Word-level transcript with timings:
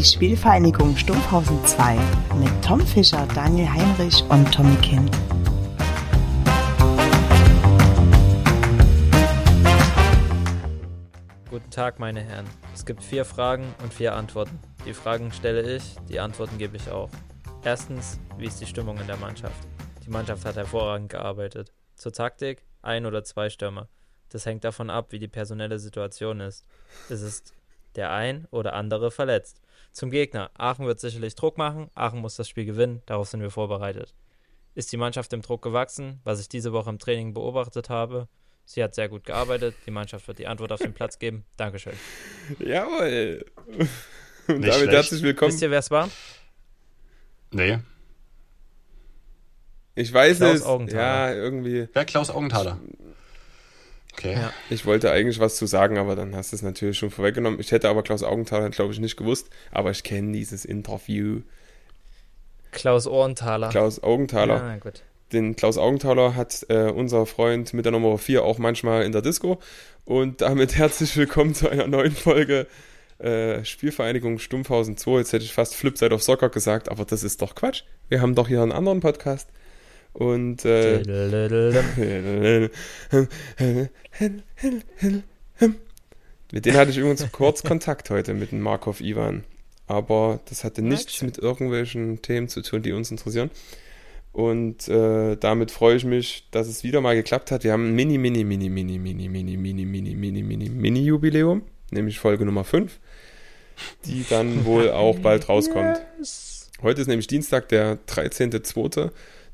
die 0.00 0.06
Spielvereinigung 0.06 0.96
Stumpfhausen 0.96 1.62
2 1.66 1.94
mit 2.38 2.64
Tom 2.64 2.80
Fischer, 2.80 3.28
Daniel 3.34 3.68
Heinrich 3.68 4.24
und 4.30 4.50
Tommy 4.50 4.74
Kind. 4.76 5.10
Guten 11.50 11.70
Tag, 11.70 11.98
meine 11.98 12.22
Herren. 12.22 12.46
Es 12.72 12.86
gibt 12.86 13.04
vier 13.04 13.26
Fragen 13.26 13.74
und 13.82 13.92
vier 13.92 14.14
Antworten. 14.14 14.58
Die 14.86 14.94
Fragen 14.94 15.32
stelle 15.32 15.70
ich, 15.76 15.96
die 16.08 16.18
Antworten 16.18 16.56
gebe 16.56 16.78
ich 16.78 16.90
auch. 16.90 17.10
Erstens, 17.62 18.18
wie 18.38 18.46
ist 18.46 18.58
die 18.58 18.66
Stimmung 18.66 18.96
in 18.96 19.06
der 19.06 19.18
Mannschaft? 19.18 19.68
Die 20.06 20.10
Mannschaft 20.10 20.46
hat 20.46 20.56
hervorragend 20.56 21.10
gearbeitet. 21.10 21.74
Zur 21.96 22.12
Taktik, 22.14 22.64
ein 22.80 23.04
oder 23.04 23.22
zwei 23.22 23.50
Stürmer. 23.50 23.90
Das 24.30 24.46
hängt 24.46 24.64
davon 24.64 24.88
ab, 24.88 25.08
wie 25.10 25.18
die 25.18 25.28
personelle 25.28 25.78
Situation 25.78 26.40
ist. 26.40 26.64
Es 27.10 27.20
ist 27.20 27.52
der 27.96 28.12
ein 28.12 28.46
oder 28.50 28.72
andere 28.72 29.10
verletzt. 29.10 29.59
Zum 29.92 30.10
Gegner. 30.10 30.50
Aachen 30.54 30.86
wird 30.86 31.00
sicherlich 31.00 31.34
Druck 31.34 31.58
machen. 31.58 31.90
Aachen 31.94 32.20
muss 32.20 32.36
das 32.36 32.48
Spiel 32.48 32.64
gewinnen. 32.64 33.02
Darauf 33.06 33.28
sind 33.28 33.42
wir 33.42 33.50
vorbereitet. 33.50 34.14
Ist 34.74 34.92
die 34.92 34.96
Mannschaft 34.96 35.32
dem 35.32 35.42
Druck 35.42 35.62
gewachsen, 35.62 36.20
was 36.24 36.40
ich 36.40 36.48
diese 36.48 36.72
Woche 36.72 36.90
im 36.90 36.98
Training 36.98 37.34
beobachtet 37.34 37.90
habe? 37.90 38.28
Sie 38.64 38.84
hat 38.84 38.94
sehr 38.94 39.08
gut 39.08 39.24
gearbeitet. 39.24 39.74
Die 39.84 39.90
Mannschaft 39.90 40.28
wird 40.28 40.38
die 40.38 40.46
Antwort 40.46 40.70
auf 40.70 40.78
den 40.78 40.94
Platz 40.94 41.18
geben. 41.18 41.44
Dankeschön. 41.56 41.94
Jawohl. 42.60 43.44
Und 44.46 44.62
damit 44.62 44.74
schlecht. 44.74 44.92
herzlich 44.92 45.22
willkommen. 45.22 45.50
Wisst 45.50 45.62
ihr, 45.62 45.70
wer 45.72 45.80
es 45.80 45.90
war? 45.90 46.08
Nee. 47.50 47.80
Ich 49.96 50.12
weiß 50.12 50.38
Klaus 50.38 50.54
es. 50.54 50.62
Augenthaler. 50.62 51.02
Ja, 51.02 51.34
irgendwie. 51.34 51.88
Wer 51.92 52.04
Klaus 52.04 52.30
Augenthaler? 52.30 52.78
Okay. 54.12 54.34
Ja. 54.34 54.52
Ich 54.68 54.86
wollte 54.86 55.10
eigentlich 55.10 55.40
was 55.40 55.56
zu 55.56 55.66
sagen, 55.66 55.98
aber 55.98 56.16
dann 56.16 56.34
hast 56.34 56.52
du 56.52 56.56
es 56.56 56.62
natürlich 56.62 56.98
schon 56.98 57.10
vorweggenommen. 57.10 57.60
Ich 57.60 57.72
hätte 57.72 57.88
aber 57.88 58.02
Klaus 58.02 58.22
Augenthaler, 58.22 58.70
glaube 58.70 58.92
ich, 58.92 59.00
nicht 59.00 59.16
gewusst, 59.16 59.48
aber 59.70 59.90
ich 59.90 60.02
kenne 60.02 60.32
dieses 60.32 60.64
Interview. 60.64 61.40
Klaus 62.72 63.06
Augenthaler. 63.06 63.68
Klaus 63.68 64.02
Augenthaler. 64.02 64.56
Ja, 64.56 64.76
gut. 64.76 65.02
Den 65.32 65.54
Klaus 65.54 65.78
Augenthaler 65.78 66.34
hat 66.34 66.66
äh, 66.68 66.90
unser 66.90 67.24
Freund 67.24 67.72
mit 67.72 67.84
der 67.84 67.92
Nummer 67.92 68.18
4 68.18 68.42
auch 68.42 68.58
manchmal 68.58 69.04
in 69.04 69.12
der 69.12 69.22
Disco. 69.22 69.60
Und 70.04 70.40
damit 70.40 70.74
herzlich 70.76 71.16
willkommen 71.16 71.54
zu 71.54 71.68
einer 71.68 71.86
neuen 71.86 72.12
Folge 72.12 72.66
äh, 73.18 73.64
Spielvereinigung 73.64 74.38
Stumpfhausen 74.38 74.96
2. 74.96 75.18
Jetzt 75.18 75.32
hätte 75.32 75.44
ich 75.44 75.52
fast 75.52 75.76
Flipside 75.76 76.14
of 76.14 76.22
Soccer 76.22 76.48
gesagt, 76.48 76.88
aber 76.88 77.04
das 77.04 77.22
ist 77.22 77.42
doch 77.42 77.54
Quatsch. 77.54 77.82
Wir 78.08 78.20
haben 78.20 78.34
doch 78.34 78.48
hier 78.48 78.62
einen 78.62 78.72
anderen 78.72 79.00
Podcast. 79.00 79.50
Und 80.12 80.64
äh, 80.64 80.98
mit 86.52 86.66
denen 86.66 86.76
hatte 86.76 86.90
ich 86.90 86.98
übrigens 86.98 87.30
kurz 87.32 87.62
Kontakt 87.62 88.10
heute 88.10 88.34
mit 88.34 88.52
dem 88.52 88.60
Markov 88.60 89.00
Ivan. 89.00 89.44
Aber 89.86 90.40
das 90.48 90.64
hatte 90.64 90.82
nichts 90.82 91.22
mit 91.22 91.38
irgendwelchen 91.38 92.22
Themen 92.22 92.48
zu 92.48 92.62
tun, 92.62 92.82
die 92.82 92.92
uns 92.92 93.10
interessieren. 93.10 93.50
Und 94.32 94.88
äh, 94.88 95.36
damit 95.36 95.72
freue 95.72 95.96
ich 95.96 96.04
mich, 96.04 96.46
dass 96.52 96.68
es 96.68 96.84
wieder 96.84 97.00
mal 97.00 97.16
geklappt 97.16 97.50
hat. 97.50 97.64
Wir 97.64 97.72
haben 97.72 97.88
ein 97.88 97.94
mini, 97.94 98.16
mini, 98.16 98.44
mini, 98.44 98.68
mini, 98.68 98.98
mini, 98.98 99.26
mini, 99.26 99.56
mini, 99.56 99.84
mini, 99.84 100.14
mini, 100.14 100.42
mini, 100.42 100.68
mini 100.68 101.04
Jubiläum, 101.04 101.62
nämlich 101.90 102.20
Folge 102.20 102.44
Nummer 102.44 102.62
5, 102.62 103.00
die 104.04 104.24
dann 104.30 104.64
wohl 104.64 104.90
auch 104.90 105.18
bald 105.18 105.48
rauskommt. 105.48 106.00
Heute 106.82 107.00
ist 107.00 107.08
nämlich 107.08 107.26
Dienstag, 107.26 107.68
der 107.68 107.98
13.02. 108.06 109.10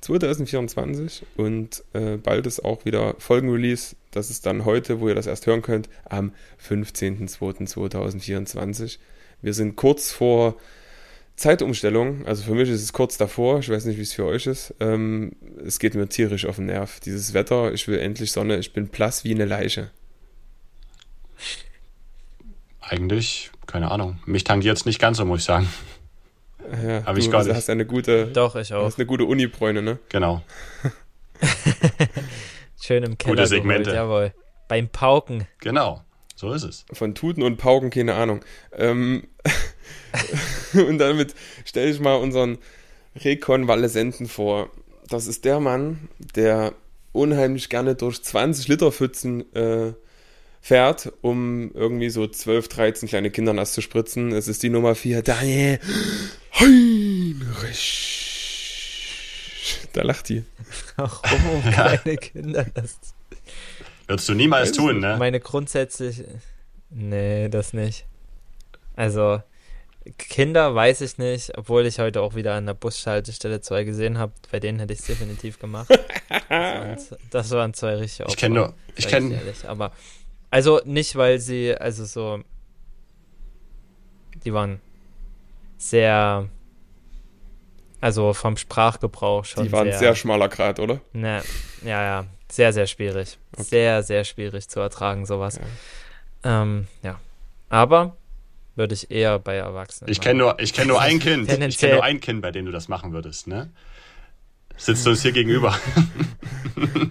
2024 0.07 1.27
und 1.37 1.85
äh, 1.93 2.17
bald 2.17 2.47
ist 2.47 2.65
auch 2.65 2.85
wieder 2.85 3.17
Folgenrelease. 3.19 3.97
Das 4.13 4.31
ist 4.31 4.47
dann 4.47 4.65
heute, 4.65 5.01
wo 5.01 5.09
ihr 5.09 5.17
das 5.17 5.27
erst 5.27 5.47
hören 5.47 5.63
könnt, 5.63 5.89
am 6.09 6.33
15.02.2024. 6.67 8.99
Wir 9.43 9.53
sind 9.53 9.75
kurz 9.75 10.13
vor 10.13 10.55
Zeitumstellung, 11.35 12.25
also 12.25 12.45
für 12.45 12.55
mich 12.55 12.71
ist 12.71 12.83
es 12.83 12.93
kurz 12.93 13.17
davor, 13.19 13.59
ich 13.59 13.69
weiß 13.69 13.87
nicht, 13.87 13.99
wie 13.99 14.03
es 14.03 14.13
für 14.13 14.25
euch 14.25 14.47
ist. 14.47 14.73
Ähm, 14.81 15.33
es 15.65 15.81
geht 15.81 15.97
mir 15.97 16.09
tierisch 16.09 16.47
auf 16.47 16.57
den 16.57 16.67
Nerv. 16.67 17.01
Dieses 17.01 17.35
Wetter, 17.35 17.73
ich 17.73 17.89
will 17.89 17.99
endlich 17.99 18.31
Sonne, 18.33 18.59
ich 18.59 18.73
bin 18.73 18.89
blass 18.89 19.25
wie 19.25 19.35
eine 19.35 19.45
Leiche. 19.45 19.91
Eigentlich, 22.81 23.51
keine 23.67 23.91
Ahnung. 23.91 24.21
Mich 24.25 24.45
tangiert 24.45 24.77
es 24.77 24.87
nicht 24.87 25.01
ganz 25.01 25.17
so, 25.19 25.25
muss 25.25 25.41
ich 25.41 25.47
sagen. 25.47 25.67
Ja, 26.87 27.05
Hab 27.05 27.17
ich 27.17 27.31
gar 27.31 27.45
nicht. 27.45 27.55
hast 27.55 27.71
eine 27.71 27.87
gute, 27.87 28.27
Doch, 28.27 28.57
ich 28.57 28.73
auch. 28.73 28.85
Hast 28.85 28.99
eine 28.99 29.07
gute 29.07 29.25
Unibräune, 29.25 29.83
ne? 29.83 29.99
Genau. 30.09 30.43
Schön 32.81 33.03
im 33.03 33.19
Keller. 33.19 33.37
Gute 33.37 33.47
Segmente. 33.47 33.91
Geholt, 33.91 33.97
jawohl. 33.97 34.33
Beim 34.69 34.89
Pauken. 34.89 35.47
Genau, 35.61 36.03
so 36.35 36.53
ist 36.53 36.63
es. 36.65 36.85
Von 36.93 37.15
Tuten 37.15 37.43
und 37.43 37.57
Pauken 37.57 37.91
keine 37.91 38.15
Ahnung. 38.15 38.45
Ähm, 38.73 39.25
und 40.75 40.99
damit 40.99 41.35
stelle 41.65 41.91
ich 41.91 42.01
mal 42.01 42.17
unseren 42.17 42.59
Rekonvaleszenten 43.17 44.27
vor. 44.29 44.71
Das 45.09 45.27
ist 45.27 45.45
der 45.45 45.61
Mann, 45.61 46.09
der 46.19 46.75
unheimlich 47.13 47.69
gerne 47.69 47.95
durch 47.95 48.23
20 48.23 48.69
Liter 48.69 48.93
Pfützen 48.93 49.53
äh, 49.55 49.93
fährt, 50.61 51.13
um 51.23 51.71
irgendwie 51.75 52.11
so 52.11 52.27
12, 52.27 52.69
13 52.69 53.09
kleine 53.09 53.31
Kinder 53.31 53.53
nass 53.53 53.73
zu 53.73 53.81
spritzen. 53.81 54.33
Es 54.33 54.49
ist 54.49 54.63
die 54.63 54.69
Nummer 54.69 54.95
4, 54.95 55.23
Daniel 55.23 55.79
Heinrich. 56.61 58.13
Da 59.93 60.03
lacht 60.03 60.29
die. 60.29 60.45
Warum 60.97 61.63
kleine 61.73 62.17
Kinder 62.17 62.67
nass? 62.75 62.99
Würdest 64.07 64.29
du 64.29 64.35
niemals 64.35 64.73
tun, 64.73 65.01
ne? 65.01 65.17
Meine 65.19 65.41
grundsätzlich. 65.41 66.23
Nee, 66.91 67.49
das 67.49 67.73
nicht. 67.73 68.07
Also, 68.95 69.43
Kinder 70.19 70.75
weiß 70.75 71.01
ich 71.01 71.19
nicht, 71.19 71.57
obwohl 71.59 71.85
ich 71.87 71.99
heute 71.99 72.21
auch 72.23 72.35
wieder 72.35 72.55
an 72.55 72.67
der 72.67 72.75
Busschaltestelle 72.75 73.61
zwei 73.61 73.85
gesehen 73.85 74.19
habe. 74.19 74.33
Bei 74.53 74.61
denen 74.61 74.79
hätte 74.79 74.93
ich 74.93 75.01
es 75.01 75.07
definitiv 75.07 75.59
gemacht. 75.59 75.89
Das 76.29 77.11
waren, 77.11 77.19
das 77.31 77.51
waren 77.51 77.75
zwei 77.75 77.97
richtige 77.97 78.25
Opfer. 78.25 78.35
Ich 78.35 78.41
kenne 78.41 78.55
nur. 78.55 78.75
Ich 78.95 79.09
kenne. 79.09 79.41
Aber 79.67 79.93
also 80.51 80.81
nicht, 80.85 81.17
weil 81.17 81.41
sie, 81.41 81.75
also 81.75 82.05
so, 82.05 82.41
die 84.45 84.53
waren 84.53 84.81
sehr, 85.79 86.49
also 88.01 88.33
vom 88.33 88.57
Sprachgebrauch 88.57 89.45
schon. 89.45 89.65
Die 89.65 89.73
waren 89.73 89.89
sehr, 89.89 89.99
sehr 89.99 90.15
schmaler 90.15 90.49
Grad, 90.49 90.81
oder? 90.81 91.01
Ne, 91.13 91.43
ja, 91.83 92.03
ja, 92.03 92.25
sehr, 92.51 92.73
sehr 92.73 92.87
schwierig. 92.87 93.39
Okay. 93.53 93.63
Sehr, 93.63 94.03
sehr 94.03 94.25
schwierig 94.25 94.69
zu 94.69 94.81
ertragen, 94.81 95.27
sowas. 95.27 95.61
Ja, 96.45 96.63
ähm, 96.63 96.87
ja. 97.03 97.19
aber 97.69 98.17
würde 98.77 98.95
ich 98.95 99.11
eher 99.11 99.39
bei 99.39 99.57
Erwachsenen. 99.57 100.11
Ich 100.11 100.21
kenne 100.21 100.39
nur, 100.39 100.61
ich 100.61 100.73
kenne 100.73 100.89
nur 100.89 101.01
ein 101.01 101.19
Kind. 101.19 101.51
Ich 101.67 101.79
kenne 101.79 101.95
nur 101.95 102.05
ein 102.05 102.21
Kind, 102.21 102.43
bei 102.43 102.51
dem 102.51 102.67
du 102.67 102.73
das 102.73 102.89
machen 102.89 103.13
würdest, 103.13 103.47
ne? 103.47 103.71
Sitzt 104.77 105.07
uns 105.07 105.23
hier 105.23 105.33
gegenüber. 105.33 105.77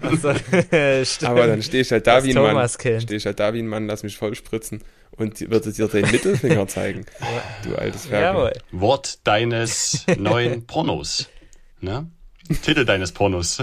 Also, 0.00 0.28
Aber 1.26 1.46
dann 1.48 1.60
stehe 1.60 1.82
ich 1.82 1.90
halt 1.90 2.06
da 2.06 2.22
wie 2.22 2.36
ein 2.36 2.54
Mann. 2.54 2.68
Stehe 2.68 3.00
ich 3.16 3.26
halt 3.26 3.40
da 3.40 3.52
wie 3.52 3.58
ein 3.58 3.66
Mann, 3.66 3.88
lass 3.88 4.04
mich 4.04 4.16
voll 4.16 4.34
spritzen 4.36 4.82
und 5.16 5.40
würde 5.50 5.72
dir 5.72 5.88
den 5.88 6.08
Mittelfinger 6.10 6.68
zeigen. 6.68 7.04
du 7.64 7.74
altes 7.74 8.06
Ferkel. 8.06 8.52
Wort 8.70 9.18
deines 9.24 10.06
neuen 10.16 10.66
Pornos. 10.66 11.28
Ne? 11.80 12.08
Titel 12.62 12.84
deines 12.84 13.10
Pornos. 13.10 13.60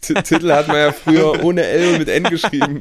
Titel 0.00 0.50
hat 0.50 0.66
man 0.66 0.76
ja 0.76 0.92
früher 0.92 1.44
ohne 1.44 1.62
L 1.62 1.92
und 1.92 1.98
mit 2.00 2.08
N 2.08 2.24
geschrieben. 2.24 2.80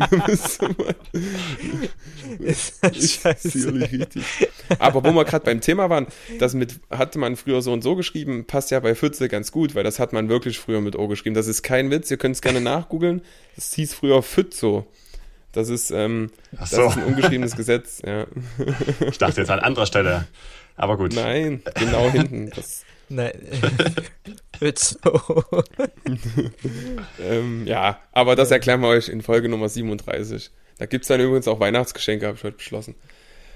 ist 2.40 3.22
scheiße. 3.22 3.74
richtig. 3.74 4.24
Aber 4.80 5.04
wo 5.04 5.12
wir 5.12 5.26
gerade 5.26 5.46
beim 5.46 5.62
Thema 5.62 5.90
waren, 5.90 6.08
das 6.40 6.54
mit 6.54 6.80
hatte 6.90 7.20
man 7.20 7.36
früher 7.36 7.62
so 7.62 7.74
und 7.74 7.82
so 7.82 7.96
geschrieben, 7.96 8.46
passt 8.46 8.72
ja 8.72 8.80
bei 8.80 8.96
Pfütze 8.96 9.28
ganz 9.30 9.52
gut, 9.52 9.76
weil 9.76 9.84
das 9.84 10.00
hat 10.00 10.14
man 10.14 10.30
wirklich 10.30 10.60
früher 10.60 10.82
mit 10.82 10.96
O 10.96 11.08
geschrieben. 11.08 11.36
Das 11.36 11.48
ist 11.48 11.64
kein 11.64 11.92
Witz, 11.92 12.12
ihr 12.12 12.18
könnt 12.18 12.36
es 12.36 12.42
gerne 12.42 12.62
nachgoogeln. 12.62 13.22
Das 13.56 13.74
hieß 13.74 13.94
früher 13.94 14.22
Pfützo. 14.22 14.86
Das 15.52 15.70
ist, 15.70 15.90
ähm, 15.92 16.30
so. 16.52 16.58
das 16.60 16.72
ist 16.72 16.98
ein 16.98 17.06
ungeschriebenes 17.06 17.56
Gesetz. 17.56 18.02
Ja. 18.06 18.28
Ich 19.10 19.18
dachte 19.18 19.42
jetzt 19.42 19.50
an 19.50 19.60
anderer 19.60 19.88
Stelle. 19.88 20.28
Aber 20.76 20.98
gut. 20.98 21.14
Nein, 21.14 21.62
genau 21.76 22.10
hinten. 22.10 22.52
Das, 22.56 22.86
Nein. 23.10 23.34
so. 24.76 25.44
ähm, 27.20 27.66
ja, 27.66 28.00
aber 28.12 28.36
das 28.36 28.52
erklären 28.52 28.82
wir 28.82 28.90
euch 28.90 29.10
in 29.10 29.24
Folge 29.24 29.50
Nummer 29.50 29.68
37. 29.68 30.52
Da 30.80 30.86
gibt 30.86 31.04
es 31.04 31.10
dann 31.10 31.20
übrigens 31.20 31.48
auch 31.48 31.60
Weihnachtsgeschenke, 31.60 32.26
habe 32.26 32.38
ich 32.38 32.44
heute 32.44 32.58
beschlossen. 32.58 32.96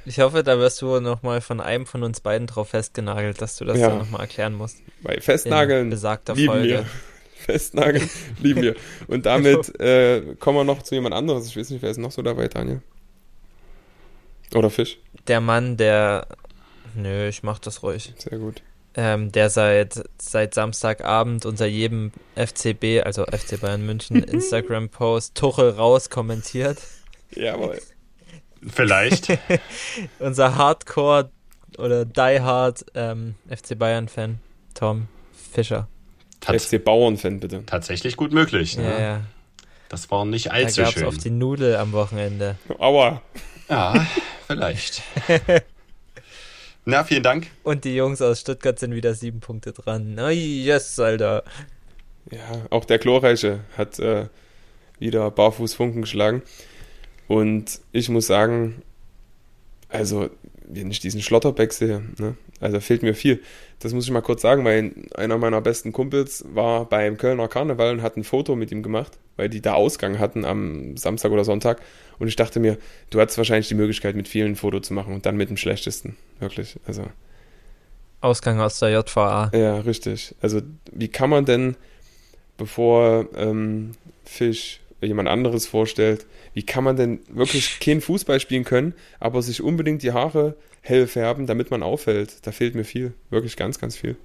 Ich 0.06 0.20
hoffe, 0.20 0.44
da 0.44 0.60
wirst 0.60 0.82
du 0.82 1.00
nochmal 1.00 1.42
von 1.42 1.62
einem 1.62 1.86
von 1.86 2.04
uns 2.04 2.20
beiden 2.20 2.46
drauf 2.46 2.70
festgenagelt, 2.70 3.42
dass 3.42 3.56
du 3.56 3.66
das 3.66 3.80
ja. 3.80 3.90
dann 3.90 3.98
nochmal 3.98 4.22
erklären 4.22 4.54
musst. 4.54 4.78
Bei 5.02 5.20
Festnageln 5.20 5.90
besagter 5.90 6.36
lieben 6.36 6.52
Folge. 6.52 6.68
wir. 6.68 6.86
Festnageln 7.36 8.10
lieben 8.42 8.62
wir. 8.62 8.76
Und 9.08 9.26
damit 9.26 9.80
äh, 9.80 10.36
kommen 10.40 10.60
wir 10.60 10.64
noch 10.66 10.84
zu 10.84 10.96
jemand 10.96 11.16
anderes. 11.16 11.48
Ich 11.48 11.58
weiß 11.58 11.70
nicht, 11.70 11.82
wer 11.82 11.90
ist 11.90 11.98
noch 11.98 12.12
so 12.12 12.22
dabei, 12.22 12.50
Daniel? 12.50 12.82
Oder 14.54 14.70
Fisch? 14.70 15.00
Der 15.28 15.42
Mann, 15.42 15.78
der... 15.78 16.28
Nö, 16.96 17.28
ich 17.28 17.42
mach 17.42 17.58
das 17.58 17.82
ruhig. 17.82 18.14
Sehr 18.18 18.38
gut 18.38 18.62
ähm, 18.96 19.32
der 19.32 19.50
seit, 19.50 20.04
seit 20.18 20.54
Samstagabend 20.54 21.46
unter 21.46 21.66
jedem 21.66 22.12
FCB, 22.36 23.04
also 23.04 23.26
FC 23.26 23.60
Bayern 23.60 23.86
München, 23.86 24.24
Instagram-Post 24.24 25.36
Tuchel 25.36 25.72
raus 25.72 26.10
kommentiert. 26.10 26.78
Jawohl. 27.36 27.80
Vielleicht. 28.68 29.28
Unser 30.20 30.56
Hardcore 30.56 31.32
oder 31.78 32.06
Die 32.06 32.40
Hard 32.42 32.86
ähm, 32.94 33.36
FC 33.50 33.78
Bayern-Fan, 33.78 34.40
Tom 34.74 35.08
Fischer. 35.52 35.88
Tats 36.40 36.66
FC 36.66 36.84
Bauern-Fan, 36.84 37.40
bitte. 37.40 37.66
Tatsächlich 37.66 38.18
gut 38.18 38.34
möglich. 38.34 38.78
Ne? 38.78 38.84
Ja, 38.84 39.00
ja. 39.00 39.22
Das 39.90 40.10
war 40.12 40.26
nicht 40.26 40.52
allzu 40.52 40.78
da 40.78 40.84
gab's 40.84 40.94
schön. 40.96 41.06
auf 41.06 41.18
die 41.18 41.30
Nudel 41.30 41.76
am 41.76 41.92
Wochenende. 41.92 42.58
Aua. 42.80 43.22
Ja, 43.70 44.06
vielleicht. 44.48 45.04
Na, 46.86 47.04
vielen 47.04 47.24
Dank. 47.24 47.48
Und 47.64 47.86
die 47.86 47.96
Jungs 47.96 48.22
aus 48.22 48.42
Stuttgart 48.42 48.78
sind 48.78 48.94
wieder 48.94 49.14
sieben 49.14 49.40
Punkte 49.40 49.72
dran. 49.72 50.20
Oh, 50.20 50.28
yes, 50.28 51.00
Alter. 51.00 51.44
Ja, 52.30 52.40
auch 52.72 52.86
der 52.86 52.98
Glorreiche 52.98 53.62
hat 53.78 54.00
äh, 54.00 54.28
wieder 55.00 55.30
barfuß 55.32 55.76
Funken 55.76 56.02
geschlagen. 56.02 56.42
Und 57.28 57.80
ich 57.92 58.10
muss 58.10 58.28
sagen, 58.28 58.82
also, 59.90 60.30
wenn 60.68 60.92
ich 60.92 61.00
diesen 61.00 61.22
Schlotterbeck 61.22 61.74
sehe, 61.74 62.02
ne, 62.18 62.36
also 62.60 62.80
fehlt 62.80 63.04
mir 63.04 63.14
viel. 63.14 63.42
Das 63.80 63.94
muss 63.94 64.06
ich 64.06 64.12
mal 64.12 64.22
kurz 64.22 64.42
sagen, 64.42 64.64
weil 64.64 64.94
einer 65.16 65.38
meiner 65.38 65.62
besten 65.62 65.92
Kumpels 65.92 66.46
war 66.54 66.86
beim 66.86 67.18
Kölner 67.18 67.48
Karneval 67.48 67.92
und 67.96 68.02
hat 68.02 68.16
ein 68.16 68.24
Foto 68.24 68.56
mit 68.56 68.72
ihm 68.72 68.82
gemacht, 68.82 69.12
weil 69.36 69.50
die 69.50 69.62
da 69.62 69.74
Ausgang 69.74 70.20
hatten 70.20 70.46
am 70.46 70.96
Samstag 70.96 71.32
oder 71.32 71.44
Sonntag. 71.44 71.82
Und 72.20 72.28
ich 72.28 72.36
dachte 72.36 72.60
mir, 72.60 72.78
du 73.10 73.20
hattest 73.20 73.38
wahrscheinlich 73.38 73.68
die 73.68 73.76
Möglichkeit, 73.76 74.16
mit 74.16 74.28
vielen 74.28 74.54
ein 74.54 74.56
Foto 74.56 74.80
zu 74.80 74.94
machen 74.94 75.14
und 75.14 75.26
dann 75.26 75.36
mit 75.36 75.50
dem 75.50 75.58
schlechtesten. 75.58 76.16
Wirklich. 76.40 76.78
Also. 76.88 77.04
Ausgang 78.22 78.62
aus 78.62 78.80
der 78.80 78.92
JVA. 78.92 79.52
Ja, 79.54 79.80
richtig. 79.80 80.34
Also, 80.42 80.62
wie 80.94 81.10
kann 81.10 81.30
man 81.30 81.44
denn, 81.44 81.76
bevor 82.58 83.28
ähm, 83.36 83.92
Fisch 84.24 84.80
jemand 85.06 85.30
anderes 85.30 85.68
vorstellt, 85.68 86.26
wie 86.54 86.64
kann 86.64 86.84
man 86.84 86.96
denn 86.96 87.20
wirklich 87.30 87.80
kein 87.82 88.02
Fußball 88.02 88.40
spielen 88.40 88.64
können, 88.64 88.94
aber 89.20 89.42
sich 89.42 89.62
unbedingt 89.62 90.04
die 90.04 90.14
Haare 90.14 90.56
hell 90.82 91.08
färben, 91.08 91.48
damit 91.48 91.72
man 91.72 91.84
auffällt? 91.84 92.46
Da 92.46 92.52
fehlt 92.52 92.76
mir 92.76 92.84
viel. 92.84 93.14
Wirklich 93.30 93.56
ganz, 93.56 93.80
ganz 93.80 93.96
viel. 93.96 94.18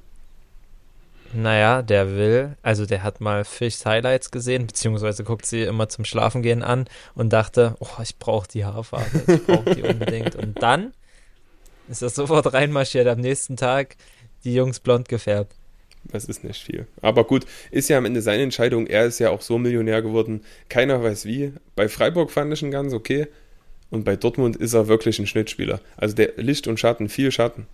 Naja, 1.34 1.82
der 1.82 2.16
will, 2.16 2.56
also 2.62 2.86
der 2.86 3.02
hat 3.02 3.20
mal 3.20 3.44
Fischs 3.44 3.84
Highlights 3.84 4.30
gesehen, 4.30 4.66
beziehungsweise 4.66 5.24
guckt 5.24 5.44
sie 5.44 5.62
immer 5.62 5.88
zum 5.88 6.06
Schlafengehen 6.06 6.62
an 6.62 6.86
und 7.14 7.32
dachte, 7.34 7.76
oh, 7.80 8.02
ich 8.02 8.18
brauche 8.18 8.48
die 8.48 8.64
Haarfarbe, 8.64 9.34
ich 9.34 9.46
brauche 9.46 9.74
die 9.74 9.82
unbedingt. 9.82 10.36
Und 10.36 10.62
dann 10.62 10.92
ist 11.88 12.00
er 12.00 12.08
sofort 12.08 12.52
reinmarschiert, 12.54 13.06
am 13.06 13.20
nächsten 13.20 13.56
Tag 13.56 13.96
die 14.44 14.54
Jungs 14.54 14.80
blond 14.80 15.08
gefärbt. 15.08 15.54
Das 16.04 16.24
ist 16.24 16.44
nicht 16.44 16.62
viel. 16.62 16.86
Aber 17.02 17.24
gut, 17.24 17.44
ist 17.70 17.88
ja 17.88 17.98
am 17.98 18.04
Ende 18.04 18.22
seine 18.22 18.42
Entscheidung. 18.42 18.86
Er 18.86 19.06
ist 19.06 19.18
ja 19.18 19.30
auch 19.30 19.42
so 19.42 19.58
Millionär 19.58 20.02
geworden. 20.02 20.42
Keiner 20.68 21.02
weiß 21.02 21.26
wie. 21.26 21.52
Bei 21.76 21.88
Freiburg 21.88 22.30
fand 22.30 22.52
ich 22.52 22.62
ihn 22.62 22.70
ganz 22.70 22.92
okay. 22.92 23.26
Und 23.90 24.04
bei 24.04 24.16
Dortmund 24.16 24.56
ist 24.56 24.74
er 24.74 24.88
wirklich 24.88 25.18
ein 25.18 25.26
Schnittspieler. 25.26 25.80
Also 25.96 26.14
der 26.14 26.32
Licht 26.36 26.66
und 26.66 26.78
Schatten, 26.78 27.08
viel 27.08 27.32
Schatten. 27.32 27.66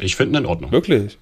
Ich 0.00 0.16
finde 0.16 0.38
ihn 0.38 0.44
in 0.44 0.46
Ordnung. 0.46 0.72
Wirklich? 0.72 1.18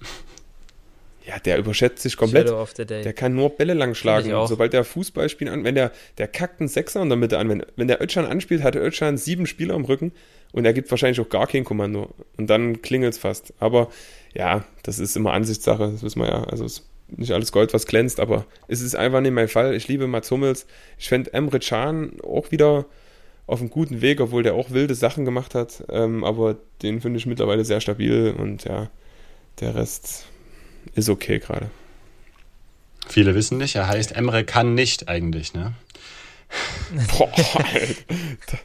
Ja, 1.25 1.37
der 1.39 1.57
überschätzt 1.57 2.01
sich 2.01 2.17
komplett. 2.17 2.51
Der 2.89 3.13
kann 3.13 3.35
nur 3.35 3.51
Bälle 3.51 3.73
lang 3.73 3.93
schlagen. 3.93 4.31
Sobald 4.47 4.73
der 4.73 4.83
Fußball 4.83 5.29
spielt 5.29 5.51
an, 5.51 5.63
wenn 5.63 5.75
der, 5.75 5.91
der 6.17 6.27
kackt 6.27 6.59
einen 6.59 6.67
Sechser 6.67 7.01
in 7.01 7.09
der 7.09 7.17
Mitte 7.17 7.37
an. 7.37 7.47
Wenn, 7.47 7.63
wenn 7.75 7.87
der 7.87 8.01
Ötschan 8.01 8.25
anspielt, 8.25 8.63
hat 8.63 8.75
der 8.75 8.83
Ötschan 8.83 9.17
sieben 9.17 9.45
Spieler 9.45 9.75
im 9.75 9.85
Rücken 9.85 10.11
und 10.51 10.65
er 10.65 10.73
gibt 10.73 10.89
wahrscheinlich 10.89 11.19
auch 11.19 11.29
gar 11.29 11.47
kein 11.47 11.63
Kommando. 11.63 12.13
Und 12.37 12.49
dann 12.49 12.81
klingelt 12.81 13.13
es 13.13 13.19
fast. 13.19 13.53
Aber 13.59 13.89
ja, 14.33 14.63
das 14.83 14.99
ist 14.99 15.15
immer 15.15 15.33
Ansichtssache, 15.33 15.91
das 15.91 16.03
wissen 16.03 16.21
wir 16.21 16.29
ja. 16.29 16.43
Also 16.45 16.65
es 16.65 16.79
ist 16.79 16.87
nicht 17.07 17.31
alles 17.31 17.51
Gold, 17.51 17.73
was 17.73 17.85
glänzt, 17.85 18.19
aber 18.19 18.45
es 18.67 18.81
ist 18.81 18.95
einfach 18.95 19.21
nicht 19.21 19.33
mein 19.33 19.47
Fall. 19.47 19.75
Ich 19.75 19.87
liebe 19.87 20.07
Mats 20.07 20.31
Hummels. 20.31 20.65
Ich 20.97 21.09
fände 21.09 21.33
Emre 21.33 21.59
Can 21.59 22.13
auch 22.21 22.51
wieder 22.51 22.85
auf 23.47 23.59
einem 23.59 23.69
guten 23.69 24.01
Weg, 24.01 24.21
obwohl 24.21 24.43
der 24.43 24.53
auch 24.53 24.71
wilde 24.71 24.95
Sachen 24.95 25.25
gemacht 25.25 25.55
hat. 25.55 25.83
Ähm, 25.89 26.23
aber 26.23 26.55
den 26.81 27.01
finde 27.01 27.17
ich 27.17 27.25
mittlerweile 27.25 27.65
sehr 27.65 27.81
stabil 27.81 28.33
und 28.37 28.63
ja, 28.63 28.89
der 29.59 29.75
Rest 29.75 30.25
ist 30.95 31.09
okay 31.09 31.39
gerade. 31.39 31.69
Viele 33.07 33.35
wissen 33.35 33.57
nicht, 33.57 33.75
er 33.75 33.87
heißt 33.87 34.13
Emre 34.13 34.45
kann 34.45 34.73
nicht 34.73 35.09
eigentlich, 35.09 35.53
ne? 35.53 35.73
Boah, 37.17 37.31
Alter. 37.55 38.59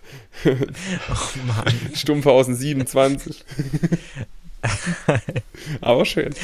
oh 1.11 1.47
Mann. 1.47 1.75
Stumpfhausen 1.95 2.55
27. 2.55 3.45
Aber 5.81 6.05
schön. 6.05 6.35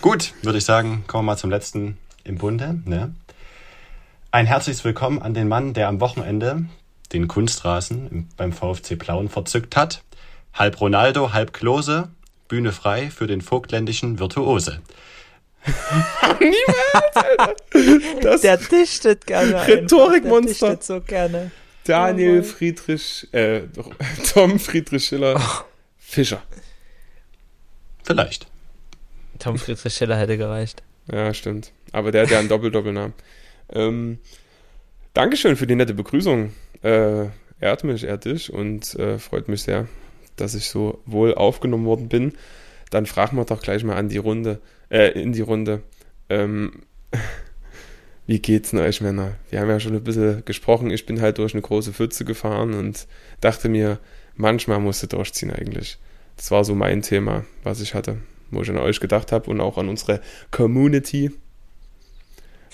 Gut, 0.00 0.34
würde 0.42 0.58
ich 0.58 0.64
sagen, 0.64 1.04
kommen 1.06 1.24
wir 1.24 1.32
mal 1.32 1.36
zum 1.36 1.50
letzten 1.50 1.98
im 2.24 2.38
Bunde. 2.38 2.80
Ne? 2.84 3.14
Ein 4.30 4.46
herzliches 4.46 4.84
Willkommen 4.84 5.22
an 5.22 5.34
den 5.34 5.48
Mann, 5.48 5.72
der 5.74 5.88
am 5.88 6.00
Wochenende 6.00 6.64
den 7.12 7.28
Kunstrasen 7.28 8.28
beim 8.36 8.52
VfC 8.52 8.96
Plauen 8.96 9.28
verzückt 9.28 9.76
hat. 9.76 10.02
Halb 10.52 10.80
Ronaldo, 10.80 11.32
halb 11.32 11.52
Klose, 11.52 12.08
Bühne 12.48 12.72
frei 12.72 13.10
für 13.10 13.26
den 13.26 13.40
vogtländischen 13.40 14.18
Virtuose. 14.18 14.80
Niemals, 16.40 17.16
Alter. 17.16 17.54
Das 18.22 18.40
der 18.42 18.56
dichtet 18.56 19.26
gerne. 19.26 19.66
Rhetorikmonster. 19.66 20.66
Der 20.66 20.76
dichtet 20.76 20.84
so 20.84 21.00
gerne. 21.00 21.50
Daniel 21.84 22.40
oh 22.40 22.42
Friedrich, 22.42 23.28
äh, 23.32 23.62
Tom 24.32 24.58
Friedrich 24.58 25.06
Schiller 25.06 25.36
oh. 25.38 25.64
Fischer. 25.98 26.42
Vielleicht. 28.06 28.46
Tom 29.38 29.58
Friedrich 29.58 29.92
Schiller 29.92 30.16
hätte 30.16 30.38
gereicht. 30.38 30.82
Ja, 31.10 31.34
stimmt. 31.34 31.72
Aber 31.92 32.12
der 32.12 32.22
hat 32.22 32.30
ja 32.30 32.38
einen 32.38 32.48
Doppel-Doppelnamen. 32.48 33.14
ähm, 33.72 34.18
Dankeschön 35.12 35.56
für 35.56 35.66
die 35.66 35.74
nette 35.74 35.94
Begrüßung. 35.94 36.52
Äh, 36.82 37.26
ehrt 37.60 37.84
mich, 37.84 38.04
ehrt 38.04 38.24
dich 38.26 38.52
und 38.52 38.94
äh, 38.96 39.18
freut 39.18 39.48
mich 39.48 39.62
sehr, 39.62 39.88
dass 40.36 40.54
ich 40.54 40.68
so 40.68 41.00
wohl 41.06 41.34
aufgenommen 41.34 41.86
worden 41.86 42.08
bin. 42.08 42.34
Dann 42.90 43.06
fragen 43.06 43.36
wir 43.36 43.44
doch 43.44 43.62
gleich 43.62 43.82
mal 43.82 43.96
an 43.96 44.08
die 44.08 44.18
Runde, 44.18 44.60
äh, 44.90 45.08
in 45.20 45.32
die 45.32 45.40
Runde. 45.40 45.82
Ähm, 46.28 46.82
wie 48.26 48.40
geht's 48.40 48.70
denn 48.70 48.80
euch 48.80 49.00
Männer? 49.00 49.32
Wir 49.50 49.60
haben 49.60 49.70
ja 49.70 49.80
schon 49.80 49.94
ein 49.94 50.04
bisschen 50.04 50.44
gesprochen. 50.44 50.90
Ich 50.90 51.06
bin 51.06 51.20
halt 51.20 51.38
durch 51.38 51.54
eine 51.54 51.62
große 51.62 51.92
Pfütze 51.92 52.24
gefahren 52.24 52.74
und 52.74 53.06
dachte 53.40 53.68
mir, 53.68 53.98
manchmal 54.34 54.80
musst 54.80 55.02
du 55.02 55.06
durchziehen 55.06 55.50
eigentlich. 55.50 55.98
Das 56.36 56.50
war 56.50 56.64
so 56.64 56.74
mein 56.74 57.02
Thema, 57.02 57.44
was 57.62 57.80
ich 57.80 57.94
hatte, 57.94 58.18
wo 58.50 58.62
ich 58.62 58.70
an 58.70 58.78
euch 58.78 59.00
gedacht 59.00 59.32
habe 59.32 59.50
und 59.50 59.60
auch 59.60 59.78
an 59.78 59.88
unsere 59.88 60.20
Community. 60.50 61.32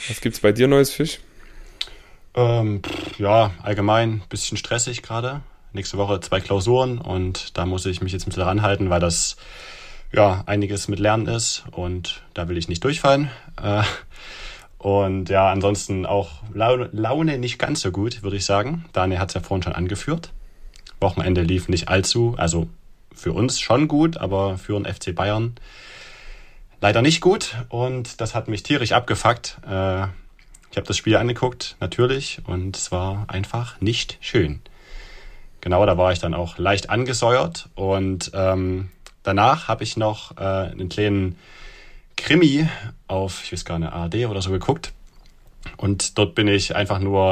Was 0.09 0.21
gibt's 0.21 0.41
bei 0.41 0.53
dir 0.53 0.69
Neues, 0.69 0.91
Fisch? 0.91 1.21
Ähm, 2.35 2.83
ja, 3.19 3.53
allgemein 3.63 4.15
ein 4.15 4.23
bisschen 4.29 4.57
stressig 4.57 5.03
gerade. 5.03 5.43
Nächste 5.73 5.97
Woche 5.97 6.21
zwei 6.21 6.41
Klausuren 6.41 6.99
und 6.99 7.57
da 7.57 7.65
muss 7.67 7.87
ich 7.87 8.03
mich 8.03 8.13
jetzt 8.13 8.27
ein 8.27 8.31
bisschen 8.31 8.43
ranhalten, 8.43 8.91
weil 8.91 9.01
das 9.01 9.37
ja 10.13 10.43
einiges 10.47 10.89
mit 10.89 10.99
Lernen 10.99 11.27
ist 11.27 11.65
und 11.71 12.23
da 12.35 12.49
will 12.49 12.59
ich 12.59 12.69
nicht 12.69 12.85
durchfallen. 12.85 13.31
Äh, 13.63 13.83
und 14.79 15.29
ja, 15.29 15.51
ansonsten 15.51 16.05
auch 16.07 16.43
Laune, 16.53 16.91
Laune 16.93 17.39
nicht 17.39 17.59
ganz 17.59 17.81
so 17.81 17.93
gut, 17.93 18.23
würde 18.23 18.37
ich 18.37 18.45
sagen. 18.45 18.85
Daniel 18.93 19.21
hat 19.21 19.31
es 19.31 19.35
ja 19.35 19.41
vorhin 19.41 19.63
schon 19.63 19.75
angeführt. 19.75 20.33
Wochenende 21.01 21.43
lief 21.43 21.69
nicht 21.69 21.89
allzu, 21.89 22.35
also 22.37 22.69
für 23.15 23.33
uns 23.33 23.61
schon 23.61 23.89
gut, 23.89 24.17
aber 24.17 24.59
für 24.59 24.81
den 24.81 24.93
FC 24.93 25.15
Bayern 25.15 25.55
leider 26.81 27.03
nicht 27.03 27.21
gut. 27.21 27.57
Und 27.69 28.21
das 28.21 28.35
hat 28.35 28.49
mich 28.49 28.63
tierisch 28.63 28.93
abgefuckt. 28.93 29.59
Äh, 29.67 30.07
ich 30.71 30.77
habe 30.77 30.87
das 30.87 30.97
Spiel 30.97 31.17
angeguckt, 31.17 31.77
natürlich, 31.81 32.41
und 32.47 32.77
es 32.77 32.91
war 32.91 33.27
einfach 33.29 33.81
nicht 33.81 34.17
schön. 34.21 34.63
Genau, 35.61 35.85
da 35.87 35.97
war 35.99 36.13
ich 36.13 36.19
dann 36.19 36.35
auch 36.35 36.59
leicht 36.59 36.91
angesäuert. 36.91 37.69
Und 37.75 38.33
ähm, 38.35 38.91
danach 39.23 39.69
habe 39.69 39.85
ich 39.85 39.97
noch 39.97 40.37
äh, 40.37 40.43
einen 40.43 40.89
kleinen 40.89 41.37
Krimi 42.17 42.69
auf, 43.07 43.45
ich 43.45 43.53
weiß 43.53 43.65
gar 43.65 43.79
nicht, 43.79 43.93
ARD 43.93 44.27
oder 44.27 44.43
so 44.43 44.51
geguckt. 44.51 44.93
Und 45.77 46.19
dort 46.19 46.35
bin 46.35 46.49
ich 46.49 46.75
einfach 46.75 46.99
nur, 46.99 47.23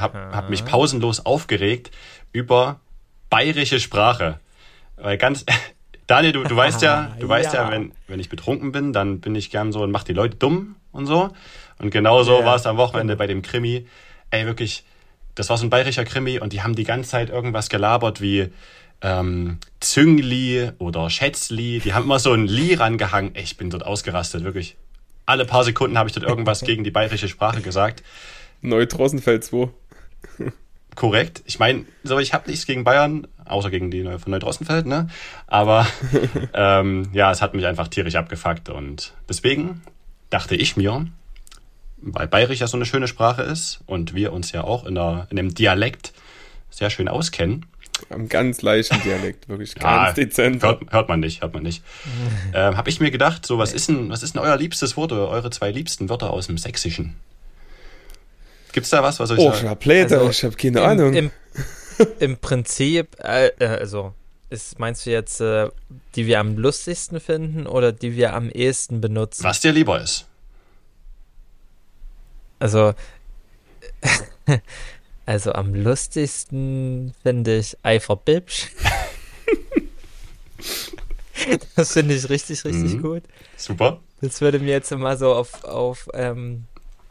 habe 0.00 0.18
hab 0.32 0.50
mich 0.50 0.64
pausenlos 0.64 1.24
aufgeregt 1.24 1.92
über 2.32 2.80
bayerische 3.30 3.78
Sprache. 3.78 4.40
Weil 4.96 5.18
ganz, 5.18 5.44
Daniel, 6.06 6.32
du, 6.32 6.44
du 6.44 6.56
weißt 6.56 6.82
ja, 6.82 7.16
du 7.20 7.28
weißt 7.28 7.54
ja, 7.54 7.64
ja 7.64 7.70
wenn, 7.70 7.92
wenn 8.06 8.20
ich 8.20 8.28
betrunken 8.28 8.72
bin, 8.72 8.92
dann 8.92 9.20
bin 9.20 9.34
ich 9.34 9.50
gern 9.50 9.72
so 9.72 9.82
und 9.82 9.90
mach 9.90 10.04
die 10.04 10.12
Leute 10.12 10.36
dumm 10.36 10.76
und 10.92 11.06
so. 11.06 11.30
Und 11.78 11.90
genau 11.90 12.22
so 12.22 12.38
yeah. 12.38 12.46
war 12.46 12.56
es 12.56 12.66
am 12.66 12.76
Wochenende 12.76 13.16
bei 13.16 13.26
dem 13.26 13.42
Krimi. 13.42 13.86
Ey, 14.30 14.46
wirklich, 14.46 14.84
das 15.34 15.50
war 15.50 15.58
so 15.58 15.66
ein 15.66 15.70
bayerischer 15.70 16.04
Krimi 16.04 16.38
und 16.38 16.52
die 16.52 16.62
haben 16.62 16.74
die 16.74 16.84
ganze 16.84 17.10
Zeit 17.10 17.30
irgendwas 17.30 17.68
gelabert 17.68 18.20
wie 18.20 18.50
ähm, 19.02 19.58
Züngli 19.80 20.70
oder 20.78 21.10
Schätzli. 21.10 21.80
Die 21.80 21.92
haben 21.92 22.04
immer 22.04 22.18
so 22.18 22.32
ein 22.32 22.46
Li 22.46 22.74
rangehangen. 22.74 23.34
Ey, 23.34 23.42
ich 23.42 23.56
bin 23.56 23.70
dort 23.70 23.84
ausgerastet, 23.84 24.44
wirklich. 24.44 24.76
Alle 25.26 25.44
paar 25.44 25.64
Sekunden 25.64 25.98
habe 25.98 26.08
ich 26.08 26.14
dort 26.14 26.26
irgendwas 26.26 26.60
gegen 26.64 26.84
die 26.84 26.90
bayerische 26.90 27.28
Sprache 27.28 27.60
gesagt. 27.60 28.02
Neutrossenfeld 28.62 29.44
2. 29.44 29.68
Korrekt. 30.94 31.42
Ich 31.44 31.58
meine, 31.58 31.84
so 32.04 32.18
ich 32.18 32.32
habe 32.32 32.48
nichts 32.48 32.64
gegen 32.64 32.84
Bayern, 32.84 33.26
außer 33.48 33.70
gegen 33.70 33.90
die 33.90 34.02
von 34.04 34.30
Neudrossenfeld, 34.30 34.86
ne? 34.86 35.08
Aber 35.46 35.86
ähm, 36.54 37.08
ja, 37.12 37.30
es 37.30 37.42
hat 37.42 37.54
mich 37.54 37.66
einfach 37.66 37.88
tierisch 37.88 38.16
abgefuckt 38.16 38.68
und 38.68 39.12
deswegen 39.28 39.82
dachte 40.30 40.54
ich 40.56 40.76
mir, 40.76 41.06
weil 41.98 42.26
Bayerisch 42.28 42.60
ja 42.60 42.66
so 42.66 42.76
eine 42.76 42.84
schöne 42.86 43.08
Sprache 43.08 43.42
ist 43.42 43.80
und 43.86 44.14
wir 44.14 44.32
uns 44.32 44.52
ja 44.52 44.64
auch 44.64 44.84
in, 44.84 44.94
der, 44.94 45.26
in 45.30 45.36
dem 45.36 45.54
Dialekt 45.54 46.12
sehr 46.70 46.90
schön 46.90 47.08
auskennen. 47.08 47.66
Am 48.10 48.28
ganz 48.28 48.60
leichten 48.60 49.00
Dialekt, 49.02 49.48
wirklich 49.48 49.74
Ja, 49.80 50.04
ganz 50.04 50.14
dezent. 50.16 50.62
Hört, 50.62 50.82
hört 50.92 51.08
man 51.08 51.20
nicht, 51.20 51.40
hört 51.40 51.54
man 51.54 51.62
nicht. 51.62 51.82
ähm, 52.54 52.76
Habe 52.76 52.90
ich 52.90 53.00
mir 53.00 53.10
gedacht, 53.10 53.46
so 53.46 53.56
was 53.58 53.72
ist 53.72 53.88
denn, 53.88 54.10
was 54.10 54.22
ist 54.22 54.34
denn 54.34 54.42
euer 54.42 54.56
liebstes 54.58 54.98
Wort 54.98 55.12
oder 55.12 55.28
eure 55.28 55.48
zwei 55.50 55.70
liebsten 55.70 56.10
Wörter 56.10 56.30
aus 56.30 56.46
dem 56.48 56.58
Sächsischen? 56.58 57.14
Gibt's 58.72 58.90
da 58.90 59.02
was, 59.02 59.18
was 59.20 59.30
euch 59.30 59.38
Oh, 59.38 59.50
da- 59.50 59.56
Schabläte, 59.56 60.18
Also, 60.18 60.30
ich 60.30 60.44
habe 60.44 60.56
keine 60.56 60.80
Im, 60.80 60.84
Ahnung. 60.84 61.14
im, 61.14 61.30
im 62.20 62.36
Prinzip, 62.38 63.16
äh, 63.22 63.48
äh, 63.58 63.66
also, 63.66 64.12
ist, 64.50 64.78
meinst 64.78 65.06
du 65.06 65.10
jetzt, 65.10 65.40
äh, 65.40 65.68
die 66.14 66.26
wir 66.26 66.38
am 66.40 66.56
lustigsten 66.56 67.18
finden 67.20 67.66
oder 67.66 67.92
die 67.92 68.14
wir 68.16 68.34
am 68.34 68.48
ehesten 68.50 69.00
benutzen? 69.00 69.44
was 69.44 69.60
dir 69.60 69.72
lieber 69.72 70.00
ist? 70.00 70.26
Also, 72.58 72.94
also 75.26 75.52
am 75.52 75.74
lustigsten 75.74 77.14
finde 77.22 77.58
ich 77.58 77.76
Eiferbibsch. 77.82 78.68
das 81.76 81.92
finde 81.92 82.14
ich 82.14 82.28
richtig, 82.28 82.64
richtig 82.64 82.94
Mhm. 82.94 83.02
gut. 83.02 83.22
Super. 83.56 84.00
Das 84.20 84.40
würde 84.40 84.58
mir 84.58 84.70
jetzt 84.70 84.90
mal 84.92 85.18
so 85.18 85.34
auf, 85.34 85.64
auf 85.64 86.08
ähm, 86.14 86.64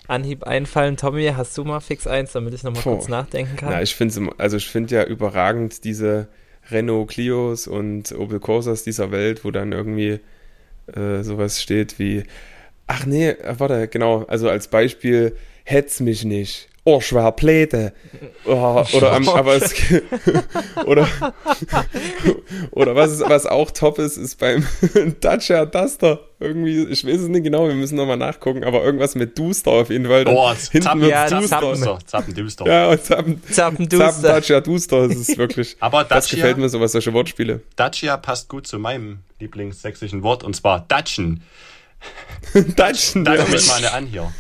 Anhieb 0.08 0.44
einfallen. 0.44 0.98
Tommy, 0.98 1.32
hast 1.36 1.58
du 1.58 1.64
mal 1.64 1.80
fix 1.80 2.08
eins, 2.08 2.34
damit 2.34 2.54
ich 2.54 2.64
nochmal 2.64 2.84
kurz 2.84 3.08
nachdenken 3.08 3.56
kann? 3.56 3.70
Na, 3.70 3.82
ich 3.82 3.96
finde 3.96 4.32
also 4.38 4.58
ich 4.58 4.68
finde 4.68 4.96
ja 4.96 5.04
überragend 5.04 5.84
diese 5.84 6.28
Renault 6.70 7.10
Clios 7.10 7.68
und 7.68 8.12
Opel 8.14 8.40
Corsas 8.40 8.84
dieser 8.84 9.12
Welt, 9.12 9.44
wo 9.46 9.52
dann 9.52 9.72
irgendwie 9.72 10.20
äh, 10.94 11.24
sowas 11.24 11.62
steht 11.62 12.00
wie, 12.00 12.24
ach 12.88 13.06
nee, 13.06 13.30
äh, 13.30 13.56
warte, 13.60 13.88
genau, 13.88 14.24
also 14.24 14.50
als 14.50 14.68
Beispiel, 14.68 15.36
hetz 15.64 16.00
mich 16.00 16.26
nicht. 16.26 16.70
Oh, 16.88 17.02
schwer 17.02 17.32
Pläte. 17.32 17.94
Oh, 18.46 18.84
oder 18.94 19.14
am, 19.14 19.28
aber 19.28 19.56
es, 19.56 19.74
oder, 20.86 21.08
oder 22.70 22.96
was, 22.96 23.12
ist, 23.14 23.22
was 23.28 23.48
auch 23.48 23.72
top 23.72 23.98
ist, 23.98 24.18
ist 24.18 24.38
beim 24.38 24.64
Dacia 25.20 25.66
Duster. 25.66 26.20
Irgendwie, 26.40 26.84
ich 26.86 27.04
weiß 27.04 27.22
es 27.22 27.28
nicht 27.28 27.44
genau, 27.44 27.68
wir 27.68 27.74
müssen 27.74 27.96
nochmal 27.96 28.18
nachgucken, 28.18 28.64
aber 28.64 28.84
irgendwas 28.84 29.16
mit 29.16 29.36
Duster 29.40 29.72
auf 29.72 29.90
jeden 29.90 30.06
Fall. 30.06 30.26
Dann 30.26 30.36
Oh, 30.36 30.52
hinten 30.54 30.82
Zappen, 30.84 31.06
ja, 31.10 31.28
Duster. 31.28 31.60
Zappen. 31.60 32.08
Zappen, 32.08 32.34
Düster. 32.36 32.68
Ja, 32.68 32.90
und 32.90 33.04
Zappen, 33.04 33.42
Zappen 33.50 33.90
Zappenduster. 33.90 34.22
Dacia 34.28 34.62
Duster, 34.62 35.08
das 35.08 35.18
ist 35.18 35.38
wirklich. 35.40 35.78
Aber 35.80 36.04
das 36.04 36.28
Dacia- 36.28 36.36
gefällt 36.36 36.58
mir 36.58 36.70
sowas, 36.70 36.92
solche 36.92 37.14
Wortspiele. 37.14 37.62
Dacia 37.78 38.16
passt 38.18 38.48
gut 38.48 38.68
zu 38.68 38.78
meinem 38.78 39.20
lieblingssächsischen 39.40 40.22
Wort 40.22 40.44
und 40.44 40.56
zwar 40.56 40.86
Datschen. 40.88 41.42
Datschen, 42.76 43.26
Da 43.26 43.36
ja. 43.36 43.44
mal 43.44 43.76
eine 43.78 43.92
an 43.94 44.06
hier. 44.06 44.32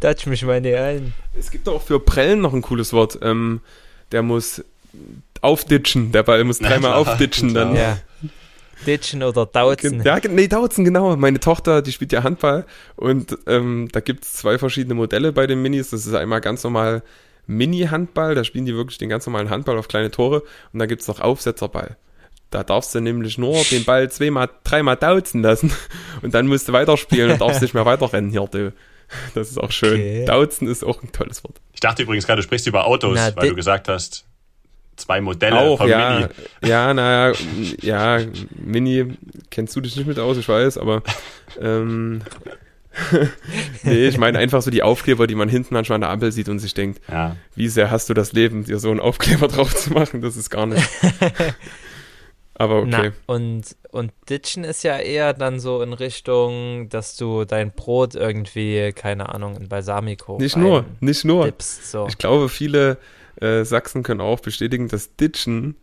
Datsch 0.00 0.26
mich 0.26 0.44
mal 0.44 0.60
nicht 0.60 0.76
ein. 0.76 1.14
Es 1.38 1.50
gibt 1.50 1.68
auch 1.68 1.82
für 1.82 2.00
Prellen 2.00 2.40
noch 2.40 2.54
ein 2.54 2.62
cooles 2.62 2.92
Wort. 2.92 3.18
Ähm, 3.22 3.60
der 4.12 4.22
muss 4.22 4.64
aufditschen, 5.40 6.12
der 6.12 6.22
Ball 6.22 6.44
muss 6.44 6.58
dreimal 6.58 6.94
aufditschen 6.94 7.54
dann. 7.54 7.74
Ja. 7.74 7.98
Ditchen 8.86 9.22
oder 9.22 9.46
Dauzen. 9.46 10.02
Ja, 10.02 10.18
nee, 10.28 10.48
Dautzen, 10.48 10.84
genau. 10.84 11.14
Meine 11.16 11.40
Tochter, 11.40 11.82
die 11.82 11.92
spielt 11.92 12.12
ja 12.12 12.22
Handball 12.22 12.64
und 12.96 13.36
ähm, 13.46 13.88
da 13.92 14.00
gibt 14.00 14.24
es 14.24 14.34
zwei 14.34 14.58
verschiedene 14.58 14.94
Modelle 14.94 15.32
bei 15.32 15.46
den 15.46 15.60
Minis. 15.60 15.90
Das 15.90 16.06
ist 16.06 16.14
einmal 16.14 16.40
ganz 16.40 16.64
normal 16.64 17.02
Mini-Handball, 17.46 18.34
da 18.34 18.44
spielen 18.44 18.64
die 18.64 18.74
wirklich 18.74 18.98
den 18.98 19.08
ganz 19.08 19.26
normalen 19.26 19.50
Handball 19.50 19.76
auf 19.76 19.88
kleine 19.88 20.10
Tore 20.10 20.42
und 20.72 20.78
da 20.78 20.86
gibt 20.86 21.02
es 21.02 21.08
noch 21.08 21.20
Aufsetzerball. 21.20 21.96
Da 22.50 22.64
darfst 22.64 22.94
du 22.94 23.00
nämlich 23.00 23.38
nur 23.38 23.62
den 23.70 23.84
Ball 23.84 24.10
zweimal, 24.10 24.48
dreimal 24.64 24.96
dauzen 24.96 25.42
lassen 25.42 25.72
und 26.22 26.34
dann 26.34 26.46
musst 26.46 26.68
du 26.68 26.72
weiterspielen 26.72 27.32
und 27.32 27.40
darfst 27.40 27.62
nicht 27.62 27.74
mehr 27.74 27.84
weiterrennen 27.84 28.30
hier, 28.30 28.48
du. 28.50 28.72
Das 29.34 29.50
ist 29.50 29.58
auch 29.58 29.72
schön. 29.72 29.94
Okay. 29.94 30.24
Dauzen 30.24 30.68
ist 30.68 30.84
auch 30.84 31.02
ein 31.02 31.12
tolles 31.12 31.42
Wort. 31.44 31.56
Ich 31.72 31.80
dachte 31.80 32.02
übrigens 32.02 32.26
gerade, 32.26 32.40
du 32.40 32.44
sprichst 32.44 32.66
über 32.66 32.86
Autos, 32.86 33.14
Na, 33.16 33.34
weil 33.36 33.48
du 33.50 33.54
gesagt 33.54 33.88
hast, 33.88 34.24
zwei 34.96 35.20
Modelle 35.20 35.58
Auch, 35.58 35.78
vom 35.78 35.88
ja. 35.88 36.14
Mini. 36.20 36.28
Ja, 36.64 36.94
naja, 36.94 37.34
ja, 37.80 38.20
Mini, 38.56 39.14
kennst 39.50 39.74
du 39.74 39.80
dich 39.80 39.96
nicht 39.96 40.06
mit 40.06 40.18
aus, 40.18 40.36
ich 40.36 40.48
weiß, 40.48 40.78
aber 40.78 41.02
ähm, 41.60 42.22
nee, 43.82 44.06
ich 44.08 44.18
meine 44.18 44.38
einfach 44.38 44.62
so 44.62 44.70
die 44.70 44.82
Aufkleber, 44.82 45.26
die 45.26 45.34
man 45.34 45.48
hinten 45.48 45.74
manchmal 45.74 45.96
an 45.96 46.00
der 46.02 46.10
Ampel 46.10 46.32
sieht 46.32 46.48
und 46.48 46.58
sich 46.58 46.74
denkt, 46.74 47.00
Ja. 47.10 47.36
wie 47.54 47.68
sehr 47.68 47.90
hast 47.90 48.08
du 48.10 48.14
das 48.14 48.32
Leben, 48.32 48.64
dir 48.64 48.78
so 48.78 48.90
einen 48.90 49.00
Aufkleber 49.00 49.48
drauf 49.48 49.74
zu 49.74 49.92
machen, 49.92 50.20
das 50.20 50.36
ist 50.36 50.50
gar 50.50 50.66
nicht. 50.66 50.86
Aber 52.60 52.80
okay. 52.80 53.10
Na, 53.26 53.34
und, 53.34 53.62
und 53.90 54.12
Ditchen 54.28 54.64
ist 54.64 54.82
ja 54.82 54.98
eher 54.98 55.32
dann 55.32 55.60
so 55.60 55.80
in 55.80 55.94
Richtung, 55.94 56.90
dass 56.90 57.16
du 57.16 57.46
dein 57.46 57.70
Brot 57.70 58.14
irgendwie, 58.14 58.92
keine 58.92 59.30
Ahnung, 59.34 59.56
in 59.56 59.68
Balsamico 59.70 60.36
nicht 60.38 60.58
nur, 60.58 60.84
nicht 61.00 61.24
nur. 61.24 61.46
dippst, 61.46 61.90
so. 61.90 62.06
Ich 62.08 62.18
glaube, 62.18 62.50
viele 62.50 62.98
äh, 63.40 63.64
Sachsen 63.64 64.02
können 64.02 64.20
auch 64.20 64.40
bestätigen, 64.40 64.88
dass 64.88 65.16
Ditchen, 65.16 65.74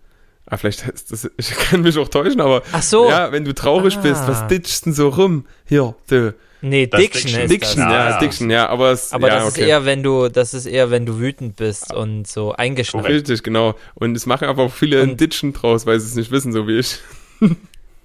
ah, 0.45 0.57
vielleicht 0.57 0.87
ist 0.87 1.11
das, 1.11 1.27
ich 1.37 1.49
kann 1.57 1.81
mich 1.81 1.97
auch 1.97 2.09
täuschen, 2.09 2.41
aber 2.41 2.61
Ach 2.71 2.83
so, 2.83 3.09
ja, 3.09 3.31
wenn 3.31 3.43
du 3.43 3.55
traurig 3.55 3.97
Ah. 3.97 4.01
bist, 4.01 4.27
was 4.27 4.45
ditchst 4.45 4.85
denn 4.85 4.93
so 4.93 5.09
rum? 5.09 5.47
Hier, 5.65 5.95
du. 6.11 6.35
Nee, 6.61 6.87
Das 6.87 6.99
Diction, 7.01 7.23
Diction. 7.31 7.41
ist 7.43 7.51
Diction, 7.51 7.81
das. 7.83 7.91
ja, 7.93 8.09
ja. 8.09 8.19
Diction, 8.19 8.49
ja, 8.49 8.69
aber 8.69 8.91
es, 8.91 9.11
Aber 9.13 9.27
ja, 9.27 9.35
das 9.35 9.51
okay. 9.53 9.61
ist 9.61 9.67
eher, 9.67 9.85
wenn 9.85 10.03
du, 10.03 10.27
das 10.29 10.53
ist 10.53 10.65
eher, 10.65 10.89
wenn 10.91 11.05
du 11.05 11.19
wütend 11.19 11.55
bist 11.55 11.93
und 11.93 12.27
so 12.27 12.53
eingeschnappt. 12.53 13.07
Richtig, 13.07 13.43
genau. 13.43 13.75
Und 13.95 14.15
es 14.15 14.25
machen 14.25 14.47
aber 14.47 14.63
auch 14.63 14.73
viele 14.73 15.01
ein 15.01 15.11
Und- 15.11 15.21
Ditchen 15.21 15.53
draus, 15.53 15.85
weil 15.85 15.99
sie 15.99 16.07
es 16.07 16.15
nicht 16.15 16.31
wissen, 16.31 16.51
so 16.53 16.67
wie 16.67 16.79
ich. 16.79 16.97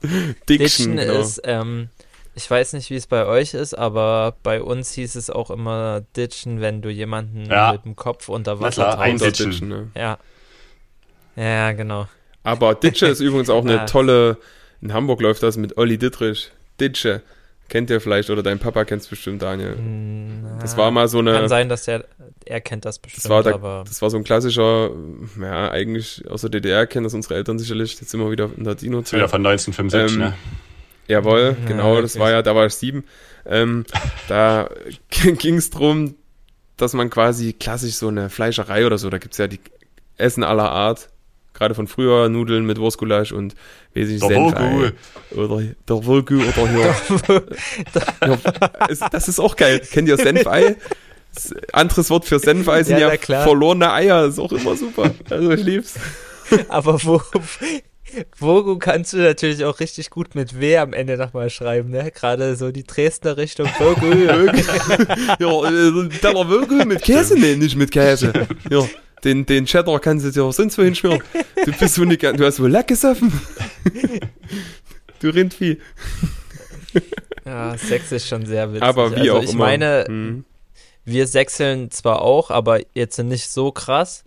Diction, 0.03 0.37
Ditchen 0.49 0.97
genau. 0.97 1.21
ist, 1.21 1.41
ähm, 1.45 1.89
ich 2.35 2.51
weiß 2.51 2.73
nicht, 2.73 2.91
wie 2.91 2.97
es 2.97 3.07
bei 3.07 3.27
euch 3.27 3.55
ist, 3.55 3.75
aber 3.75 4.37
bei 4.43 4.63
uns 4.63 4.93
hieß 4.93 5.15
es 5.17 5.31
auch 5.31 5.51
immer 5.51 6.03
Ditchen, 6.17 6.61
wenn 6.61 6.83
du 6.83 6.89
jemanden 6.89 7.45
Ja. 7.47 7.73
mit 7.73 7.85
dem 7.85 7.95
Kopf 7.95 8.29
unter 8.29 8.59
Wasser 8.61 8.85
tauchst. 8.87 8.99
ein- 8.99 9.13
Unter 9.13 9.31
Ditchen. 9.31 9.69
ne? 9.69 9.91
Ja. 9.97 10.19
Ja, 11.37 11.73
genau. 11.73 12.09
Aber 12.43 12.75
Ditsche 12.75 13.07
ist 13.07 13.21
übrigens 13.21 13.49
auch 13.51 13.63
eine 13.63 13.75
Ja. 13.77 13.85
tolle, 13.87 14.37
in 14.81 14.93
Hamburg 14.93 15.21
läuft 15.21 15.43
das 15.43 15.57
mit 15.57 15.77
Olli 15.79 15.97
Dittrich. 15.99 16.51
Ditsche. 16.81 17.23
Kennt 17.73 17.89
ihr 17.89 18.03
vielleicht 18.03 18.29
oder 18.29 18.43
dein 18.43 18.59
Papa 18.59 18.85
kennt 18.85 19.01
es 19.01 19.09
bestimmt, 19.09 19.41
Daniel. 19.41 19.79
Das 20.61 20.77
war 20.77 20.91
mal 20.91 21.09
so 21.09 21.21
eine, 21.21 21.33
Kann 21.33 21.49
sein, 21.49 21.71
dass 21.71 21.87
der, 21.87 22.05
er 22.45 22.61
kennt 22.61 22.85
das 22.85 22.99
bestimmt, 22.99 23.25
das 23.25 23.31
war, 23.31 23.43
der, 23.43 23.55
aber 23.55 23.85
das 23.89 24.03
war 24.03 24.11
so 24.11 24.19
ein 24.19 24.25
klassischer, 24.25 24.91
ja, 25.41 25.71
eigentlich 25.71 26.23
aus 26.29 26.43
der 26.43 26.51
DDR 26.51 26.87
kennen 26.87 27.05
das 27.05 27.15
unsere 27.15 27.37
Eltern 27.37 27.59
sicherlich. 27.59 27.99
Jetzt 27.99 28.11
sind 28.11 28.21
wir 28.21 28.31
wieder 28.31 28.51
in 28.55 28.65
der 28.65 28.75
Ist 28.75 28.83
wieder 28.83 28.91
Dino-Zeit. 28.91 29.31
von 29.31 29.47
1975, 29.47 30.17
Ähm, 30.17 30.21
ne? 30.21 30.35
Jawohl, 31.09 31.57
Ja, 31.59 31.67
genau, 31.67 32.03
das 32.03 32.19
war 32.19 32.31
ja, 32.31 32.43
da 32.43 32.55
war 32.55 32.67
ich 32.67 32.75
sieben. 32.75 33.05
Ähm, 33.47 33.87
da 34.29 34.69
ging 35.09 35.57
es 35.57 35.71
drum, 35.71 36.15
dass 36.77 36.93
man 36.93 37.09
quasi 37.09 37.55
klassisch 37.55 37.95
so 37.95 38.09
eine 38.09 38.29
Fleischerei 38.29 38.85
oder 38.85 38.99
so, 38.99 39.09
da 39.09 39.17
gibt's 39.17 39.39
ja 39.39 39.47
die 39.47 39.61
Essen 40.19 40.45
aller 40.45 40.71
Art, 40.71 41.09
gerade 41.55 41.75
von 41.75 41.87
früher, 41.87 42.29
Nudeln 42.29 42.67
mit 42.67 42.79
Wurstgulasch 42.79 43.33
und 43.33 43.55
weiß 43.95 44.09
ich, 44.09 44.21
Der 44.21 44.29
Senfei. 44.29 44.93
Wogu. 45.31 45.43
Oder 45.43 45.63
der 45.89 46.07
Wogu 46.07 46.37
oder 46.37 46.69
hier. 46.69 46.95
ja, 48.89 49.09
das 49.11 49.29
ist 49.29 49.39
auch 49.39 49.57
geil. 49.57 49.81
Kennt 49.81 50.09
ihr 50.09 50.17
Senfei? 50.17 50.77
Anderes 51.73 52.11
Wort 52.11 52.25
für 52.25 52.39
Senfei 52.39 52.83
sind 52.83 52.99
Ja, 52.99 53.09
ja, 53.09 53.17
klar. 53.17 53.45
verlorene 53.45 53.93
Eier, 53.93 54.27
ist 54.27 54.39
auch 54.39 54.53
immer 54.53 54.77
super. 54.77 55.15
Also 55.31 55.51
ich 55.53 55.63
lieb's. 55.63 55.95
Aber 56.69 57.03
wo, 57.05 57.23
Vogu 58.39 58.79
kannst 58.79 59.15
du 59.15 59.19
natürlich 59.19 59.65
auch 59.65 59.81
richtig 59.81 60.11
gut 60.11 60.35
mit 60.35 60.61
W 60.61 60.77
am 60.77 60.93
Ende 60.93 61.17
nochmal 61.17 61.49
schreiben, 61.49 61.91
ne? 61.91 62.11
Gerade 62.11 62.57
so 62.57 62.71
die 62.71 62.85
Dresdner 62.85 63.37
Richtung 63.37 63.67
Vogu. 63.79 64.07
ja, 65.39 65.71
äh, 65.71 66.09
Teller 66.21 66.85
mit 66.85 67.03
Käse? 67.03 67.39
Nee, 67.39 67.57
nicht 67.57 67.77
mit 67.77 67.91
Käse. 67.91 68.33
Ja, 68.69 68.87
den, 69.25 69.47
den 69.47 69.67
Cheddar 69.67 70.01
kannst 70.01 70.25
du 70.27 70.31
dir 70.31 70.53
sonst 70.53 70.77
wohin 70.79 70.95
schmieren. 70.95 71.23
Du 71.65 71.73
bist 71.73 71.95
so 71.95 72.05
nicht, 72.05 72.23
du 72.23 72.45
hast 72.45 72.61
wohl 72.61 72.71
Lack 72.71 72.89
gesoffen. 72.89 73.33
Du 75.21 75.29
Rindvieh. 75.29 75.79
ja, 77.45 77.77
Sex 77.79 78.13
ist 78.13 78.27
schon 78.29 78.47
sehr 78.47 78.71
witzig. 78.73 78.83
Aber 78.83 79.13
wie 79.13 79.21
also 79.31 79.37
auch 79.37 79.43
ich 79.43 79.51
immer. 79.53 79.65
meine, 79.67 80.05
Hm. 80.09 80.45
wir 81.05 81.27
sechseln 81.27 81.91
zwar 81.91 82.23
auch, 82.23 82.51
aber 82.51 82.81
jetzt 82.95 83.19
nicht 83.19 83.49
so 83.49 83.73
krass. 83.73 84.25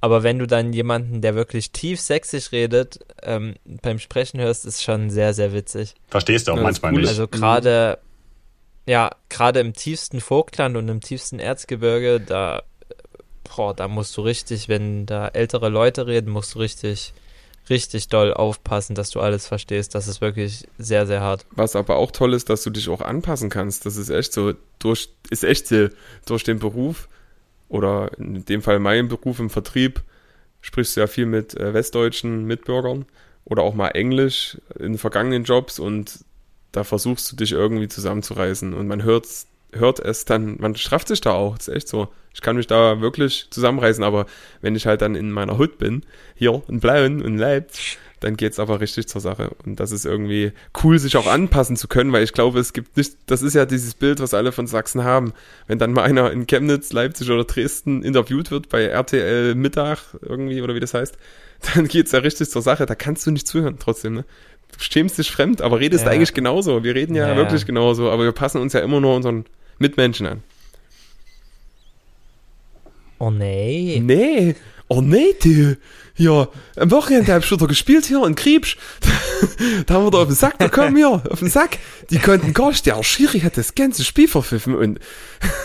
Aber 0.00 0.22
wenn 0.22 0.38
du 0.38 0.46
dann 0.46 0.74
jemanden, 0.74 1.22
der 1.22 1.34
wirklich 1.34 1.70
tief 1.72 1.98
sächsisch 1.98 2.52
redet, 2.52 2.98
ähm, 3.22 3.54
beim 3.80 3.98
Sprechen 3.98 4.38
hörst, 4.38 4.66
ist 4.66 4.82
schon 4.82 5.08
sehr, 5.08 5.32
sehr 5.32 5.54
witzig. 5.54 5.94
Verstehst 6.08 6.46
du 6.46 6.52
auch 6.52 6.56
Ja, 6.58 6.62
manchmal 6.62 6.92
cool. 6.92 7.00
nicht. 7.00 7.08
Also 7.08 7.26
gerade, 7.26 7.98
ja, 8.86 9.10
gerade 9.30 9.60
im 9.60 9.72
tiefsten 9.72 10.20
Vogtland 10.20 10.76
und 10.76 10.90
im 10.90 11.00
tiefsten 11.00 11.38
Erzgebirge, 11.38 12.20
da, 12.20 12.62
boah, 13.44 13.74
da 13.74 13.88
musst 13.88 14.16
du 14.16 14.22
richtig, 14.22 14.68
wenn 14.68 15.06
da 15.06 15.28
ältere 15.28 15.68
Leute 15.68 16.06
reden, 16.06 16.30
musst 16.30 16.54
du 16.54 16.58
richtig, 16.58 17.12
richtig 17.70 18.08
doll 18.08 18.32
aufpassen, 18.32 18.94
dass 18.94 19.10
du 19.10 19.20
alles 19.20 19.46
verstehst. 19.46 19.94
Das 19.94 20.08
ist 20.08 20.20
wirklich 20.20 20.66
sehr, 20.78 21.06
sehr 21.06 21.20
hart. 21.20 21.46
Was 21.50 21.76
aber 21.76 21.96
auch 21.96 22.10
toll 22.10 22.34
ist, 22.34 22.50
dass 22.50 22.62
du 22.62 22.70
dich 22.70 22.88
auch 22.88 23.00
anpassen 23.00 23.50
kannst. 23.50 23.86
Das 23.86 23.96
ist 23.96 24.10
echt 24.10 24.32
so, 24.32 24.54
durch, 24.78 25.08
ist 25.30 25.44
echt 25.44 25.68
so, 25.68 25.88
durch 26.26 26.44
den 26.44 26.58
Beruf 26.58 27.08
oder 27.68 28.10
in 28.18 28.44
dem 28.44 28.62
Fall 28.62 28.78
mein 28.78 29.08
Beruf 29.08 29.38
im 29.38 29.50
Vertrieb, 29.50 30.02
sprichst 30.60 30.96
du 30.96 31.00
ja 31.00 31.06
viel 31.06 31.26
mit 31.26 31.54
äh, 31.54 31.74
westdeutschen 31.74 32.44
Mitbürgern 32.44 33.04
oder 33.44 33.62
auch 33.62 33.74
mal 33.74 33.88
Englisch 33.88 34.58
in 34.78 34.98
vergangenen 34.98 35.44
Jobs 35.44 35.78
und 35.78 36.24
da 36.72 36.84
versuchst 36.84 37.30
du 37.30 37.36
dich 37.36 37.52
irgendwie 37.52 37.88
zusammenzureißen 37.88 38.74
und 38.74 38.88
man 38.88 39.02
hört 39.02 39.26
hört 39.74 40.00
es 40.00 40.24
dann, 40.24 40.56
man 40.58 40.74
strafft 40.76 41.08
sich 41.08 41.20
da 41.20 41.32
auch, 41.32 41.56
das 41.58 41.68
ist 41.68 41.74
echt 41.74 41.88
so. 41.88 42.08
Ich 42.32 42.40
kann 42.40 42.56
mich 42.56 42.66
da 42.66 43.00
wirklich 43.00 43.46
zusammenreißen, 43.50 44.02
aber 44.02 44.26
wenn 44.60 44.74
ich 44.74 44.86
halt 44.86 45.02
dann 45.02 45.14
in 45.14 45.30
meiner 45.30 45.56
Hut 45.56 45.78
bin, 45.78 46.02
hier 46.34 46.62
in 46.68 46.80
Blauen 46.80 47.22
und 47.22 47.38
Leipzig, 47.38 47.98
dann 48.18 48.36
geht's 48.36 48.58
aber 48.58 48.80
richtig 48.80 49.06
zur 49.06 49.20
Sache. 49.20 49.50
Und 49.64 49.78
das 49.78 49.92
ist 49.92 50.04
irgendwie 50.04 50.50
cool, 50.82 50.98
sich 50.98 51.16
auch 51.16 51.26
anpassen 51.28 51.76
zu 51.76 51.86
können, 51.86 52.10
weil 52.12 52.24
ich 52.24 52.32
glaube, 52.32 52.58
es 52.58 52.72
gibt 52.72 52.96
nicht, 52.96 53.12
das 53.26 53.42
ist 53.42 53.54
ja 53.54 53.66
dieses 53.66 53.94
Bild, 53.94 54.18
was 54.18 54.34
alle 54.34 54.50
von 54.50 54.66
Sachsen 54.66 55.04
haben. 55.04 55.32
Wenn 55.68 55.78
dann 55.78 55.92
mal 55.92 56.02
einer 56.02 56.32
in 56.32 56.46
Chemnitz, 56.48 56.92
Leipzig 56.92 57.30
oder 57.30 57.44
Dresden 57.44 58.02
interviewt 58.02 58.50
wird 58.50 58.68
bei 58.68 58.82
RTL 58.84 59.54
Mittag 59.54 59.98
irgendwie 60.22 60.60
oder 60.62 60.74
wie 60.74 60.80
das 60.80 60.94
heißt, 60.94 61.16
dann 61.74 61.86
geht's 61.86 62.10
ja 62.12 62.18
richtig 62.20 62.50
zur 62.50 62.62
Sache. 62.62 62.84
Da 62.86 62.94
kannst 62.96 63.26
du 63.26 63.30
nicht 63.30 63.46
zuhören 63.46 63.76
trotzdem, 63.78 64.14
ne? 64.14 64.24
Du 64.72 64.80
schämst 64.80 65.18
dich 65.18 65.30
fremd, 65.30 65.62
aber 65.62 65.78
redest 65.78 66.04
Ja. 66.04 66.10
eigentlich 66.10 66.34
genauso. 66.34 66.82
Wir 66.82 66.96
reden 66.96 67.14
ja, 67.14 67.28
Ja. 67.28 67.36
wirklich 67.36 67.64
genauso, 67.64 68.10
aber 68.10 68.24
wir 68.24 68.32
passen 68.32 68.60
uns 68.60 68.72
ja 68.72 68.80
immer 68.80 69.00
nur 69.00 69.14
unseren 69.14 69.44
Mitmenschen 69.78 70.26
an. 70.26 70.42
Oh 73.18 73.30
nee. 73.30 74.00
Nee. 74.02 74.54
Oh 74.88 75.00
nee, 75.00 75.34
du. 75.42 75.76
Ja, 76.16 76.48
am 76.76 76.90
Wochenende 76.90 77.32
hab 77.32 77.42
ich 77.42 77.50
wieder 77.50 77.66
gespielt 77.66 78.04
hier 78.04 78.24
in 78.24 78.34
Kriebsch. 78.34 78.76
da 79.86 79.94
haben 79.94 80.04
wir 80.04 80.10
da 80.10 80.18
auf 80.18 80.26
den 80.28 80.36
Sack 80.36 80.58
bekommen 80.58 80.96
hier, 80.96 81.08
auf 81.08 81.38
den 81.40 81.48
Sack. 81.48 81.78
Die 82.10 82.18
konnten 82.18 82.52
gar 82.52 82.68
nicht, 82.68 82.86
der 82.86 83.02
Schiri 83.02 83.40
hat 83.40 83.56
das 83.56 83.74
ganze 83.74 84.04
Spiel 84.04 84.28
verpfiffen 84.28 84.76
und 84.76 85.00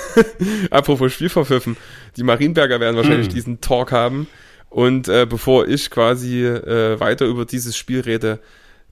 apropos 0.72 1.13
Spiel 1.13 1.30
verpfiffen, 1.30 1.78
die 2.18 2.24
Marienberger 2.24 2.80
werden 2.80 2.96
wahrscheinlich 2.96 3.28
Hm. 3.28 3.34
diesen 3.34 3.62
Talk 3.62 3.92
haben 3.92 4.28
und 4.70 5.08
äh, 5.08 5.28
bevor 5.30 5.68
ich 5.68 5.92
quasi 5.92 6.46
äh, 6.46 7.00
weiter 7.00 7.25
über 7.25 7.46
dieses 7.46 7.78
Spiel 7.78 8.00
rede, 8.00 8.39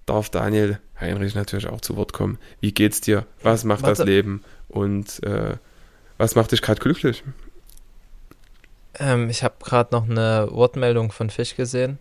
darf 0.05 0.29
Daniel 0.29 0.79
Heinrich 0.99 1.35
natürlich 1.35 1.67
auch 1.67 1.81
zu 1.81 1.95
Wort 1.95 2.13
kommen. 2.13 2.37
Wie 2.59 2.71
geht's 2.71 3.01
dir? 3.01 3.25
Was 3.41 3.63
macht 3.63 3.83
das 3.83 3.99
Warte. 3.99 4.11
Leben? 4.11 4.43
Und 4.69 5.23
äh, 5.23 5.55
was 6.17 6.35
macht 6.35 6.51
dich 6.51 6.61
gerade 6.61 6.79
glücklich? 6.79 7.23
Ähm, 8.99 9.29
ich 9.29 9.43
habe 9.43 9.55
gerade 9.63 9.93
noch 9.95 10.09
eine 10.09 10.47
Wortmeldung 10.51 11.11
von 11.11 11.29
Fisch 11.29 11.55
gesehen. 11.55 11.99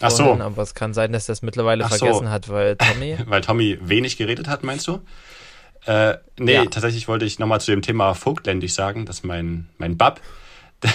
Ach 0.00 0.10
so. 0.10 0.24
Vorhin, 0.24 0.42
Aber 0.42 0.62
es 0.62 0.74
kann 0.74 0.94
sein, 0.94 1.12
dass 1.12 1.28
er 1.28 1.34
es 1.34 1.42
mittlerweile 1.42 1.84
Ach 1.84 1.92
so. 1.92 1.98
vergessen 1.98 2.30
hat, 2.30 2.48
weil 2.48 2.76
Tommy. 2.76 3.16
Weil 3.26 3.40
Tommy 3.42 3.78
wenig 3.82 4.16
geredet 4.16 4.48
hat, 4.48 4.64
meinst 4.64 4.88
du? 4.88 5.00
Äh, 5.86 6.16
nee, 6.38 6.54
Ja. 6.54 6.64
tatsächlich 6.64 7.06
wollte 7.08 7.24
ich 7.24 7.38
nochmal 7.38 7.60
zu 7.60 7.70
dem 7.70 7.82
Thema 7.82 8.14
Vogtländisch 8.14 8.72
sagen, 8.72 9.06
dass 9.06 9.22
mein, 9.22 9.68
mein 9.78 9.96
Bab, 9.96 10.20
der, 10.82 10.90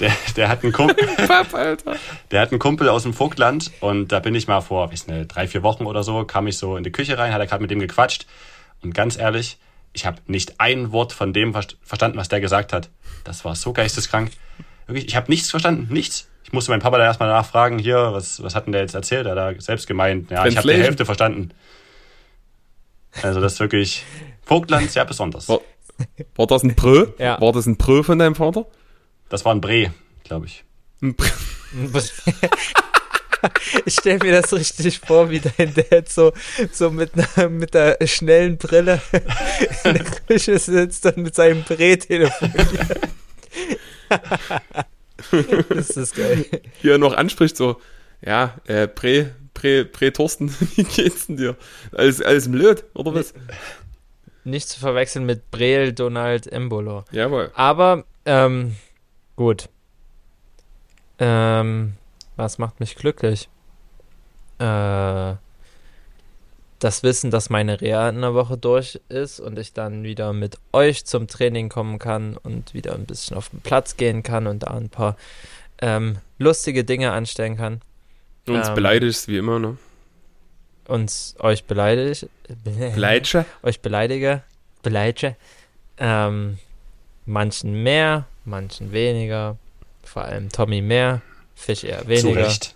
der, 0.00 0.12
der 0.36 0.48
hat 0.48 0.62
einen 0.64 0.72
Kumpel, 0.72 1.06
Papp, 1.26 1.54
Alter. 1.54 1.96
der 2.30 2.40
hat 2.42 2.50
einen 2.50 2.58
Kumpel 2.58 2.88
aus 2.88 3.04
dem 3.04 3.14
Vogtland 3.14 3.70
und 3.80 4.12
da 4.12 4.20
bin 4.20 4.34
ich 4.34 4.46
mal 4.48 4.60
vor, 4.60 4.90
weiß 4.92 5.06
nicht, 5.06 5.28
drei, 5.34 5.46
vier 5.48 5.62
Wochen 5.62 5.86
oder 5.86 6.02
so, 6.02 6.24
kam 6.24 6.46
ich 6.46 6.58
so 6.58 6.76
in 6.76 6.84
die 6.84 6.92
Küche 6.92 7.16
rein, 7.16 7.32
hat 7.32 7.40
er 7.40 7.46
gerade 7.46 7.62
mit 7.62 7.70
dem 7.70 7.78
gequatscht 7.80 8.26
und 8.82 8.94
ganz 8.94 9.16
ehrlich, 9.18 9.56
ich 9.92 10.06
habe 10.06 10.18
nicht 10.26 10.60
ein 10.60 10.92
Wort 10.92 11.12
von 11.12 11.32
dem 11.32 11.54
verst- 11.54 11.76
verstanden, 11.82 12.18
was 12.18 12.28
der 12.28 12.40
gesagt 12.40 12.72
hat. 12.72 12.90
Das 13.24 13.44
war 13.44 13.54
so 13.56 13.72
geisteskrank. 13.72 14.30
Wirklich, 14.86 15.06
ich 15.08 15.16
habe 15.16 15.30
nichts 15.30 15.50
verstanden, 15.50 15.92
nichts. 15.92 16.28
Ich 16.44 16.52
musste 16.52 16.70
meinen 16.70 16.80
Papa 16.80 16.96
da 16.98 17.04
erstmal 17.04 17.28
nachfragen, 17.28 17.78
hier, 17.78 18.12
was, 18.12 18.42
was 18.42 18.54
hat 18.54 18.66
denn 18.66 18.72
der 18.72 18.80
jetzt 18.82 18.94
erzählt? 18.94 19.26
Er 19.26 19.32
hat 19.32 19.56
da 19.56 19.60
selbst 19.60 19.86
gemeint, 19.86 20.30
ja, 20.30 20.46
ich 20.46 20.56
habe 20.56 20.66
die. 20.72 20.74
Hälfte 20.82 21.04
verstanden. 21.04 21.50
Also 23.22 23.40
das 23.40 23.54
ist 23.54 23.60
wirklich 23.60 24.04
Vogtland 24.46 24.90
sehr 24.90 25.04
besonders. 25.04 25.48
War, 25.48 25.60
war 26.36 26.46
das 26.46 26.62
ein 26.62 26.74
Prö? 26.74 27.08
Ja. 27.18 27.40
War 27.40 27.52
das 27.52 27.66
ein 27.66 27.76
Prö 27.76 28.02
von 28.02 28.18
deinem 28.18 28.34
Vater? 28.34 28.66
Das 29.28 29.44
war 29.44 29.54
ein 29.54 29.60
Bre, 29.60 29.92
glaube 30.24 30.46
ich. 30.46 30.64
Ein 31.02 31.14
Prö. 31.14 31.28
Ich 33.84 33.94
stelle 33.94 34.18
mir 34.18 34.40
das 34.40 34.52
richtig 34.52 35.00
vor, 35.00 35.30
wie 35.30 35.40
dein 35.40 35.74
Dad 35.74 36.08
so, 36.08 36.32
so 36.72 36.90
mit 36.90 37.12
einer 37.14 37.48
mit 37.48 37.74
der 37.74 37.98
schnellen 38.06 38.58
Brille 38.58 39.00
in 39.84 39.94
der 39.94 40.04
Küche 40.04 40.58
sitzt 40.58 41.06
und 41.06 41.18
mit 41.18 41.34
seinem 41.34 41.62
Brett 41.62 42.06
telefoniert. 42.06 43.00
das 45.68 45.90
ist 45.90 46.16
geil. 46.16 46.44
Hier 46.80 46.98
noch 46.98 47.16
anspricht 47.16 47.56
so, 47.56 47.80
ja, 48.20 48.54
äh, 48.66 48.88
Prä, 48.88 49.26
Prä, 49.54 49.84
Prä 49.84 50.10
Thorsten, 50.10 50.50
wie 50.76 50.84
geht's 50.84 51.26
denn 51.26 51.36
dir? 51.36 51.56
Alles, 51.92 52.22
alles 52.22 52.50
blöd, 52.50 52.84
oder 52.94 53.14
was? 53.14 53.34
Nicht 54.44 54.68
zu 54.68 54.80
verwechseln 54.80 55.26
mit 55.26 55.50
Breel 55.50 55.92
Donald 55.92 56.46
Embolo. 56.46 57.04
Jawohl. 57.10 57.50
Aber, 57.54 58.04
ähm, 58.24 58.76
gut. 59.36 59.68
Ähm, 61.18 61.94
was 62.38 62.58
macht 62.58 62.80
mich 62.80 62.94
glücklich? 62.94 63.48
Äh, 64.58 65.34
das 66.78 67.02
Wissen, 67.02 67.30
dass 67.30 67.50
meine 67.50 67.80
Reha 67.80 68.08
in 68.08 68.20
der 68.20 68.34
Woche 68.34 68.56
durch 68.56 69.00
ist 69.08 69.40
und 69.40 69.58
ich 69.58 69.72
dann 69.72 70.04
wieder 70.04 70.32
mit 70.32 70.56
euch 70.72 71.04
zum 71.04 71.26
Training 71.26 71.68
kommen 71.68 71.98
kann 71.98 72.36
und 72.36 72.72
wieder 72.72 72.94
ein 72.94 73.04
bisschen 73.04 73.36
auf 73.36 73.48
den 73.48 73.60
Platz 73.60 73.96
gehen 73.96 74.22
kann 74.22 74.46
und 74.46 74.62
da 74.62 74.68
ein 74.68 74.88
paar 74.88 75.16
ähm, 75.80 76.18
lustige 76.38 76.84
Dinge 76.84 77.12
anstellen 77.12 77.56
kann. 77.56 77.80
Du 78.44 78.54
uns 78.54 78.68
Ähm. 78.68 78.74
beleidigst, 78.74 79.26
wie 79.28 79.38
immer, 79.38 79.58
ne? 79.58 79.76
Und 80.86 81.34
euch 81.40 81.64
beleidige. 81.64 82.28
Beleidsche? 82.64 83.44
euch 83.62 83.80
beleidige, 83.80 84.42
beleidige, 84.82 85.36
ähm, 85.98 86.58
manchen 87.26 87.82
mehr, 87.82 88.26
manchen 88.44 88.92
weniger, 88.92 89.58
vor 90.04 90.22
allem 90.22 90.50
Tommy 90.50 90.80
mehr, 90.80 91.20
Fisch 91.58 91.82
eher 91.84 92.02
Zu 92.02 92.08
weniger, 92.08 92.46
Recht. 92.46 92.74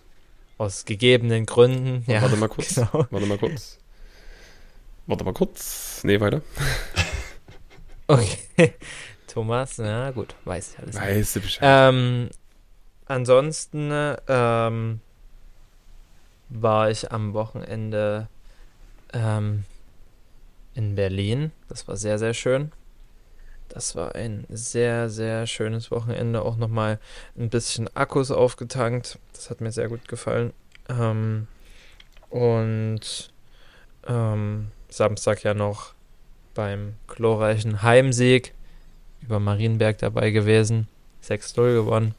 aus 0.59 0.85
gegebenen 0.85 1.47
Gründen. 1.47 2.05
Ja, 2.11 2.21
Warte 2.23 2.37
mal 2.37 2.49
kurz. 2.49 2.75
Genau. 2.75 3.07
Warte 3.11 3.27
mal 3.27 3.39
kurz. 3.39 3.79
Warte 5.07 5.25
mal 5.25 5.33
kurz. 5.33 6.01
Nee, 6.05 6.21
weiter. 6.21 6.43
Okay. 8.09 8.75
Thomas, 9.29 9.79
na 9.79 10.11
gut, 10.11 10.35
weiß 10.45 10.73
ich 10.73 10.79
alles. 10.81 10.97
Weißt 10.97 11.37
du 11.37 11.41
Bescheid. 11.41 11.63
Ähm, 11.63 12.29
ansonsten 13.07 13.91
ähm, 14.29 15.01
war 16.51 16.91
ich 16.91 17.11
am 17.11 17.33
Wochenende 17.33 18.29
ähm, 19.15 19.65
in 20.75 20.95
Berlin. 20.97 21.53
Das 21.69 21.89
war 21.89 21.97
sehr, 21.97 22.19
sehr 22.19 22.35
schön. 22.35 22.73
Das 23.73 23.97
war 23.97 24.15
ein 24.15 24.45
sehr, 24.51 25.09
sehr 25.09 25.47
schönes 25.47 25.91
Wochenende. 25.91 26.43
Auch 26.43 26.59
nochmal 26.59 26.99
ein 27.39 27.49
bisschen 27.49 27.89
Akkus 27.97 28.31
aufgetankt. 28.31 29.19
Das 29.33 29.49
hat 29.49 29.63
mir 29.63 29.73
sehr 29.73 29.89
gut 29.89 30.09
gefallen. 30.09 30.53
Ähm, 30.91 31.47
und 32.29 33.33
ähm, 34.07 34.69
Samstag 34.91 35.43
ja 35.43 35.55
noch 35.55 35.95
beim 36.53 36.97
glorreichen 37.07 37.83
Heimsieg 37.83 38.53
über 39.23 39.41
Marienberg 39.41 39.97
dabei 39.97 40.33
gewesen. 40.33 40.87
6-0 41.25 41.73
gewonnen. 41.73 42.15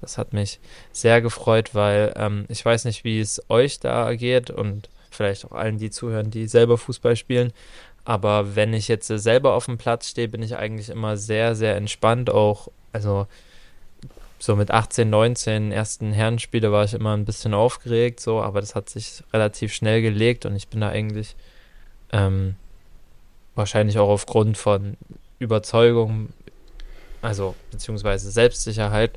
Das 0.00 0.18
hat 0.18 0.32
mich 0.32 0.60
sehr 0.92 1.20
gefreut, 1.20 1.74
weil 1.74 2.12
ähm, 2.14 2.44
ich 2.48 2.64
weiß 2.64 2.84
nicht, 2.84 3.02
wie 3.02 3.18
es 3.18 3.42
euch 3.48 3.80
da 3.80 4.14
geht 4.14 4.50
und 4.50 4.88
vielleicht 5.10 5.46
auch 5.46 5.52
allen, 5.52 5.78
die 5.78 5.90
zuhören, 5.90 6.30
die 6.30 6.46
selber 6.46 6.78
Fußball 6.78 7.16
spielen. 7.16 7.52
Aber 8.04 8.56
wenn 8.56 8.74
ich 8.74 8.88
jetzt 8.88 9.06
selber 9.06 9.54
auf 9.54 9.66
dem 9.66 9.78
Platz 9.78 10.08
stehe, 10.08 10.28
bin 10.28 10.42
ich 10.42 10.56
eigentlich 10.56 10.88
immer 10.88 11.16
sehr, 11.16 11.54
sehr 11.54 11.76
entspannt. 11.76 12.30
Auch, 12.30 12.68
also 12.92 13.26
so 14.42 14.56
mit 14.56 14.72
18, 14.72 15.08
19 15.08 15.70
ersten 15.70 16.12
Herrenspiele 16.12 16.72
war 16.72 16.84
ich 16.84 16.94
immer 16.94 17.16
ein 17.16 17.24
bisschen 17.24 17.54
aufgeregt, 17.54 18.18
so, 18.18 18.42
aber 18.42 18.60
das 18.60 18.74
hat 18.74 18.90
sich 18.90 19.22
relativ 19.32 19.72
schnell 19.72 20.02
gelegt 20.02 20.46
und 20.46 20.56
ich 20.56 20.66
bin 20.66 20.80
da 20.80 20.88
eigentlich 20.88 21.36
ähm, 22.12 22.56
wahrscheinlich 23.54 24.00
auch 24.00 24.08
aufgrund 24.08 24.58
von 24.58 24.96
Überzeugung, 25.38 26.30
also 27.20 27.54
beziehungsweise 27.70 28.32
Selbstsicherheit, 28.32 29.16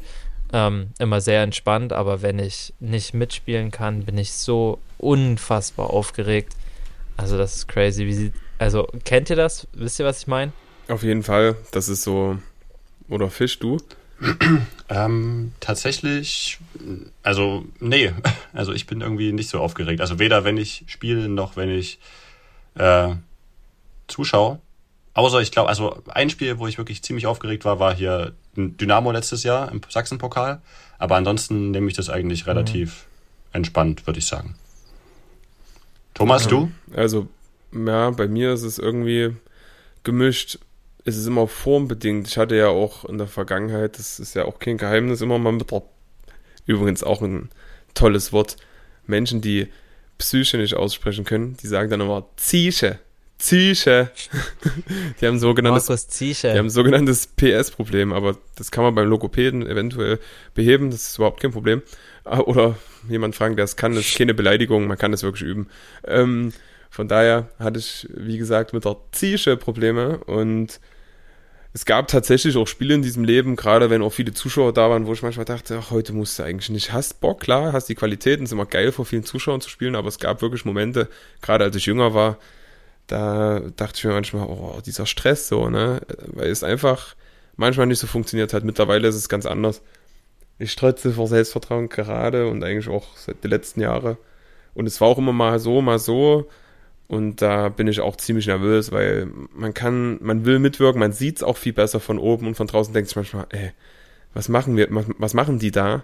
ähm, 0.53 0.91
immer 0.99 1.21
sehr 1.21 1.41
entspannt, 1.41 1.91
aber 1.91 2.21
wenn 2.21 2.37
ich 2.37 2.75
nicht 2.79 3.15
mitspielen 3.15 3.71
kann, 3.71 4.05
bin 4.05 4.19
ich 4.19 4.31
so 4.31 4.77
unfassbar 4.99 5.89
aufgeregt. 5.89 6.53
Also 7.17 7.35
das 7.35 7.55
ist 7.55 7.67
crazy. 7.67 8.05
Wie 8.05 8.31
also 8.57 8.87
kennt 9.03 9.29
ihr 9.29 9.35
das? 9.35 9.67
Wisst 9.73 9.99
ihr, 9.99 10.05
was 10.05 10.19
ich 10.19 10.27
meine? 10.27 10.51
Auf 10.87 11.03
jeden 11.03 11.23
Fall. 11.23 11.55
Das 11.71 11.89
ist 11.89 12.03
so. 12.03 12.37
Oder 13.09 13.29
Fisch, 13.29 13.59
du? 13.59 13.77
Ähm, 14.87 15.51
tatsächlich, 15.59 16.59
also 17.23 17.65
nee, 17.79 18.13
also 18.53 18.71
ich 18.71 18.87
bin 18.87 19.01
irgendwie 19.01 19.33
nicht 19.33 19.49
so 19.49 19.59
aufgeregt. 19.59 19.99
Also 19.99 20.19
weder 20.19 20.43
wenn 20.43 20.57
ich 20.57 20.83
spiele 20.87 21.27
noch 21.27 21.57
wenn 21.57 21.69
ich 21.69 21.99
äh, 22.75 23.09
zuschaue. 24.07 24.59
Außer 25.13 25.41
ich 25.41 25.51
glaube, 25.51 25.69
also 25.69 26.01
ein 26.07 26.29
Spiel, 26.29 26.59
wo 26.59 26.67
ich 26.67 26.77
wirklich 26.77 27.01
ziemlich 27.01 27.25
aufgeregt 27.25 27.65
war, 27.65 27.79
war 27.79 27.95
hier 27.95 28.33
Dynamo 28.55 29.11
letztes 29.11 29.43
Jahr 29.43 29.71
im 29.71 29.81
Sachsenpokal. 29.87 30.61
Aber 30.97 31.15
ansonsten 31.15 31.71
nehme 31.71 31.87
ich 31.87 31.93
das 31.93 32.09
eigentlich 32.09 32.47
relativ 32.47 33.05
entspannt, 33.53 34.05
würde 34.07 34.19
ich 34.19 34.25
sagen. 34.25 34.55
Thomas, 36.13 36.47
du? 36.47 36.71
Also, 36.93 37.27
ja, 37.75 38.09
bei 38.11 38.27
mir 38.27 38.53
ist 38.53 38.63
es 38.63 38.77
irgendwie 38.77 39.35
gemischt. 40.03 40.59
Es 41.03 41.17
ist 41.17 41.27
immer 41.27 41.47
formbedingt. 41.47 42.27
Ich 42.27 42.37
hatte 42.37 42.55
ja 42.55 42.67
auch 42.67 43.05
in 43.05 43.17
der 43.17 43.27
Vergangenheit, 43.27 43.99
das 43.99 44.19
ist 44.19 44.35
ja 44.35 44.45
auch 44.45 44.59
kein 44.59 44.77
Geheimnis, 44.77 45.21
immer 45.21 45.37
mal 45.37 45.51
mit 45.51 45.71
der, 45.71 45.83
übrigens 46.65 47.03
auch 47.03 47.21
ein 47.21 47.49
tolles 47.93 48.33
Wort, 48.33 48.57
Menschen, 49.05 49.41
die 49.41 49.67
Psyche 50.17 50.57
nicht 50.57 50.75
aussprechen 50.75 51.25
können, 51.25 51.57
die 51.57 51.67
sagen 51.67 51.89
dann 51.89 52.01
immer 52.01 52.25
Zische, 52.37 52.99
Zieche. 53.37 54.11
die 55.21 55.27
haben 55.27 55.39
sogenanntes, 55.39 55.89
Markus 55.89 56.07
Zieche. 56.07 56.53
die 56.53 56.57
haben 56.57 56.69
sogenanntes 56.69 57.27
PS-Problem, 57.27 58.13
aber 58.13 58.37
das 58.55 58.71
kann 58.71 58.83
man 58.83 58.95
beim 58.95 59.09
Logopäden 59.09 59.67
eventuell 59.67 60.19
beheben, 60.53 60.89
das 60.89 61.09
ist 61.09 61.17
überhaupt 61.17 61.41
kein 61.41 61.51
Problem. 61.51 61.81
Ah, 62.23 62.39
Oder 62.39 62.77
jemand 63.09 63.35
fragen, 63.35 63.55
der 63.55 63.65
es 63.65 63.75
kann, 63.75 63.93
das 63.93 64.05
ist 64.05 64.17
keine 64.17 64.33
Beleidigung, 64.33 64.87
man 64.87 64.97
kann 64.97 65.11
das 65.11 65.23
wirklich 65.23 65.47
üben. 65.47 65.67
Ähm, 66.05 66.53
von 66.89 67.07
daher 67.07 67.49
hatte 67.59 67.79
ich, 67.79 68.07
wie 68.13 68.37
gesagt, 68.37 68.73
mit 68.73 68.85
der 68.85 68.97
Zieche 69.11 69.57
Probleme 69.57 70.17
und 70.25 70.79
es 71.73 71.83
gab 71.83 72.07
tatsächlich 72.07 72.55
auch 72.55 72.67
Spiele 72.67 72.93
in 72.93 73.01
diesem 73.01 73.25
Leben, 73.25 73.57
gerade 73.57 73.89
wenn 73.89 74.01
auch 74.01 74.13
viele 74.13 74.33
Zuschauer 74.33 74.71
da 74.71 74.89
waren, 74.89 75.07
wo 75.07 75.13
ich 75.13 75.21
manchmal 75.21 75.43
dachte, 75.43 75.77
ach, 75.77 75.91
heute 75.91 76.13
musst 76.13 76.39
du 76.39 76.43
eigentlich 76.43 76.69
nicht. 76.69 76.93
Hast 76.93 77.19
Bock, 77.19 77.41
klar, 77.41 77.73
hast 77.73 77.89
die 77.89 77.95
Qualitäten, 77.95 78.45
ist 78.45 78.53
immer 78.53 78.65
geil, 78.65 78.93
vor 78.93 79.05
vielen 79.05 79.25
Zuschauern 79.25 79.59
zu 79.59 79.69
spielen, 79.69 79.95
aber 79.95 80.07
es 80.07 80.17
gab 80.17 80.41
wirklich 80.41 80.63
Momente, 80.63 81.09
gerade 81.41 81.65
als 81.65 81.75
ich 81.75 81.85
jünger 81.85 82.13
war, 82.13 82.37
da 83.07 83.59
dachte 83.75 83.97
ich 83.97 84.03
mir 84.05 84.13
manchmal, 84.13 84.47
oh, 84.47 84.79
dieser 84.85 85.05
Stress 85.05 85.47
so, 85.49 85.69
ne? 85.69 86.01
Weil 86.27 86.49
es 86.49 86.63
einfach 86.63 87.15
manchmal 87.57 87.87
nicht 87.87 87.99
so 87.99 88.07
funktioniert 88.07 88.53
hat. 88.53 88.63
Mittlerweile 88.63 89.07
ist 89.07 89.15
es 89.15 89.29
ganz 89.29 89.45
anders. 89.45 89.81
Ich 90.57 90.71
strotze 90.71 91.11
vor 91.11 91.27
Selbstvertrauen 91.27 91.89
gerade 91.89 92.47
und 92.47 92.63
eigentlich 92.63 92.87
auch 92.87 93.17
seit 93.17 93.43
den 93.43 93.51
letzten 93.51 93.81
Jahren. 93.81 94.17
Und 94.73 94.87
es 94.87 95.01
war 95.01 95.09
auch 95.09 95.17
immer 95.17 95.33
mal 95.33 95.59
so, 95.59 95.81
mal 95.81 95.99
so. 95.99 96.49
Und 97.07 97.41
da 97.41 97.69
bin 97.69 97.87
ich 97.87 97.99
auch 98.01 98.15
ziemlich 98.15 98.47
nervös, 98.47 98.91
weil 98.91 99.27
man 99.53 99.73
kann, 99.75 100.17
man 100.23 100.43
will 100.45 100.57
mitwirken, 100.59 100.99
man 100.99 101.11
sieht 101.11 101.37
es 101.37 101.43
auch 101.43 101.57
viel 101.57 101.73
besser 101.73 101.99
von 101.99 102.17
oben 102.17 102.47
und 102.47 102.55
von 102.55 102.65
draußen 102.67 102.93
denkt 102.93 103.09
sich 103.09 103.15
manchmal, 103.15 103.45
ey, 103.49 103.71
was 104.33 104.49
machen 104.49 104.75
wir, 104.75 104.87
was, 105.19 105.33
machen 105.35 105.59
die 105.59 105.71
da? 105.71 106.03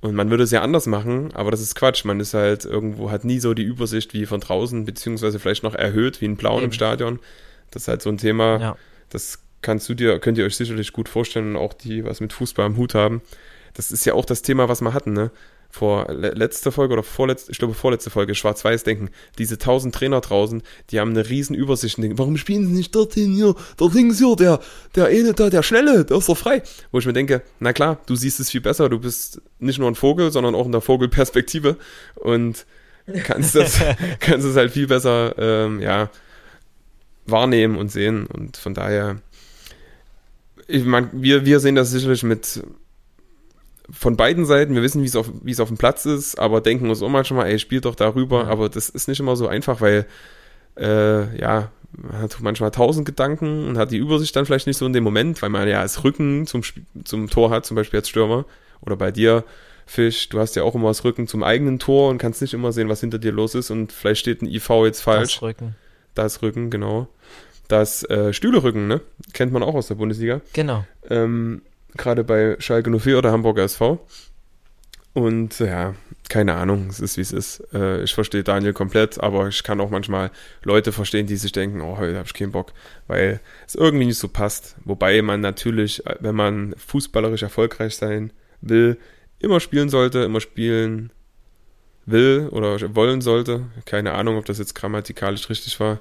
Und 0.00 0.14
man 0.14 0.28
würde 0.30 0.42
es 0.42 0.50
ja 0.50 0.60
anders 0.60 0.86
machen, 0.86 1.30
aber 1.34 1.50
das 1.50 1.60
ist 1.62 1.76
Quatsch. 1.76 2.04
Man 2.04 2.20
ist 2.20 2.34
halt 2.34 2.64
irgendwo, 2.64 3.10
hat 3.10 3.24
nie 3.24 3.38
so 3.38 3.54
die 3.54 3.62
Übersicht 3.62 4.12
wie 4.12 4.26
von 4.26 4.40
draußen, 4.40 4.84
beziehungsweise 4.84 5.38
vielleicht 5.38 5.62
noch 5.62 5.74
erhöht 5.74 6.20
wie 6.20 6.26
ein 6.26 6.36
Blauen 6.36 6.58
im 6.58 6.64
Eben. 6.64 6.72
Stadion. 6.72 7.20
Das 7.70 7.82
ist 7.82 7.88
halt 7.88 8.02
so 8.02 8.10
ein 8.10 8.18
Thema, 8.18 8.58
Ja. 8.60 8.76
das 9.10 9.38
kannst 9.62 9.88
du 9.88 9.94
dir, 9.94 10.18
könnt 10.18 10.36
ihr 10.36 10.44
euch 10.44 10.56
sicherlich 10.56 10.92
gut 10.92 11.08
vorstellen, 11.08 11.56
auch 11.56 11.72
die, 11.72 12.04
was 12.04 12.20
mit 12.20 12.32
Fußball 12.34 12.66
am 12.66 12.76
Hut 12.76 12.94
haben. 12.94 13.22
Das 13.72 13.90
ist 13.90 14.04
ja 14.04 14.12
auch 14.12 14.26
das 14.26 14.42
Thema, 14.42 14.68
was 14.68 14.82
wir 14.82 14.92
hatten, 14.92 15.14
ne? 15.14 15.30
Vor 15.74 16.06
le 16.08 16.30
letzter 16.30 16.70
Folge 16.70 16.92
oder 16.92 17.02
vorletzte, 17.02 17.50
ich 17.50 17.58
glaube 17.58 17.74
vorletzte 17.74 18.08
Folge, 18.08 18.36
Schwarz-Weiß-Denken. 18.36 19.10
Diese 19.38 19.58
tausend 19.58 19.92
Trainer 19.92 20.20
draußen, 20.20 20.62
die 20.90 21.00
haben 21.00 21.10
eine 21.10 21.28
riesen 21.28 21.56
Übersicht 21.56 21.98
und 21.98 22.02
denken, 22.02 22.16
warum 22.16 22.36
spielen 22.36 22.68
sie 22.68 22.72
nicht 22.72 22.94
dorthin 22.94 23.32
hier, 23.32 23.56
dort 23.76 23.92
links 23.92 24.18
hier, 24.18 24.36
der, 24.36 24.60
der 24.94 25.06
eine 25.06 25.34
da, 25.34 25.50
der 25.50 25.64
Schnelle, 25.64 26.04
der 26.04 26.18
ist 26.18 26.28
doch 26.28 26.38
frei. 26.38 26.62
Wo 26.92 27.00
ich 27.00 27.06
mir 27.06 27.12
denke, 27.12 27.42
na 27.58 27.72
klar, 27.72 27.98
du 28.06 28.14
siehst 28.14 28.38
es 28.38 28.52
viel 28.52 28.60
besser, 28.60 28.88
du 28.88 29.00
bist 29.00 29.42
nicht 29.58 29.80
nur 29.80 29.90
ein 29.90 29.96
Vogel, 29.96 30.30
sondern 30.30 30.54
auch 30.54 30.66
in 30.66 30.70
der 30.70 30.80
Vogelperspektive 30.80 31.76
und 32.14 32.66
kannst 33.24 33.56
das, 33.56 33.80
kannst 34.20 34.46
es 34.46 34.54
halt 34.54 34.70
viel 34.70 34.86
besser, 34.86 35.34
ähm, 35.38 35.80
ja, 35.80 36.08
wahrnehmen 37.26 37.76
und 37.78 37.90
sehen 37.90 38.26
und 38.26 38.58
von 38.58 38.74
daher, 38.74 39.16
ich 40.68 40.84
mein, 40.84 41.10
wir, 41.12 41.44
wir 41.44 41.58
sehen 41.58 41.74
das 41.74 41.90
sicherlich 41.90 42.22
mit 42.22 42.62
von 43.90 44.16
beiden 44.16 44.46
Seiten, 44.46 44.74
wir 44.74 44.82
wissen, 44.82 45.02
wie 45.02 45.06
es 45.06 45.16
auf, 45.16 45.30
wie 45.42 45.50
es 45.50 45.60
auf 45.60 45.68
dem 45.68 45.76
Platz 45.76 46.06
ist, 46.06 46.38
aber 46.38 46.60
denken 46.60 46.88
uns 46.88 47.02
auch 47.02 47.08
manchmal, 47.08 47.48
ey, 47.48 47.58
spielt 47.58 47.84
doch 47.84 47.94
darüber, 47.94 48.46
aber 48.46 48.68
das 48.68 48.88
ist 48.88 49.08
nicht 49.08 49.20
immer 49.20 49.36
so 49.36 49.46
einfach, 49.46 49.80
weil, 49.80 50.06
äh, 50.78 51.38
ja, 51.38 51.70
man 51.96 52.22
hat 52.22 52.36
manchmal 52.40 52.70
tausend 52.70 53.06
Gedanken 53.06 53.68
und 53.68 53.78
hat 53.78 53.90
die 53.92 53.98
Übersicht 53.98 54.34
dann 54.34 54.46
vielleicht 54.46 54.66
nicht 54.66 54.78
so 54.78 54.86
in 54.86 54.92
dem 54.92 55.04
Moment, 55.04 55.42
weil 55.42 55.50
man 55.50 55.68
ja 55.68 55.80
als 55.80 56.02
Rücken 56.02 56.46
zum, 56.46 56.62
Sp- 56.64 56.82
zum 57.04 57.28
Tor 57.28 57.50
hat, 57.50 57.66
zum 57.66 57.76
Beispiel 57.76 58.00
als 58.00 58.08
Stürmer, 58.08 58.46
oder 58.80 58.96
bei 58.96 59.12
dir, 59.12 59.44
Fisch, 59.86 60.30
du 60.30 60.40
hast 60.40 60.56
ja 60.56 60.62
auch 60.62 60.74
immer 60.74 60.88
das 60.88 61.04
Rücken 61.04 61.26
zum 61.26 61.42
eigenen 61.42 61.78
Tor 61.78 62.08
und 62.08 62.16
kannst 62.16 62.40
nicht 62.40 62.54
immer 62.54 62.72
sehen, 62.72 62.88
was 62.88 63.00
hinter 63.00 63.18
dir 63.18 63.32
los 63.32 63.54
ist 63.54 63.70
und 63.70 63.92
vielleicht 63.92 64.20
steht 64.20 64.40
ein 64.40 64.46
IV 64.46 64.70
jetzt 64.86 65.02
falsch. 65.02 65.34
Das 65.34 65.42
Rücken. 65.42 65.76
Das 66.14 66.42
Rücken, 66.42 66.70
genau. 66.70 67.06
Das 67.68 68.02
äh, 68.08 68.32
Stühlerücken, 68.32 68.88
ne? 68.88 69.02
Kennt 69.34 69.52
man 69.52 69.62
auch 69.62 69.74
aus 69.74 69.88
der 69.88 69.96
Bundesliga. 69.96 70.40
Genau. 70.54 70.86
Ähm, 71.10 71.60
Gerade 71.96 72.24
bei 72.24 72.56
Schalke 72.58 72.90
04 72.90 73.18
oder 73.18 73.32
Hamburger 73.32 73.64
SV. 73.64 74.04
Und 75.14 75.60
ja, 75.60 75.94
keine 76.28 76.54
Ahnung, 76.54 76.88
es 76.88 76.98
ist 76.98 77.16
wie 77.16 77.20
es 77.20 77.32
ist. 77.32 77.62
Äh, 77.72 78.02
ich 78.02 78.14
verstehe 78.14 78.42
Daniel 78.42 78.72
komplett, 78.72 79.20
aber 79.22 79.46
ich 79.46 79.62
kann 79.62 79.80
auch 79.80 79.90
manchmal 79.90 80.32
Leute 80.64 80.90
verstehen, 80.90 81.28
die 81.28 81.36
sich 81.36 81.52
denken, 81.52 81.80
oh, 81.80 81.98
heute 81.98 82.16
habe 82.16 82.26
ich 82.26 82.34
keinen 82.34 82.50
Bock, 82.50 82.72
weil 83.06 83.40
es 83.64 83.76
irgendwie 83.76 84.06
nicht 84.06 84.18
so 84.18 84.26
passt. 84.28 84.74
Wobei 84.84 85.22
man 85.22 85.40
natürlich, 85.40 86.04
äh, 86.06 86.16
wenn 86.18 86.34
man 86.34 86.74
fußballerisch 86.78 87.42
erfolgreich 87.42 87.94
sein 87.94 88.32
will, 88.60 88.98
immer 89.38 89.60
spielen 89.60 89.88
sollte, 89.88 90.20
immer 90.20 90.40
spielen 90.40 91.10
will 92.06 92.48
oder 92.50 92.96
wollen 92.96 93.20
sollte. 93.20 93.66
Keine 93.84 94.12
Ahnung, 94.14 94.36
ob 94.36 94.46
das 94.46 94.58
jetzt 94.58 94.74
grammatikalisch 94.74 95.48
richtig 95.48 95.78
war. 95.78 96.00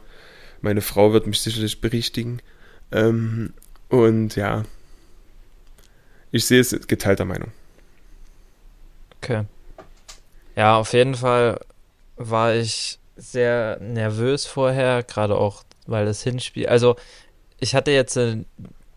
Meine 0.62 0.82
Frau 0.82 1.14
wird 1.14 1.28
mich 1.28 1.42
sicherlich 1.42 1.82
berichtigen. 1.82 2.42
Ähm, 2.92 3.54
und 3.90 4.36
ja, 4.36 4.64
ich 6.34 6.46
sehe 6.46 6.60
es 6.60 6.88
geteilter 6.88 7.26
Meinung. 7.26 7.52
Okay. 9.22 9.46
Ja, 10.56 10.78
auf 10.78 10.92
jeden 10.94 11.16
Fall 11.16 11.60
war 12.18 12.56
ich 12.56 13.00
sehr 13.16 13.78
nervös 13.80 14.46
vorher, 14.46 15.04
gerade 15.04 15.38
auch, 15.38 15.64
weil 15.86 16.06
das 16.06 16.24
Hinspiel, 16.24 16.68
also 16.68 16.96
ich 17.60 17.76
hatte 17.76 17.92
jetzt 17.92 18.18
äh, 18.18 18.44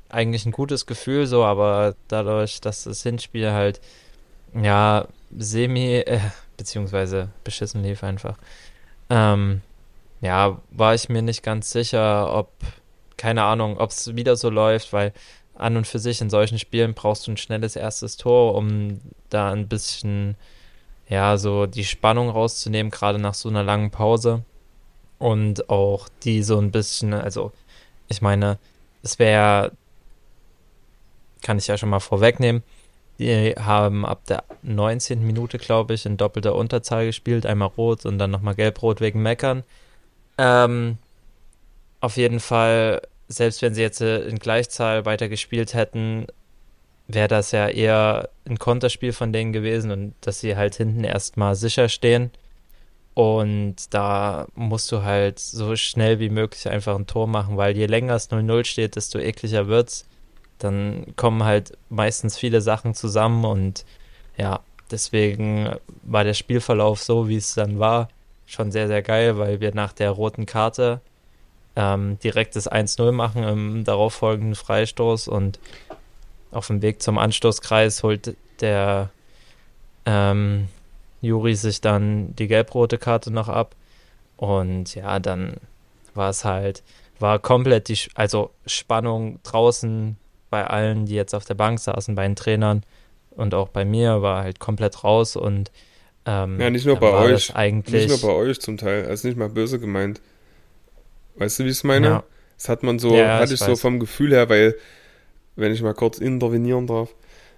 eigentlich 0.09 0.47
ein 0.47 0.53
gutes 0.53 0.87
Gefühl 0.87 1.27
so, 1.27 1.45
aber 1.45 1.95
dadurch, 2.09 2.63
dass 2.63 2.85
das 2.85 3.03
Hinspiel 3.03 3.53
halt, 3.53 3.83
ja, 4.55 5.07
semi, 5.37 5.97
äh, 5.97 6.21
beziehungsweise 6.57 7.29
beschissen 7.45 7.83
lief 7.83 8.03
einfach, 8.03 8.39
ähm, 9.11 9.61
ja, 10.23 10.59
war 10.71 10.95
ich 10.95 11.11
mir 11.11 11.21
nicht 11.21 11.43
ganz 11.43 11.71
sicher, 11.71 12.33
ob, 12.35 12.51
keine 13.19 13.43
Ahnung, 13.43 13.77
ob 13.77 13.91
es 13.91 14.17
wieder 14.17 14.37
so 14.37 14.49
läuft, 14.49 14.95
weil 14.95 15.13
an 15.61 15.77
und 15.77 15.87
für 15.87 15.99
sich 15.99 16.21
in 16.21 16.31
solchen 16.31 16.59
Spielen 16.59 16.95
brauchst 16.95 17.27
du 17.27 17.33
ein 17.33 17.37
schnelles 17.37 17.77
erstes 17.77 18.17
Tor, 18.17 18.55
um 18.55 19.01
da 19.31 19.53
ein 19.53 19.69
bisschen, 19.69 20.37
ja, 21.09 21.37
so 21.39 21.67
die 21.67 21.85
Spannung 21.85 22.29
rauszunehmen, 22.29 22.91
gerade 22.91 23.19
nach 23.19 23.35
so 23.35 23.49
einer 23.49 23.63
langen 23.63 23.91
Pause. 23.91 24.43
Und 25.19 25.71
auch 25.71 26.09
die 26.25 26.43
so 26.43 26.59
ein 26.59 26.71
bisschen, 26.71 27.15
also, 27.15 27.53
ich 28.09 28.21
meine, 28.23 28.59
es 29.03 29.19
wäre, 29.19 29.73
kann 31.43 31.59
ich 31.59 31.67
ja 31.67 31.79
schon 31.79 31.89
mal 31.89 32.01
vorwegnehmen, 32.01 32.63
die 33.19 33.55
haben 33.59 34.05
ab 34.05 34.27
der 34.27 34.45
19. 34.63 35.27
Minute, 35.27 35.59
glaube 35.59 35.95
ich, 35.95 36.05
in 36.05 36.17
doppelter 36.17 36.55
Unterzahl 36.55 37.07
gespielt, 37.07 37.47
einmal 37.47 37.69
rot 37.69 38.05
und 38.05 38.19
dann 38.19 38.31
nochmal 38.31 38.55
gelb-rot 38.55 39.01
wegen 39.01 39.23
Meckern. 39.23 39.65
Ähm, 40.37 40.99
auf 42.01 42.17
jeden 42.19 42.41
Fall, 42.41 43.01
selbst 43.29 43.63
wenn 43.63 43.75
sie 43.75 43.83
jetzt 43.83 44.01
äh, 44.01 44.27
in 44.27 44.39
Gleichzahl 44.39 45.05
weitergespielt 45.05 45.75
hätten, 45.75 46.27
wäre 47.09 47.29
das 47.29 47.53
ja 47.53 47.69
eher 47.69 48.31
ein 48.47 48.59
Konterspiel 48.59 49.13
von 49.13 49.33
denen 49.33 49.53
gewesen 49.53 49.91
und 49.91 50.15
dass 50.21 50.41
sie 50.41 50.57
halt 50.57 50.75
hinten 50.75 51.05
erstmal 51.05 51.55
sicher 51.55 51.89
stehen. 51.89 52.31
Und 53.15 53.95
da 53.95 54.47
musst 54.55 54.93
du 54.93 55.03
halt 55.03 55.39
so 55.39 55.75
schnell 55.77 56.19
wie 56.19 56.29
möglich 56.29 56.69
einfach 56.69 56.95
ein 56.97 57.07
Tor 57.07 57.27
machen, 57.27 57.57
weil 57.57 57.77
je 57.77 57.87
länger 57.87 58.15
es 58.15 58.31
0-0 58.31 58.65
steht, 58.65 58.97
desto 58.97 59.19
ekliger 59.19 59.69
wird's. 59.69 60.07
Dann 60.59 61.15
kommen 61.17 61.45
halt 61.45 61.73
meistens 61.89 62.37
viele 62.37 62.61
Sachen 62.61 62.95
zusammen 62.95 63.45
und 63.45 63.85
ja, 64.37 64.61
deswegen 64.91 65.71
war 66.03 66.25
der 66.25 66.35
Spielverlauf 66.35 67.03
so, 67.03 67.29
wie 67.29 67.37
es 67.37 67.55
dann 67.55 67.79
war, 67.79 68.09
schon 68.47 68.71
sehr, 68.71 68.87
sehr 68.89 69.03
geil, 69.03 69.39
weil 69.39 69.61
wir 69.61 69.75
nach 69.75 69.93
der 69.93 70.11
roten 70.11 70.47
Karte 70.47 71.01
ähm, 71.77 72.19
direkt 72.21 72.57
das 72.57 72.71
1-0 72.71 73.13
machen 73.13 73.45
im 73.45 73.85
darauffolgenden 73.85 74.55
Freistoß 74.55 75.29
und 75.29 75.61
auf 76.51 76.69
dem 76.69 76.83
Weg 76.83 77.03
zum 77.03 77.19
Anstoßkreis 77.19 78.03
holt 78.03 78.35
der 78.61 79.11
ähm, 80.07 80.69
Juri 81.21 81.55
sich 81.55 81.81
dann 81.81 82.35
die 82.37 82.49
gelb-rote 82.49 82.99
Karte 82.99 83.31
noch 83.31 83.49
ab. 83.49 83.75
Und 84.37 84.95
ja, 84.95 85.19
dann 85.19 85.55
war 86.15 86.31
es 86.31 86.45
halt, 86.45 86.83
war 87.19 87.39
komplett 87.39 87.89
die, 87.89 87.99
also 88.15 88.51
Spannung 88.67 89.39
draußen 89.43 90.17
bei 90.51 90.67
allen, 90.67 91.07
die 91.07 91.15
jetzt 91.15 91.35
auf 91.35 91.45
der 91.45 91.55
Bank 91.55 91.79
saßen, 91.79 92.15
bei 92.15 92.27
den 92.27 92.37
Trainern 92.37 92.83
und 93.31 93.55
auch 93.55 93.69
bei 93.69 93.85
mir, 93.85 94.23
war 94.23 94.43
halt 94.43 94.61
komplett 94.61 95.05
raus 95.05 95.37
und 95.37 95.71
ähm, 96.25 96.59
Ja, 96.61 96.71
nicht 96.71 96.87
nur 96.87 96.97
bei 96.97 97.13
euch. 97.13 97.55
Eigentlich, 97.55 98.09
Nicht 98.09 98.23
nur 98.23 98.31
bei 98.31 98.37
euch 98.37 98.61
zum 98.61 98.79
Teil, 98.79 99.07
also 99.07 99.29
nicht 99.29 99.37
mal 99.37 99.49
böse 99.49 99.79
gemeint. 99.79 100.21
Weißt 101.37 101.59
du, 101.59 101.65
wie 101.65 101.69
ich 101.69 101.77
es 101.77 101.85
meine? 101.85 102.07
Ja. 102.07 102.25
Das 102.57 102.69
hat 102.69 102.83
man 102.83 102.99
so, 102.99 103.15
Ja, 103.15 103.39
hatte 103.39 103.55
ich 103.55 103.61
ich 103.61 103.67
so 103.67 103.77
vom 103.77 104.01
Gefühl 104.01 104.33
her, 104.33 104.49
weil, 104.49 104.77
wenn 105.57 105.73
ich 105.73 105.83
mal 105.83 105.95
kurz 105.95 106.19
intervenieren 106.19 106.87
darf, 106.87 107.15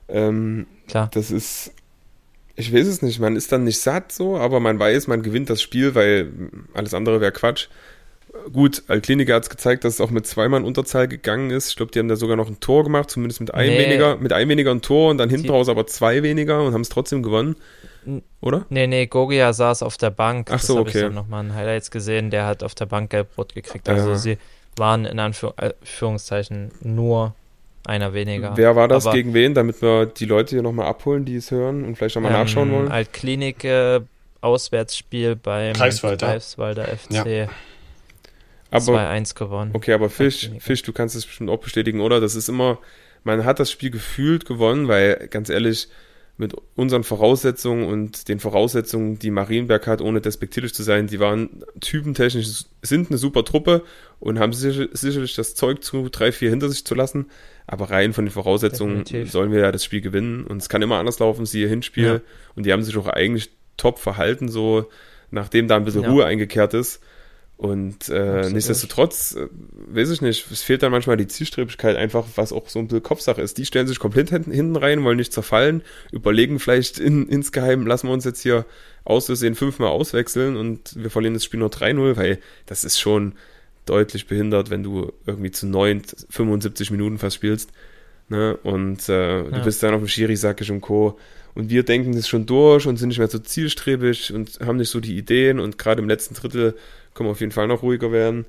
ähm, 0.09 0.67
klar. 0.88 1.11
das 1.12 1.31
ist, 1.31 1.73
ich 2.57 2.75
weiß 2.75 2.87
es 2.87 3.03
nicht, 3.03 3.21
man 3.21 3.37
ist 3.37 3.53
dann 3.53 3.64
nicht 3.64 3.81
satt 3.81 4.11
so, 4.11 4.37
aber 4.37 4.59
man 4.59 4.79
weiß, 4.79 5.07
man 5.07 5.23
gewinnt 5.23 5.51
das 5.51 5.62
Spiel, 5.62 5.95
weil 5.95 6.33
alles 6.75 6.95
andere 6.95 7.21
wäre 7.21 7.33
Quatsch. 7.33 7.69
Gut, 8.53 8.83
Alkliniker 8.88 9.35
hat 9.35 9.45
es 9.45 9.51
gezeigt, 9.51 9.85
dass 9.85 9.95
es 9.95 10.01
auch 10.01 10.11
mit 10.11 10.27
zweimal 10.27 10.64
Unterzahl 10.64 11.09
gegangen 11.09 11.51
ist. 11.51 11.71
Ich 11.71 11.77
glaube, 11.77 11.93
die 11.93 11.99
haben 11.99 12.09
da 12.09 12.17
sogar 12.17 12.37
noch 12.37 12.49
ein 12.49 12.61
Tor 12.61 12.85
gemacht, 12.85 13.11
zumindest 13.11 13.41
mit 13.41 13.53
einem 13.55 13.75
Nee. 13.75 13.87
weniger, 13.87 14.17
mit 14.17 14.33
einem 14.33 14.51
weniger 14.51 14.71
ein 14.71 14.81
Tor 14.83 15.11
und 15.11 15.19
dann 15.19 15.31
hinten 15.31 15.51
raus 15.51 15.69
aber 15.69 15.87
zwei 15.87 16.23
weniger 16.23 16.62
und 16.62 16.73
haben 16.73 16.81
es 16.81 16.88
trotzdem 16.88 17.23
gewonnen. 17.23 17.57
Oder? 18.41 18.64
Nee, 18.71 18.87
nee, 18.87 19.07
Gogia 19.07 19.53
saß 19.53 19.83
auf 19.83 19.97
der 19.97 20.11
Bank. 20.11 20.49
Ach 20.51 20.61
so, 20.61 20.75
das 20.75 20.81
hab 20.81 20.88
okay. 20.88 20.99
ich 20.99 21.05
dann 21.05 21.14
nochmal 21.14 21.45
in 21.45 21.55
Highlights 21.55 21.91
gesehen. 21.91 22.31
Der 22.31 22.47
hat 22.47 22.62
auf 22.62 22.75
der 22.75 22.87
Bank 22.87 23.11
gelb-rot 23.11 23.55
gekriegt. 23.55 23.88
Also 23.88 24.11
Ja. 24.11 24.17
sie 24.17 24.38
waren 24.77 25.05
in 25.05 25.19
Anführ 25.19 25.55
Anführungszeichen 25.57 26.71
nur 26.81 27.35
einer 27.85 28.12
weniger. 28.14 28.57
Wer 28.57 28.77
war 28.77 28.88
das 28.88 29.07
Aber, 29.07 29.17
gegen 29.17 29.35
wen, 29.35 29.55
damit 29.55 29.83
wir 29.83 30.07
die 30.07 30.27
Leute 30.27 30.57
hier 30.57 30.62
nochmal 30.62 30.87
abholen, 30.87 31.25
die 31.25 31.37
es 31.37 31.51
hören 31.51 31.85
und 31.85 31.97
vielleicht 31.97 32.17
nochmal 32.17 32.33
ähm, 32.33 32.38
nachschauen 32.38 32.73
wollen? 32.73 32.88
Altklinik 32.88 33.64
äh, 33.64 34.01
Auswärtsspiel 34.41 35.37
beim 35.37 35.73
Greifswald, 35.73 36.23
ja. 36.23 36.29
Greifswalder 36.29 36.85
FC 36.87 37.17
Aber 37.19 37.49
2-1 38.72 39.35
gewonnen. 39.35 39.70
Okay, 39.74 39.92
aber 39.92 40.11
Fisch. 40.11 40.50
Fisch, 40.59 40.83
du 40.83 40.92
kannst 40.92 41.16
es 41.16 41.26
bestimmt 41.26 41.50
auch 41.50 41.61
bestätigen, 41.61 42.00
oder? 42.00 42.20
Das 42.20 42.35
ist 42.35 42.48
immer, 42.48 42.78
man 43.24 43.44
hat 43.44 43.61
das 43.61 43.70
Spiel 43.70 43.90
gefühlt 43.90 44.44
gewonnen, 44.44 44.88
weil 44.88 45.28
ganz 45.31 45.48
ehrlich, 45.48 45.88
mit 46.40 46.54
unseren 46.76 47.02
Voraussetzungen 47.02 47.85
und 47.88 48.28
den 48.28 48.38
Voraussetzungen, 48.38 49.18
die 49.18 49.33
Marienberg 49.33 49.88
hat, 49.88 50.00
ohne 50.00 50.20
despektierlich 50.20 50.72
zu 50.72 50.85
sein, 50.85 51.09
die 51.09 51.18
waren 51.18 51.64
typentechnisch, 51.81 52.64
sind 52.81 53.11
eine 53.11 53.18
super 53.18 53.44
Truppe 53.44 53.83
und 54.20 54.38
haben 54.38 54.52
sicher, 54.52 54.87
sicherlich 54.92 55.35
das 55.35 55.57
Zeug 55.57 55.83
zu 55.83 56.09
drei, 56.09 56.31
vier 56.31 56.50
hinter 56.50 56.68
sich 56.68 56.85
zu 56.85 56.94
lassen. 56.94 57.26
Aber 57.66 57.90
rein 57.90 58.12
von 58.12 58.24
den 58.24 58.31
Voraussetzungen 58.31 59.02
Definitiv. 59.02 59.33
sollen 59.33 59.50
wir 59.50 59.59
ja 59.59 59.72
das 59.72 59.85
Spiel 59.85 60.00
gewinnen 60.00 60.44
und 60.44 60.62
es 60.62 60.68
kann 60.68 60.81
immer 60.81 60.98
anders 60.98 61.18
laufen, 61.18 61.44
siehe 61.44 61.66
Hinspiel. 61.68 62.04
Ja. 62.04 62.20
Und 62.54 62.66
die 62.66 62.72
haben 62.72 62.85
sich 62.85 62.96
auch 62.96 63.09
eigentlich 63.09 63.50
top 63.76 63.98
verhalten, 63.98 64.48
so 64.48 64.88
nachdem 65.33 65.66
da 65.66 65.74
ein 65.74 65.85
bisschen 65.85 66.04
Ja. 66.04 66.11
Ruhe 66.11 66.24
eingekehrt 66.24 66.72
ist. 66.72 67.00
Und 67.59 68.09
äh, 68.09 68.49
nichtsdestotrotz, 68.51 69.35
äh, 69.35 69.49
weiß 69.88 70.11
ich 70.11 70.23
nicht, 70.23 70.49
es 70.53 70.62
fehlt 70.62 70.85
dann 70.85 70.92
manchmal 70.92 71.16
die 71.16 71.27
Zielstrebigkeit 71.27 71.97
einfach, 71.97 72.25
was 72.37 72.53
auch 72.53 72.68
so 72.68 72.79
ein 72.79 72.87
bisschen 72.87 73.03
Kopfsache 73.03 73.42
ist. 73.42 73.59
Die 73.59 73.66
stellen 73.66 73.88
sich 73.88 73.99
komplett 73.99 74.31
hinten, 74.31 74.77
rein, 74.77 75.03
wollen 75.03 75.16
nicht 75.16 75.33
zerfallen, 75.33 75.83
überlegen 76.12 76.61
vielleicht 76.61 77.01
in, 77.01 77.29
insgeheim, 77.29 77.85
lassen 77.85 78.07
wir 78.07 78.12
uns 78.12 78.25
jetzt 78.25 78.42
hier 78.42 78.64
auszusehen 79.05 79.57
fünfmal 79.57 79.88
auswechseln 79.88 80.57
und 80.57 80.94
wir 81.03 81.11
verlieren 81.11 81.35
das 81.35 81.42
Spiel 81.44 81.59
nur 81.59 81.71
3-0, 81.71 82.16
weil 82.16 82.38
das 82.66 82.85
ist 82.85 83.01
schon 83.01 83.33
deutlich 83.87 84.29
behindert, 84.29 84.71
wenn 84.71 84.85
du 84.85 85.12
irgendwie 85.27 85.51
zu 85.51 85.66
9, 85.66 86.03
75 86.31 86.92
Minuten 86.92 87.18
fast 87.18 87.35
spielst. 87.37 87.71
Ne? 88.29 88.57
Und 88.62 89.09
äh, 89.09 89.42
du 89.42 89.51
Ja. 89.57 89.64
bist 89.64 89.83
dann 89.83 89.94
auf 89.94 90.01
dem 90.01 90.09
Schiri-Sackisch 90.09 90.71
und 90.71 90.81
Co. 90.83 91.18
Und 91.57 91.71
wir 91.71 91.83
denken 91.83 92.14
das 92.14 92.29
schon 92.29 92.47
durch 92.47 92.87
und 92.87 92.99
sind 92.99 93.09
nicht 93.09 93.18
mehr 93.18 93.27
so 93.29 93.40
zielstrebig 93.40 94.33
und 94.33 94.61
haben 94.61 94.77
nicht 94.77 94.90
so 94.90 95.01
die 95.01 95.16
Ideen 95.18 95.59
und 95.59 95.77
gerade 95.77 96.01
im 96.01 96.09
letzten 96.09 96.35
Drittel 96.35 96.77
können 97.18 97.28
wir 97.28 97.33
auf 97.33 97.40
jeden 97.40 97.52
Fall 97.52 97.66
noch 97.66 97.83
ruhiger 97.83 98.12
werden. 98.12 98.46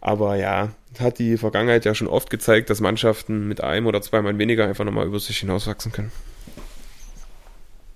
Aber 0.00 0.36
ja, 0.36 0.70
hat 0.98 1.18
die 1.18 1.36
Vergangenheit 1.36 1.84
ja 1.84 1.94
schon 1.94 2.08
oft 2.08 2.30
gezeigt, 2.30 2.70
dass 2.70 2.80
Mannschaften 2.80 3.46
mit 3.46 3.60
einem 3.60 3.86
oder 3.86 4.00
zwei 4.00 4.22
Mann 4.22 4.38
weniger 4.38 4.66
einfach 4.66 4.84
nochmal 4.84 5.06
über 5.06 5.20
sich 5.20 5.38
hinauswachsen 5.38 5.92
können. 5.92 6.12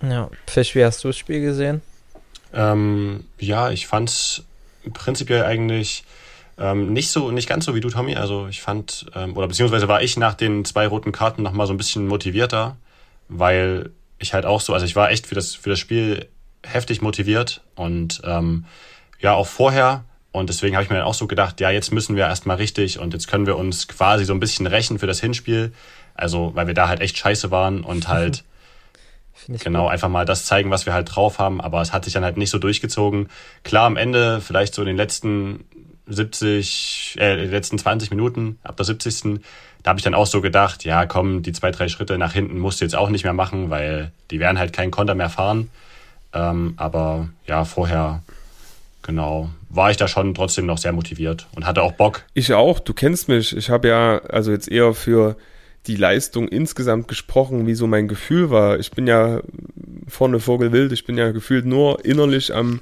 Ja, 0.01 0.29
Fisch, 0.45 0.75
wie 0.75 0.85
hast 0.85 1.03
du 1.03 1.09
das 1.09 1.17
Spiel 1.17 1.41
gesehen? 1.41 1.81
Ähm, 2.53 3.25
ja, 3.39 3.71
ich 3.71 3.87
fand's 3.87 4.43
prinzipiell 4.93 5.43
eigentlich 5.43 6.03
ähm, 6.57 6.93
nicht 6.93 7.09
so, 7.09 7.31
nicht 7.31 7.49
ganz 7.49 7.65
so 7.65 7.75
wie 7.75 7.81
du, 7.81 7.89
Tommy. 7.89 8.15
Also 8.15 8.47
ich 8.47 8.61
fand, 8.61 9.07
ähm, 9.15 9.35
oder 9.35 9.47
beziehungsweise 9.47 9.87
war 9.87 10.01
ich 10.01 10.17
nach 10.17 10.33
den 10.33 10.65
zwei 10.65 10.87
roten 10.87 11.11
Karten 11.11 11.43
noch 11.43 11.51
mal 11.51 11.67
so 11.67 11.73
ein 11.73 11.77
bisschen 11.77 12.07
motivierter, 12.07 12.77
weil 13.27 13.91
ich 14.19 14.33
halt 14.33 14.45
auch 14.45 14.61
so, 14.61 14.73
also 14.73 14.85
ich 14.85 14.95
war 14.95 15.11
echt 15.11 15.27
für 15.27 15.35
das, 15.35 15.55
für 15.55 15.69
das 15.69 15.79
Spiel 15.79 16.27
heftig 16.63 17.01
motiviert 17.01 17.61
und 17.75 18.21
ähm, 18.23 18.65
ja, 19.19 19.33
auch 19.33 19.47
vorher. 19.47 20.05
Und 20.31 20.49
deswegen 20.49 20.75
habe 20.75 20.83
ich 20.83 20.89
mir 20.89 20.97
dann 20.97 21.05
auch 21.05 21.13
so 21.13 21.25
gedacht, 21.27 21.59
ja, 21.59 21.69
jetzt 21.69 21.91
müssen 21.91 22.15
wir 22.15 22.25
erstmal 22.25 22.57
richtig 22.57 22.99
und 22.99 23.13
jetzt 23.13 23.27
können 23.27 23.45
wir 23.47 23.57
uns 23.57 23.87
quasi 23.87 24.25
so 24.25 24.33
ein 24.33 24.39
bisschen 24.39 24.67
rächen 24.67 24.99
für 24.99 25.07
das 25.07 25.19
Hinspiel. 25.19 25.73
Also, 26.13 26.51
weil 26.53 26.67
wir 26.67 26.73
da 26.73 26.87
halt 26.87 27.01
echt 27.01 27.17
scheiße 27.17 27.51
waren 27.51 27.83
und 27.83 28.07
halt 28.07 28.43
Genau, 29.47 29.83
gut. 29.83 29.91
einfach 29.93 30.09
mal 30.09 30.25
das 30.25 30.45
zeigen, 30.45 30.71
was 30.71 30.85
wir 30.85 30.93
halt 30.93 31.15
drauf 31.15 31.39
haben, 31.39 31.61
aber 31.61 31.81
es 31.81 31.93
hat 31.93 32.03
sich 32.03 32.13
dann 32.13 32.23
halt 32.23 32.37
nicht 32.37 32.49
so 32.49 32.57
durchgezogen. 32.57 33.29
Klar, 33.63 33.85
am 33.85 33.95
Ende, 33.95 34.41
vielleicht 34.41 34.73
so 34.73 34.81
in 34.81 34.87
den 34.87 34.97
letzten 34.97 35.63
70, 36.07 37.15
äh, 37.19 37.37
den 37.37 37.51
letzten 37.51 37.77
20 37.77 38.09
Minuten, 38.09 38.59
ab 38.63 38.77
der 38.77 38.85
70. 38.85 39.41
Da 39.83 39.89
habe 39.89 39.99
ich 39.99 40.03
dann 40.03 40.15
auch 40.15 40.25
so 40.25 40.41
gedacht, 40.41 40.83
ja 40.85 41.05
komm, 41.05 41.43
die 41.43 41.53
zwei, 41.53 41.71
drei 41.71 41.87
Schritte 41.87 42.17
nach 42.17 42.33
hinten 42.33 42.59
musst 42.59 42.81
du 42.81 42.85
jetzt 42.85 42.95
auch 42.95 43.09
nicht 43.09 43.23
mehr 43.23 43.33
machen, 43.33 43.69
weil 43.69 44.11
die 44.31 44.39
werden 44.39 44.57
halt 44.57 44.73
keinen 44.73 44.91
Konter 44.91 45.15
mehr 45.15 45.29
fahren. 45.29 45.69
Ähm, 46.33 46.73
aber 46.77 47.29
ja, 47.45 47.63
vorher, 47.63 48.21
genau, 49.07 49.49
war 49.69 49.89
ich 49.89 49.97
da 49.97 50.07
schon 50.07 50.35
trotzdem 50.35 50.67
noch 50.67 50.77
sehr 50.77 50.91
motiviert 50.91 51.47
und 51.55 51.65
hatte 51.65 51.81
auch 51.81 51.93
Bock. 51.93 52.23
Ich 52.35 52.53
auch, 52.53 52.79
du 52.79 52.93
kennst 52.93 53.27
mich. 53.27 53.57
Ich 53.57 53.71
habe 53.71 53.87
ja 53.87 54.19
also 54.29 54.51
jetzt 54.51 54.69
eher 54.69 54.93
für 54.93 55.35
die 55.87 55.95
Leistung 55.95 56.47
insgesamt 56.47 57.07
gesprochen, 57.07 57.65
wie 57.65 57.73
so 57.73 57.87
mein 57.87 58.07
Gefühl 58.07 58.51
war. 58.51 58.77
Ich 58.77 58.91
bin 58.91 59.07
ja 59.07 59.41
vorne 60.07 60.39
Vogelwild, 60.39 60.91
ich 60.91 61.05
bin 61.05 61.17
ja 61.17 61.31
gefühlt 61.31 61.65
nur 61.65 62.05
innerlich 62.05 62.53
am 62.53 62.81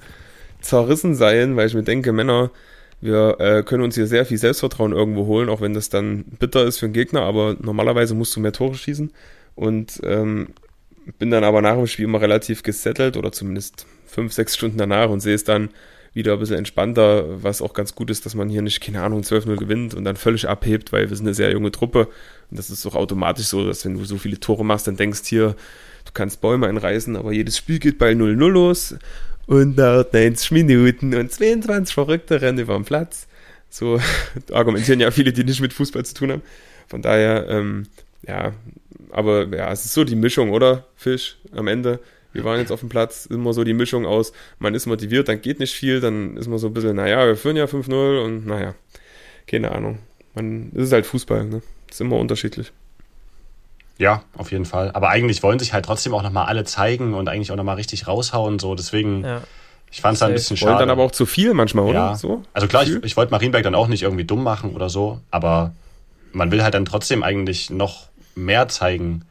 zerrissen 0.59 1.15
sein, 1.15 1.55
weil 1.55 1.67
ich 1.67 1.75
mir 1.75 1.83
denke, 1.83 2.11
Männer, 2.11 2.49
wir 2.99 3.39
äh, 3.39 3.63
können 3.63 3.83
uns 3.83 3.95
hier 3.95 4.07
sehr 4.07 4.25
viel 4.25 4.39
Selbstvertrauen 4.39 4.91
irgendwo 4.91 5.27
holen, 5.27 5.49
auch 5.49 5.61
wenn 5.61 5.75
das 5.75 5.89
dann 5.89 6.23
bitter 6.39 6.65
ist 6.65 6.79
für 6.79 6.87
den 6.87 6.93
Gegner, 6.93 7.21
aber 7.21 7.55
normalerweise 7.61 8.15
musst 8.15 8.35
du 8.35 8.39
mehr 8.39 8.53
Tore 8.53 8.75
schießen. 8.75 9.11
Und 9.53 10.01
ähm, 10.03 10.49
bin 11.19 11.29
dann 11.29 11.43
aber 11.43 11.61
nach 11.61 11.75
dem 11.75 11.87
Spiel 11.87 12.05
immer 12.05 12.19
relativ 12.19 12.63
gesettelt 12.63 13.15
oder 13.15 13.31
zumindest 13.31 13.85
fünf, 14.07 14.33
sechs 14.33 14.55
Stunden 14.55 14.77
danach 14.77 15.09
und 15.09 15.19
sehe 15.19 15.35
es 15.35 15.43
dann 15.43 15.69
wieder 16.15 16.33
ein 16.33 16.39
bisschen 16.39 16.57
entspannter, 16.57 17.43
was 17.43 17.61
auch 17.61 17.73
ganz 17.73 17.93
gut 17.93 18.09
ist, 18.09 18.25
dass 18.25 18.35
man 18.35 18.49
hier 18.49 18.61
nicht, 18.61 18.81
keine 18.81 19.01
Ahnung, 19.01 19.21
12-0 19.21 19.57
gewinnt 19.57 19.93
und 19.93 20.05
dann 20.05 20.15
völlig 20.15 20.47
abhebt, 20.47 20.93
weil 20.93 21.09
wir 21.09 21.15
sind 21.15 21.27
eine 21.27 21.35
sehr 21.35 21.51
junge 21.51 21.71
Truppe. 21.71 22.07
Und 22.49 22.57
das 22.57 22.69
ist 22.69 22.85
auch 22.85 22.95
automatisch 22.95 23.47
so, 23.47 23.67
dass 23.67 23.83
wenn 23.83 23.95
du 23.97 24.05
so 24.05 24.17
viele 24.17 24.39
Tore 24.39 24.63
machst, 24.63 24.87
dann 24.87 24.95
denkst 24.95 25.23
hier, 25.25 25.55
du 26.05 26.11
kannst 26.13 26.39
Bäume 26.39 26.67
einreißen, 26.67 27.17
aber 27.17 27.33
jedes 27.33 27.57
Spiel 27.57 27.79
geht 27.79 27.97
bei 27.97 28.13
0-0 28.13 28.33
los 28.47 28.95
und 29.45 29.75
nach 29.75 30.05
90 30.11 30.51
Minuten 30.51 31.13
und 31.13 31.31
22 31.31 31.93
Verrückte 31.93 32.41
rennen 32.41 32.59
über 32.59 32.75
den 32.75 32.85
Platz. 32.85 33.27
So 33.69 33.99
argumentieren 34.53 35.01
ja 35.01 35.11
viele, 35.11 35.33
die 35.33 35.43
nicht 35.43 35.59
mit 35.59 35.73
Fußball 35.73 36.05
zu 36.05 36.13
tun 36.13 36.31
haben. 36.31 36.41
Von 36.87 37.01
daher, 37.01 37.45
ähm, 37.49 37.87
ja, 38.25 38.53
aber 39.11 39.47
ja, 39.53 39.69
es 39.71 39.83
ist 39.83 39.93
so 39.93 40.05
die 40.05 40.15
Mischung, 40.15 40.51
oder? 40.51 40.85
Fisch 40.95 41.37
am 41.51 41.67
Ende. 41.67 41.99
Wir 42.35 42.43
waren 42.43 42.59
jetzt 42.59 42.71
auf 42.71 42.81
dem 42.81 42.89
Platz, 42.89 43.25
immer 43.25 43.53
so 43.53 43.63
die 43.63 43.73
Mischung 43.73 44.05
aus, 44.05 44.33
man 44.59 44.75
ist 44.75 44.85
motiviert, 44.85 45.27
dann 45.29 45.41
geht 45.41 45.59
nicht 45.59 45.73
viel, 45.73 46.01
dann 46.01 46.35
ist 46.37 46.47
man 46.47 46.57
so 46.59 46.67
ein 46.67 46.73
bisschen, 46.73 46.95
naja, 46.97 47.25
wir 47.25 47.37
führen 47.37 47.55
ja 47.55 47.65
5-0 47.65 48.23
und 48.23 48.45
naja, 48.45 48.75
keine 49.47 49.71
Ahnung. 49.71 49.99
Man, 50.35 50.71
es 50.75 50.83
ist 50.87 50.91
halt 50.93 51.05
Fußball, 51.05 51.45
ne? 51.45 51.61
Ist 51.89 52.01
immer 52.01 52.17
unterschiedlich. 52.17 52.71
Ja, 53.97 54.23
auf 54.37 54.51
jeden 54.51 54.65
Fall. 54.65 54.91
Aber 54.91 55.09
eigentlich 55.09 55.41
wollen 55.43 55.59
sich 55.59 55.71
halt 55.73 55.85
trotzdem 55.85 56.13
auch 56.13 56.23
nochmal 56.23 56.47
alle 56.47 56.65
zeigen 56.65 57.13
und 57.13 57.29
eigentlich 57.29 57.51
auch 57.51 57.55
nochmal 57.55 57.77
richtig 57.77 58.07
raushauen, 58.07 58.59
so. 58.59 58.75
Deswegen, 58.75 59.23
Ja. 59.23 59.41
ich 59.89 60.01
fand 60.01 60.17
es 60.17 60.21
ein 60.21 60.27
Safe. 60.27 60.33
bisschen 60.33 60.59
Wollen 60.61 60.71
schade. 60.73 60.79
dann 60.81 60.89
aber 60.89 61.03
auch 61.03 61.11
zu 61.11 61.25
viel 61.25 61.53
manchmal, 61.53 61.85
oder? 61.85 61.93
Ja. 61.93 62.15
So? 62.15 62.43
Also 62.53 62.67
klar, 62.67 62.83
ich, 62.83 63.01
ich 63.03 63.15
wollte 63.15 63.31
Marienberg 63.31 63.63
dann 63.63 63.75
auch 63.75 63.87
nicht 63.87 64.03
irgendwie 64.03 64.25
dumm 64.25 64.43
machen 64.43 64.75
oder 64.75 64.89
so, 64.89 65.21
aber 65.31 65.71
man 66.33 66.51
will 66.51 66.61
halt 66.63 66.73
dann 66.73 66.83
trotzdem 66.83 67.23
eigentlich 67.23 67.69
noch 67.69 68.07
mehr 68.35 68.67
zeigen. 68.67 69.23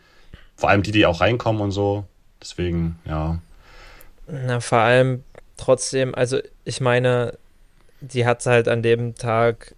Vor 0.57 0.71
allem 0.71 0.83
die, 0.83 0.93
die 0.93 1.05
auch 1.05 1.21
reinkommen 1.21 1.61
und 1.61 1.71
so. 1.73 2.05
Deswegen, 2.45 2.99
ja. 3.07 3.39
Na, 4.27 4.61
vor 4.61 4.79
allem 4.79 5.25
trotzdem, 5.57 6.15
also 6.15 6.41
ich 6.65 6.83
meine, 6.83 7.39
die 8.03 8.27
hat 8.27 8.45
halt 8.45 8.69
an 8.69 8.83
dem 8.83 9.15
Tag 9.15 9.75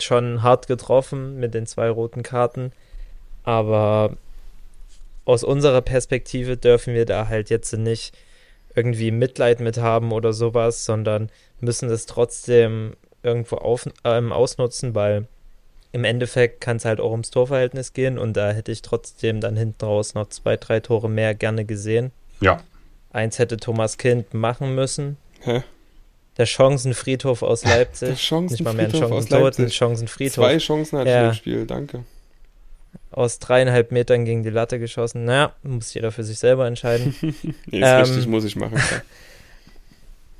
schon 0.00 0.42
hart 0.42 0.68
getroffen 0.68 1.40
mit 1.40 1.52
den 1.52 1.66
zwei 1.66 1.90
roten 1.90 2.22
Karten, 2.22 2.70
aber 3.42 4.16
aus 5.24 5.42
unserer 5.42 5.80
Perspektive 5.80 6.56
dürfen 6.56 6.94
wir 6.94 7.06
da 7.06 7.26
halt 7.26 7.50
jetzt 7.50 7.72
nicht 7.72 8.16
irgendwie 8.76 9.10
Mitleid 9.10 9.58
mit 9.58 9.78
haben 9.78 10.12
oder 10.12 10.32
sowas, 10.32 10.84
sondern 10.84 11.28
müssen 11.60 11.90
es 11.90 12.06
trotzdem 12.06 12.94
irgendwo 13.24 13.56
auf, 13.56 13.88
ähm, 14.04 14.32
ausnutzen, 14.32 14.94
weil 14.94 15.26
im 15.92 16.04
Endeffekt 16.04 16.60
kann 16.60 16.78
es 16.78 16.84
halt 16.84 17.00
auch 17.00 17.10
ums 17.12 17.30
Torverhältnis 17.30 17.92
gehen 17.92 18.18
und 18.18 18.36
da 18.36 18.50
hätte 18.52 18.72
ich 18.72 18.82
trotzdem 18.82 19.40
dann 19.40 19.56
hinten 19.56 19.84
raus 19.84 20.14
noch 20.14 20.28
zwei, 20.28 20.56
drei 20.56 20.80
Tore 20.80 21.08
mehr 21.10 21.34
gerne 21.34 21.64
gesehen. 21.64 22.10
Ja, 22.40 22.60
Eins 23.14 23.38
hätte 23.38 23.58
Thomas 23.58 23.98
Kind 23.98 24.32
machen 24.32 24.74
müssen. 24.74 25.18
Hä? 25.40 25.62
Der 26.38 26.46
Chancenfriedhof 26.46 27.42
aus 27.42 27.60
Der 27.60 27.76
Leipzig. 27.76 28.08
Nicht 28.32 28.62
mal 28.64 28.72
mehr 28.72 28.86
ein 28.86 28.90
Chancenfriedhof 28.90 29.02
aus 29.12 29.28
Chancentod, 29.28 29.38
ein 29.38 29.42
Leipzig. 29.64 29.76
Chancenfriedhof. 29.76 30.34
Zwei 30.46 30.56
Chancen 30.58 30.98
hatte 30.98 31.08
ich 31.10 31.14
Ja. 31.14 31.28
im 31.28 31.34
Spiel, 31.34 31.66
danke. 31.66 32.04
Aus 33.10 33.38
dreieinhalb 33.38 33.92
Metern 33.92 34.24
gegen 34.24 34.42
die 34.42 34.48
Latte 34.48 34.78
geschossen. 34.78 35.26
Naja, 35.26 35.54
muss 35.62 35.92
jeder 35.92 36.10
für 36.10 36.24
sich 36.24 36.38
selber 36.38 36.66
entscheiden. 36.66 37.14
Nee, 37.66 37.80
ist 37.80 37.86
Ähm, 37.86 38.00
richtig, 38.00 38.26
muss 38.28 38.44
ich 38.44 38.56
machen. 38.56 38.80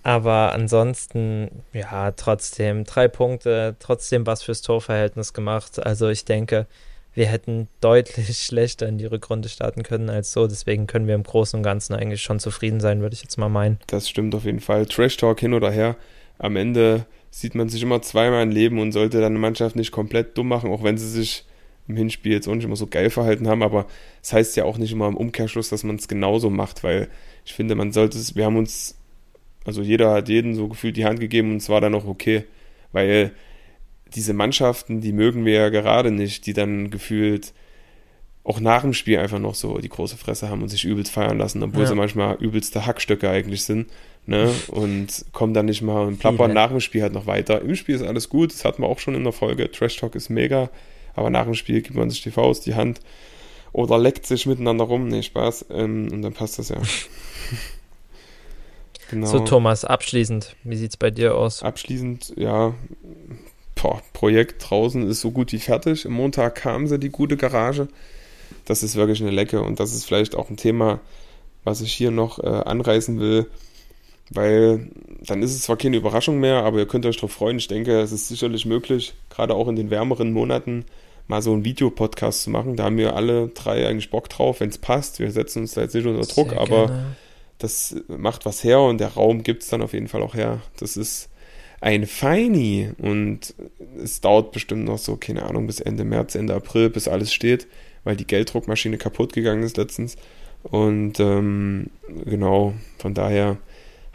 Aber 0.02 0.52
ansonsten, 0.52 1.62
ja, 1.72 2.10
trotzdem 2.12 2.84
drei 2.84 3.08
Punkte, 3.08 3.76
trotzdem 3.78 4.26
was 4.26 4.42
fürs 4.42 4.62
Torverhältnis 4.62 5.32
gemacht. 5.32 5.84
Also 5.84 6.08
ich 6.08 6.24
denke, 6.24 6.66
wir 7.14 7.26
hätten 7.26 7.68
deutlich 7.80 8.36
schlechter 8.44 8.88
in 8.88 8.98
die 8.98 9.06
Rückrunde 9.06 9.48
starten 9.48 9.82
können 9.82 10.10
als 10.10 10.32
so. 10.32 10.46
Deswegen 10.46 10.86
können 10.86 11.06
wir 11.06 11.14
im 11.14 11.22
Großen 11.22 11.58
und 11.58 11.62
Ganzen 11.62 11.94
eigentlich 11.94 12.22
schon 12.22 12.40
zufrieden 12.40 12.80
sein, 12.80 13.00
würde 13.00 13.14
ich 13.14 13.22
jetzt 13.22 13.38
mal 13.38 13.48
meinen. 13.48 13.78
Das 13.86 14.08
stimmt 14.08 14.34
auf 14.34 14.44
jeden 14.44 14.60
Fall. 14.60 14.86
Trash 14.86 15.16
Talk 15.16 15.40
hin 15.40 15.54
oder 15.54 15.70
her. 15.70 15.96
Am 16.38 16.56
Ende 16.56 17.06
sieht 17.30 17.54
man 17.54 17.68
sich 17.68 17.82
immer 17.82 18.02
zweimal 18.02 18.42
im 18.42 18.50
Leben 18.50 18.80
und 18.80 18.92
sollte 18.92 19.18
dann 19.18 19.32
eine 19.32 19.38
Mannschaft 19.38 19.76
nicht 19.76 19.92
komplett 19.92 20.36
dumm 20.36 20.48
machen, 20.48 20.70
auch 20.70 20.82
wenn 20.82 20.98
sie 20.98 21.08
sich 21.08 21.44
im 21.88 21.96
Hinspiel 21.96 22.32
jetzt 22.32 22.48
auch 22.48 22.54
nicht 22.54 22.64
immer 22.64 22.76
so 22.76 22.86
geil 22.86 23.10
verhalten 23.10 23.48
haben, 23.48 23.62
aber 23.62 23.86
es 24.22 24.28
das 24.28 24.32
heißt 24.34 24.56
ja 24.56 24.64
auch 24.64 24.78
nicht 24.78 24.92
immer 24.92 25.08
im 25.08 25.16
Umkehrschluss, 25.16 25.68
dass 25.68 25.82
man 25.82 25.96
es 25.96 26.08
genauso 26.08 26.50
macht, 26.50 26.84
weil 26.84 27.08
ich 27.44 27.54
finde, 27.54 27.74
man 27.74 27.92
sollte 27.92 28.18
es, 28.18 28.36
wir 28.36 28.44
haben 28.44 28.56
uns, 28.56 28.96
also 29.64 29.82
jeder 29.82 30.12
hat 30.12 30.28
jeden 30.28 30.54
so 30.54 30.68
gefühlt 30.68 30.96
die 30.96 31.04
Hand 31.04 31.20
gegeben 31.20 31.52
und 31.52 31.56
es 31.58 31.68
war 31.68 31.80
dann 31.80 31.94
auch 31.94 32.06
okay, 32.06 32.44
weil 32.92 33.32
diese 34.14 34.34
Mannschaften, 34.34 35.00
die 35.00 35.12
mögen 35.12 35.44
wir 35.44 35.54
ja 35.54 35.68
gerade 35.68 36.10
nicht, 36.10 36.46
die 36.46 36.52
dann 36.52 36.90
gefühlt 36.90 37.52
auch 38.44 38.58
nach 38.58 38.82
dem 38.82 38.92
Spiel 38.92 39.18
einfach 39.18 39.38
noch 39.38 39.54
so 39.54 39.78
die 39.78 39.88
große 39.88 40.16
Fresse 40.16 40.48
haben 40.48 40.62
und 40.62 40.68
sich 40.68 40.84
übelst 40.84 41.12
feiern 41.12 41.38
lassen, 41.38 41.62
obwohl 41.62 41.82
ja. 41.82 41.88
sie 41.88 41.94
manchmal 41.94 42.36
übelste 42.36 42.86
Hackstöcke 42.86 43.30
eigentlich 43.30 43.62
sind. 43.64 43.88
Ne? 44.26 44.52
Und 44.68 45.24
kommen 45.32 45.54
dann 45.54 45.66
nicht 45.66 45.82
mal 45.82 46.06
und 46.06 46.18
plappern 46.18 46.52
nach 46.52 46.70
dem 46.70 46.80
Spiel 46.80 47.02
halt 47.02 47.12
noch 47.12 47.26
weiter. 47.26 47.60
Im 47.60 47.74
Spiel 47.74 47.94
ist 47.94 48.02
alles 48.02 48.28
gut, 48.28 48.52
das 48.52 48.64
hatten 48.64 48.82
wir 48.82 48.88
auch 48.88 48.98
schon 48.98 49.14
in 49.14 49.24
der 49.24 49.32
Folge. 49.32 49.70
Trash 49.70 49.96
Talk 49.96 50.14
ist 50.14 50.28
mega, 50.28 50.70
aber 51.14 51.30
nach 51.30 51.44
dem 51.44 51.54
Spiel 51.54 51.82
gibt 51.82 51.96
man 51.96 52.10
sich 52.10 52.22
die 52.22 52.30
Faust, 52.30 52.66
die 52.66 52.74
Hand 52.74 53.00
oder 53.72 53.98
leckt 53.98 54.26
sich 54.26 54.46
miteinander 54.46 54.84
rum. 54.84 55.08
Nee, 55.08 55.22
Spaß. 55.22 55.66
Ähm, 55.70 56.08
und 56.12 56.22
dann 56.22 56.32
passt 56.32 56.58
das 56.58 56.68
ja. 56.68 56.76
genau. 59.12 59.26
So, 59.26 59.40
Thomas, 59.40 59.84
abschließend, 59.84 60.56
wie 60.64 60.76
sieht 60.76 60.90
es 60.90 60.96
bei 60.96 61.10
dir 61.10 61.36
aus? 61.36 61.62
Abschließend, 61.62 62.32
ja, 62.36 62.74
boah, 63.74 64.02
Projekt 64.12 64.68
draußen 64.68 65.08
ist 65.08 65.20
so 65.20 65.30
gut 65.30 65.52
wie 65.52 65.58
fertig. 65.58 66.06
Am 66.06 66.12
Montag 66.12 66.56
kam 66.56 66.86
sie, 66.86 66.98
die 66.98 67.10
gute 67.10 67.36
Garage. 67.36 67.88
Das 68.64 68.82
ist 68.82 68.96
wirklich 68.96 69.20
eine 69.20 69.30
Lecke 69.30 69.62
und 69.62 69.80
das 69.80 69.94
ist 69.94 70.04
vielleicht 70.04 70.34
auch 70.34 70.50
ein 70.50 70.56
Thema, 70.56 71.00
was 71.64 71.80
ich 71.80 71.92
hier 71.92 72.10
noch 72.10 72.38
äh, 72.38 72.46
anreißen 72.46 73.20
will, 73.20 73.46
weil 74.30 74.88
dann 75.26 75.42
ist 75.42 75.52
es 75.52 75.62
zwar 75.62 75.76
keine 75.76 75.96
Überraschung 75.96 76.40
mehr, 76.40 76.64
aber 76.64 76.78
ihr 76.78 76.86
könnt 76.86 77.06
euch 77.06 77.16
darauf 77.16 77.32
freuen. 77.32 77.58
Ich 77.58 77.68
denke, 77.68 78.00
es 78.00 78.12
ist 78.12 78.28
sicherlich 78.28 78.66
möglich, 78.66 79.14
gerade 79.30 79.54
auch 79.54 79.68
in 79.68 79.76
den 79.76 79.90
wärmeren 79.90 80.32
Monaten, 80.32 80.84
mal 81.28 81.42
so 81.42 81.52
einen 81.52 81.64
Videopodcast 81.64 82.42
zu 82.42 82.50
machen. 82.50 82.76
Da 82.76 82.84
haben 82.84 82.96
wir 82.96 83.14
alle 83.16 83.48
drei 83.48 83.86
eigentlich 83.86 84.10
Bock 84.10 84.28
drauf, 84.28 84.60
wenn 84.60 84.70
es 84.70 84.78
passt. 84.78 85.18
Wir 85.18 85.30
setzen 85.30 85.62
uns 85.62 85.74
da 85.74 85.82
jetzt 85.82 85.94
nicht 85.94 86.06
unter 86.06 86.26
Druck, 86.26 86.50
Sehr 86.50 86.60
aber 86.60 86.86
gerne. 86.86 87.16
Das 87.62 87.96
macht 88.08 88.44
was 88.44 88.64
her 88.64 88.80
und 88.80 88.98
der 88.98 89.08
Raum 89.08 89.42
gibt 89.42 89.62
es 89.62 89.68
dann 89.68 89.82
auf 89.82 89.92
jeden 89.92 90.08
Fall 90.08 90.22
auch 90.22 90.34
her. 90.34 90.60
Das 90.78 90.96
ist 90.96 91.28
ein 91.80 92.06
Feini 92.06 92.90
und 92.98 93.54
es 94.02 94.20
dauert 94.20 94.52
bestimmt 94.52 94.84
noch 94.84 94.98
so, 94.98 95.16
keine 95.16 95.44
Ahnung, 95.44 95.66
bis 95.66 95.80
Ende 95.80 96.04
März, 96.04 96.34
Ende 96.34 96.54
April, 96.54 96.90
bis 96.90 97.08
alles 97.08 97.32
steht, 97.32 97.66
weil 98.04 98.16
die 98.16 98.26
Gelddruckmaschine 98.26 98.98
kaputt 98.98 99.32
gegangen 99.32 99.62
ist 99.62 99.76
letztens. 99.76 100.16
Und 100.62 101.18
ähm, 101.18 101.90
genau, 102.24 102.74
von 102.98 103.14
daher 103.14 103.58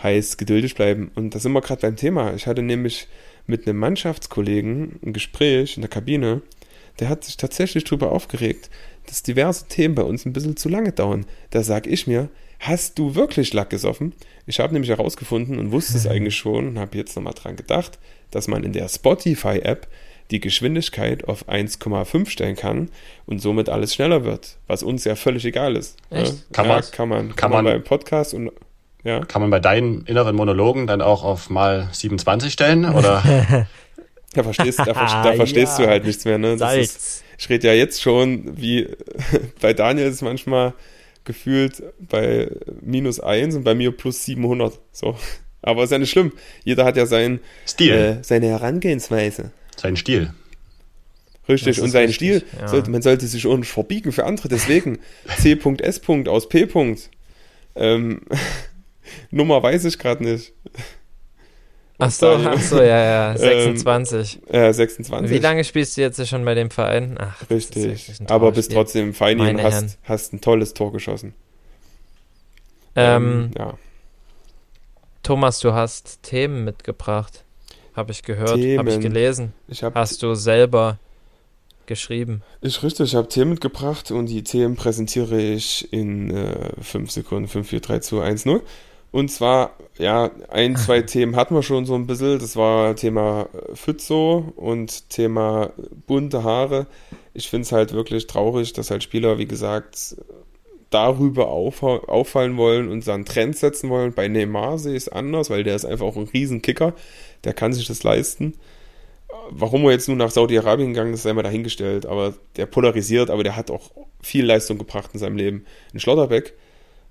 heißt 0.02 0.38
geduldig 0.38 0.76
bleiben. 0.76 1.12
Und 1.16 1.36
da 1.36 1.40
sind 1.40 1.52
wir 1.52 1.62
gerade 1.62 1.82
beim 1.82 1.96
Thema. 1.96 2.34
Ich 2.34 2.48
hatte 2.48 2.62
nämlich 2.62 3.08
mit 3.48 3.68
einem 3.68 3.80
Mannschaftskollegen 3.80 5.00
ein 5.06 5.14
Gespräch 5.14 5.76
in 5.76 5.82
der 5.82 5.90
Kabine, 5.90 6.42
der 7.00 7.10
hat 7.10 7.24
sich 7.24 7.38
tatsächlich 7.38 7.84
darüber 7.84 8.12
aufgeregt, 8.12 8.70
dass 9.06 9.24
diverse 9.24 9.68
Themen 9.68 9.96
bei 9.96 10.04
uns 10.04 10.26
ein 10.26 10.34
bisschen 10.34 10.58
zu 10.58 10.70
lange 10.70 10.92
dauern. 10.92 11.26
Da 11.52 11.64
sag 11.64 11.88
ich 11.88 12.08
mir, 12.08 12.30
hast 12.60 12.98
du 13.00 13.16
wirklich 13.16 13.54
Lack 13.54 13.70
gesoffen? 13.70 14.14
Ich 14.46 14.60
habe 14.60 14.74
nämlich 14.74 14.90
herausgefunden 14.90 15.60
und 15.60 15.72
wusste 15.72 15.98
es 15.98 16.08
eigentlich 16.08 16.36
schon 16.36 16.68
und 16.68 16.80
habe 16.80 16.98
jetzt 16.98 17.16
nochmal 17.16 17.34
dran 17.34 17.56
gedacht, 17.56 18.00
dass 18.32 18.48
man 18.48 18.64
in 18.64 18.74
der 18.74 18.88
Spotify-App 18.88 19.88
die 20.32 20.42
Geschwindigkeit 20.42 21.28
auf 21.28 21.48
1,5 21.48 22.30
stellen 22.30 22.56
kann 22.56 22.90
und 23.26 23.42
somit 23.42 23.70
alles 23.70 23.94
schneller 23.94 24.26
wird, 24.26 24.58
was 24.68 24.84
uns 24.84 25.06
ja 25.06 25.16
völlig 25.16 25.46
egal 25.46 25.78
ist. 25.78 25.98
Echt? 26.10 26.34
Ja, 26.34 26.40
kann, 26.52 26.68
man, 26.68 26.84
kann 26.92 27.10
man, 27.10 27.36
kann, 27.36 27.52
man 27.52 27.66
beim 27.66 27.84
Podcast 27.84 28.34
und 28.34 28.52
ja. 29.04 29.24
Kann 29.24 29.42
man 29.42 29.52
bei 29.52 29.62
deinen 29.62 30.06
inneren 30.06 30.36
Monologen 30.36 30.86
dann 30.86 31.02
auch 31.02 31.24
auf 31.24 31.50
mal 31.50 31.88
27 31.94 32.52
stellen 32.52 32.84
oder? 32.84 33.24
da 34.34 34.44
verstehst, 34.44 34.80
da, 34.80 34.86
da 34.86 35.34
verstehst 35.36 35.80
ja. 35.80 35.86
du 35.86 35.92
halt 35.92 36.06
nichts 36.06 36.26
mehr. 36.26 36.38
Ne? 36.38 36.54
Ist, 36.54 37.24
ich 37.38 37.50
rede 37.50 37.68
ja 37.68 37.74
jetzt 37.74 38.02
schon, 38.02 38.58
wie 38.58 38.90
bei 39.62 39.74
Daniel 39.74 40.08
ist 40.08 40.22
manchmal 40.22 40.74
gefühlt 41.28 41.84
bei 42.00 42.50
minus 42.82 43.20
1 43.20 43.56
und 43.56 43.64
bei 43.64 43.76
mir 43.76 43.92
plus 43.92 44.26
700. 44.26 44.80
So. 44.92 45.16
Aber 45.62 45.84
ist 45.84 45.92
ja 45.92 46.00
nicht 46.00 46.10
schlimm. 46.10 46.32
Jeder 46.64 46.86
hat 46.86 46.98
ja 46.98 47.06
sein, 47.06 47.40
Stil. 47.68 47.92
Äh, 47.92 48.24
seine 48.24 48.48
Herangehensweise. 48.48 49.52
Sein 49.76 49.98
Stil. 49.98 50.34
Richtig, 51.50 51.82
und 51.82 51.90
sein 51.90 52.12
Stil, 52.12 52.44
ja. 52.60 52.68
sollte, 52.68 52.90
man 52.90 53.02
sollte 53.02 53.26
sich 53.28 53.46
auch 53.48 53.58
nicht 53.58 53.72
verbiegen 53.72 54.12
für 54.12 54.26
andere. 54.26 54.50
Deswegen 54.50 55.00
C.S. 55.38 56.02
aus 56.28 56.50
P. 56.50 56.68
Ähm, 57.76 58.22
Nummer 59.32 59.62
weiß 59.62 59.86
ich 59.86 60.00
gerade 60.00 60.24
nicht. 60.24 60.54
Ach 62.00 62.12
so, 62.12 62.28
ach 62.28 62.62
so, 62.62 62.78
ja, 62.78 63.32
ja, 63.32 63.38
26. 63.38 64.40
Ähm, 64.50 64.64
ja, 64.64 64.74
26. 64.74 65.32
Wie 65.32 65.40
lange 65.40 65.64
spielst 65.64 65.98
du 65.98 66.02
jetzt 66.02 66.26
schon 66.28 66.46
bei 66.46 66.54
dem 66.54 66.70
Verein? 66.70 67.18
Ach, 67.20 67.50
Richtig, 67.50 68.12
aber 68.28 68.52
bist 68.52 68.72
trotzdem 68.72 69.14
fein 69.14 69.40
und 69.40 69.62
hast, 69.64 69.98
hast 70.04 70.34
ein 70.34 70.42
tolles 70.42 70.74
Tor 70.74 70.92
geschossen. 70.92 71.34
Ähm, 72.96 73.24
ähm, 73.24 73.52
ja. 73.58 73.74
Thomas, 75.24 75.60
du 75.60 75.74
hast 75.74 76.22
Themen 76.24 76.64
mitgebracht. 76.64 77.44
Habe 77.96 78.12
ich 78.12 78.22
gehört, 78.22 78.52
habe 78.52 78.92
ich 78.92 79.00
gelesen. 79.00 79.54
Ich 79.68 79.84
hab 79.84 79.96
hast 79.96 80.22
du 80.22 80.36
selber 80.36 81.00
geschrieben? 81.88 82.44
Ich 82.62 82.84
richtig, 82.84 83.08
ich 83.08 83.16
habe 83.16 83.28
Themen 83.28 83.52
mitgebracht 83.52 84.12
und 84.12 84.28
die 84.28 84.44
Themen 84.44 84.76
präsentiere 84.76 85.40
ich 85.40 85.92
in 85.92 86.30
5 86.80 87.10
äh, 87.10 87.12
Sekunden, 87.12 87.48
5, 87.48 87.68
4, 87.68 87.80
3, 87.80 88.00
2, 88.00 88.24
1, 88.24 88.46
0. 88.46 88.62
Und 89.18 89.30
zwar, 89.30 89.72
ja, 89.98 90.30
ein, 90.50 90.76
zwei 90.76 91.02
Themen 91.14 91.36
hatten 91.38 91.56
wir 91.56 91.64
schon 91.64 91.88
so 91.88 91.96
ein 91.96 92.06
bisschen. 92.06 92.38
Das 92.38 92.56
war 92.56 92.96
Thema 92.96 93.50
Pfützo 93.74 94.54
und 94.56 95.10
Thema 95.10 95.72
bunte 96.06 96.44
Haare. 96.44 96.86
Ich 97.34 97.50
finde 97.50 97.64
es 97.64 97.72
halt 97.72 97.94
wirklich 97.94 98.28
traurig, 98.28 98.74
dass 98.74 98.92
halt 98.92 99.02
Spieler, 99.02 99.40
wie 99.40 99.48
gesagt, 99.48 100.18
darüber 100.92 101.48
auf, 101.48 101.82
auffallen 101.82 102.58
wollen 102.58 102.90
und 102.90 103.08
dann 103.08 103.26
Trends 103.26 103.62
setzen 103.62 103.90
wollen. 103.90 104.14
Bei 104.14 104.28
Neymar 104.28 104.78
sehe 104.78 104.92
ich 104.92 105.08
es 105.08 105.10
anders, 105.10 105.50
weil 105.50 105.64
der 105.64 105.76
ist 105.76 105.86
einfach 105.86 106.06
auch 106.06 106.16
ein 106.16 106.30
Riesenkicker. 106.32 106.94
Der 107.44 107.54
kann 107.54 107.74
sich 107.74 107.88
das 107.88 108.04
leisten. 108.04 108.54
Warum 109.50 109.84
er 109.86 109.94
jetzt 109.94 110.08
nur 110.08 110.18
nach 110.18 110.30
Saudi-Arabien 110.30 110.94
gegangen 110.94 111.16
ist, 111.16 111.24
sei 111.24 111.34
mal 111.34 111.42
dahingestellt. 111.42 112.06
Aber 112.06 112.36
der 112.56 112.68
polarisiert, 112.68 113.32
aber 113.32 113.44
der 113.44 113.56
hat 113.56 113.72
auch 113.72 113.90
viel 114.22 114.46
Leistung 114.46 114.78
gebracht 114.78 115.10
in 115.14 115.20
seinem 115.20 115.38
Leben. 115.38 115.66
In 115.92 116.00
Schlotterbeck 116.00 116.54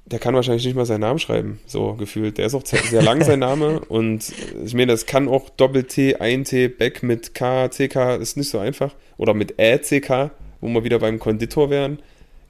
der 0.06 0.20
kann 0.20 0.34
wahrscheinlich 0.34 0.64
nicht 0.64 0.76
mal 0.76 0.86
seinen 0.86 1.00
Namen 1.00 1.18
schreiben, 1.18 1.58
so 1.66 1.94
gefühlt. 1.94 2.38
Der 2.38 2.46
ist 2.46 2.54
auch 2.54 2.64
sehr 2.64 3.02
lang, 3.02 3.24
sein 3.24 3.40
Name. 3.40 3.80
Und 3.88 4.32
ich 4.64 4.72
meine, 4.72 4.92
das 4.92 5.06
kann 5.06 5.28
auch 5.28 5.50
Doppel-T, 5.50 6.16
ein 6.16 6.44
T, 6.44 6.68
Back 6.68 7.02
mit 7.02 7.34
K, 7.34 7.68
CK, 7.68 8.16
ist 8.20 8.36
nicht 8.36 8.48
so 8.48 8.58
einfach. 8.58 8.94
Oder 9.16 9.34
mit 9.34 9.58
Ä, 9.58 9.78
CK, 9.78 10.30
wo 10.60 10.68
wir 10.68 10.84
wieder 10.84 11.00
beim 11.00 11.18
Konditor 11.18 11.70
wären. 11.70 11.98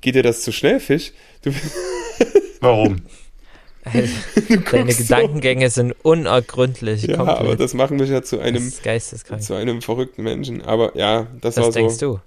Geht 0.03 0.16
dir 0.16 0.23
das 0.23 0.42
zu 0.42 0.53
schnell, 0.53 0.81
Fisch? 0.81 1.12
Du 1.42 1.51
Warum? 2.61 3.03
Deine 4.71 4.92
Gedankengänge 4.92 5.71
so. 5.71 5.75
sind 5.81 5.95
unergründlich. 6.03 7.05
Ja, 7.05 7.16
komplett. 7.16 7.38
aber 7.38 7.57
das 7.57 7.73
machen 7.73 7.97
mich 7.97 8.11
ja 8.11 8.23
zu 8.23 8.38
einem, 8.38 8.71
zu 8.71 9.55
einem 9.55 9.81
verrückten 9.81 10.25
Menschen. 10.25 10.61
Aber 10.61 10.97
ja, 10.97 11.29
das, 11.40 11.55
das 11.55 11.64
war 11.64 11.73
so. 11.73 11.79
denkst 11.79 11.99
du? 11.99 12.21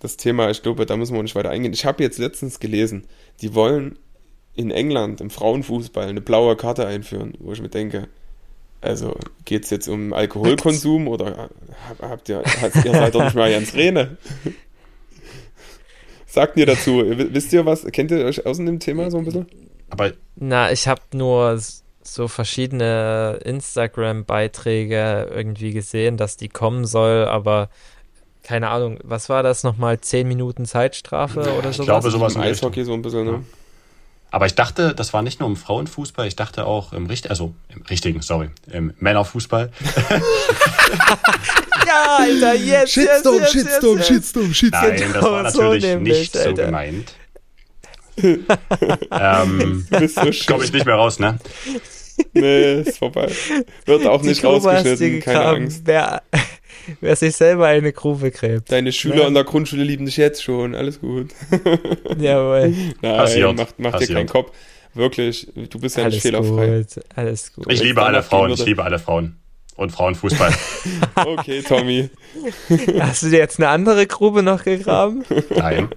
Das 0.00 0.16
Thema, 0.16 0.50
ich 0.50 0.62
glaube, 0.62 0.86
da 0.86 0.96
müssen 0.96 1.14
wir 1.14 1.22
nicht 1.22 1.34
weiter 1.34 1.50
eingehen. 1.50 1.72
Ich 1.72 1.84
habe 1.84 2.02
jetzt 2.02 2.18
letztens 2.18 2.58
gelesen, 2.58 3.04
die 3.42 3.54
wollen 3.54 3.98
in 4.58 4.72
England 4.72 5.20
im 5.20 5.30
Frauenfußball 5.30 6.08
eine 6.08 6.20
blaue 6.20 6.56
Karte 6.56 6.84
einführen, 6.84 7.34
wo 7.38 7.52
ich 7.52 7.62
mir 7.62 7.68
denke, 7.68 8.08
also 8.80 9.14
geht 9.44 9.64
es 9.64 9.70
jetzt 9.70 9.88
um 9.88 10.12
Alkoholkonsum 10.12 11.06
oder 11.06 11.48
habt 12.02 12.28
ihr, 12.28 12.42
ihr 12.84 12.92
seid 12.92 13.14
doch 13.14 13.22
nicht 13.22 13.36
mal 13.36 13.52
ganz 13.52 13.72
Rene? 13.74 14.16
Sagt 16.26 16.56
mir 16.56 16.66
dazu, 16.66 17.04
wisst 17.06 17.52
ihr 17.52 17.64
was, 17.66 17.84
kennt 17.86 18.10
ihr 18.10 18.24
euch 18.24 18.44
aus 18.46 18.56
dem 18.56 18.80
Thema 18.80 19.12
so 19.12 19.18
ein 19.18 19.24
bisschen? 19.24 19.46
Aber 19.90 20.12
Na, 20.34 20.72
ich 20.72 20.88
habe 20.88 21.02
nur 21.12 21.60
so 22.02 22.26
verschiedene 22.26 23.38
Instagram-Beiträge 23.44 25.30
irgendwie 25.32 25.72
gesehen, 25.72 26.16
dass 26.16 26.36
die 26.36 26.48
kommen 26.48 26.84
soll, 26.84 27.26
aber 27.26 27.70
keine 28.42 28.70
Ahnung, 28.70 28.98
was 29.04 29.28
war 29.28 29.44
das 29.44 29.62
nochmal? 29.62 30.00
Zehn 30.00 30.26
Minuten 30.26 30.64
Zeitstrafe 30.66 31.40
oder 31.40 31.72
sowas? 31.72 31.78
Ich 31.78 31.84
glaube, 31.84 32.10
sowas 32.10 32.34
im 32.34 32.40
Eishockey 32.40 32.84
so 32.84 32.94
ein 32.94 33.02
bisschen, 33.02 33.24
ne? 33.24 33.44
Aber 34.30 34.46
ich 34.46 34.54
dachte, 34.54 34.94
das 34.94 35.12
war 35.12 35.22
nicht 35.22 35.40
nur 35.40 35.48
im 35.48 35.56
Frauenfußball, 35.56 36.26
ich 36.26 36.36
dachte 36.36 36.66
auch 36.66 36.92
im 36.92 37.06
richtigen, 37.06 37.30
also 37.30 37.54
im 37.74 37.82
richtigen, 37.82 38.20
sorry, 38.20 38.50
im 38.70 38.92
Männerfußball. 38.98 39.70
ja, 41.86 42.16
Alter, 42.18 42.54
jetzt. 42.54 42.92
Shitstorm, 42.92 43.36
yes, 43.36 43.54
yes, 43.54 43.62
Shitstorm, 43.64 43.96
yes, 43.96 44.06
Shitstorm, 44.06 44.54
Shitstorm. 44.54 44.96
Nein, 44.96 45.12
das 45.14 45.22
war 45.22 45.42
natürlich 45.42 45.84
so 45.84 45.98
nicht 45.98 46.36
Alter. 46.36 46.50
so 46.56 46.56
gemeint. 46.56 47.14
ähm, 48.20 49.86
so 49.90 50.52
komme 50.52 50.64
ich 50.64 50.72
nicht 50.72 50.84
mehr 50.84 50.96
raus, 50.96 51.18
ne? 51.18 51.38
Nee, 52.32 52.80
ist 52.82 52.98
vorbei. 52.98 53.28
Wird 53.86 54.06
auch 54.06 54.22
Die 54.22 54.28
nicht 54.28 54.42
Grube 54.42 54.68
rausgeschnitten, 54.68 55.20
keine 55.20 55.44
Angst. 55.44 55.82
Wer, 55.84 56.22
wer 57.00 57.16
sich 57.16 57.34
selber 57.36 57.66
eine 57.66 57.92
Grube 57.92 58.30
gräbt. 58.30 58.70
Deine 58.70 58.92
Schüler 58.92 59.22
ja. 59.22 59.28
in 59.28 59.34
der 59.34 59.44
Grundschule 59.44 59.84
lieben 59.84 60.06
dich 60.06 60.16
jetzt 60.16 60.42
schon, 60.42 60.74
alles 60.74 61.00
gut. 61.00 61.30
Jawohl. 62.18 62.74
Nein, 63.02 63.16
Passiert. 63.16 63.56
mach, 63.56 63.68
mach 63.78 63.98
dir 63.98 64.06
keinen 64.06 64.28
Kopf. 64.28 64.52
Wirklich, 64.94 65.48
du 65.54 65.78
bist 65.78 65.96
ja 65.96 66.04
alles 66.04 66.14
nicht 66.14 66.22
fehlerfrei. 66.22 66.78
Gut, 66.78 67.04
alles 67.14 67.52
gut. 67.52 67.70
Ich 67.70 67.82
liebe 67.82 68.02
alle 68.02 68.22
Frauen, 68.22 68.50
ich 68.50 68.64
liebe 68.64 68.82
alle 68.82 68.98
Frauen. 68.98 69.36
und 69.76 69.90
Frauenfußball. 69.90 70.52
okay, 71.26 71.62
Tommy. 71.62 72.10
Hast 72.98 73.22
du 73.22 73.30
dir 73.30 73.38
jetzt 73.38 73.58
eine 73.58 73.68
andere 73.68 74.06
Grube 74.06 74.42
noch 74.42 74.64
gegraben? 74.64 75.24
Nein. 75.54 75.88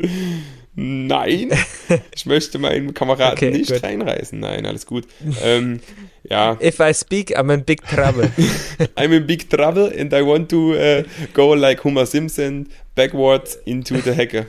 Nein, 0.82 1.50
ich 2.14 2.24
möchte 2.24 2.58
meinen 2.58 2.94
Kameraden 2.94 3.34
okay, 3.34 3.50
nicht 3.50 3.70
gut. 3.70 3.82
reinreißen. 3.82 4.40
Nein, 4.40 4.64
alles 4.64 4.86
gut. 4.86 5.06
Ähm, 5.42 5.80
ja. 6.22 6.56
If 6.62 6.80
I 6.80 6.94
speak, 6.94 7.36
I'm 7.36 7.52
in 7.52 7.64
big 7.64 7.86
trouble. 7.86 8.30
I'm 8.96 9.14
in 9.14 9.26
big 9.26 9.50
trouble 9.50 9.92
and 9.94 10.10
I 10.14 10.22
want 10.22 10.48
to 10.48 10.72
uh, 10.72 11.02
go 11.34 11.52
like 11.52 11.84
Homer 11.84 12.06
Simpson 12.06 12.70
backwards 12.94 13.58
into 13.66 13.96
the 13.96 14.12
Hecke. 14.12 14.46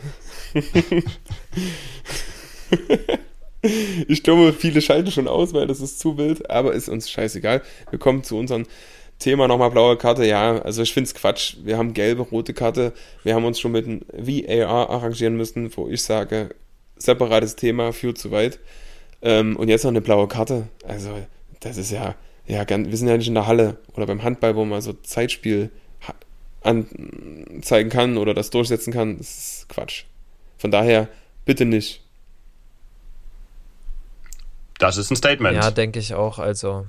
ich 4.08 4.24
glaube, 4.24 4.54
viele 4.54 4.82
schalten 4.82 5.12
schon 5.12 5.28
aus, 5.28 5.54
weil 5.54 5.68
das 5.68 5.82
ist 5.82 6.00
zu 6.00 6.18
wild, 6.18 6.50
aber 6.50 6.72
ist 6.72 6.88
uns 6.88 7.10
scheißegal. 7.10 7.62
Wir 7.90 8.00
kommen 8.00 8.24
zu 8.24 8.38
unserem 8.38 8.68
Thema 9.22 9.48
nochmal 9.48 9.72
blaue 9.72 9.98
Karte. 9.98 10.26
Ja, 10.26 10.58
also 10.60 10.82
ich 10.82 10.94
finde 10.94 11.08
es 11.08 11.16
Quatsch. 11.16 11.56
Wir 11.64 11.78
haben 11.78 11.94
gelbe, 11.94 12.24
rote 12.24 12.54
Karte. 12.54 12.94
Wir 13.24 13.36
haben 13.36 13.46
uns 13.46 13.60
schon 13.60 13.72
mit 13.72 13.86
einem 13.86 14.02
VAR 14.12 14.90
arrangieren 14.90 15.38
müssen, 15.38 15.76
wo 15.78 15.88
ich 15.88 16.04
sage, 16.04 16.50
separates 16.98 17.56
Thema, 17.56 17.94
führt 17.94 18.18
zu 18.18 18.32
weit. 18.32 18.60
Ähm, 19.22 19.56
und 19.56 19.70
jetzt 19.70 19.84
noch 19.84 19.92
eine 19.92 20.02
blaue 20.02 20.28
Karte. 20.28 20.68
Also, 20.86 21.12
das 21.62 21.78
ist 21.78 21.92
ja, 21.92 22.16
ja, 22.48 22.68
wir 22.68 22.98
sind 22.98 23.08
ja 23.08 23.18
nicht 23.18 23.28
in 23.28 23.36
der 23.36 23.48
Halle 23.48 23.78
oder 23.94 24.08
beim 24.08 24.24
Handball, 24.24 24.56
wo 24.56 24.66
man 24.66 24.82
so 24.82 24.94
Zeitspiel 24.94 25.70
anzeigen 26.64 27.90
kann 27.90 28.18
oder 28.18 28.34
das 28.34 28.50
durchsetzen 28.50 28.94
kann. 28.94 29.18
Das 29.18 29.30
ist 29.30 29.70
Quatsch. 29.70 30.04
Von 30.58 30.72
daher, 30.72 31.08
bitte 31.46 31.66
nicht. 31.66 32.02
Das 34.78 34.98
ist 34.98 35.12
ein 35.12 35.16
Statement. 35.16 35.56
Ja, 35.56 35.72
denke 35.72 36.00
ich 36.00 36.14
auch. 36.14 36.40
Also, 36.40 36.88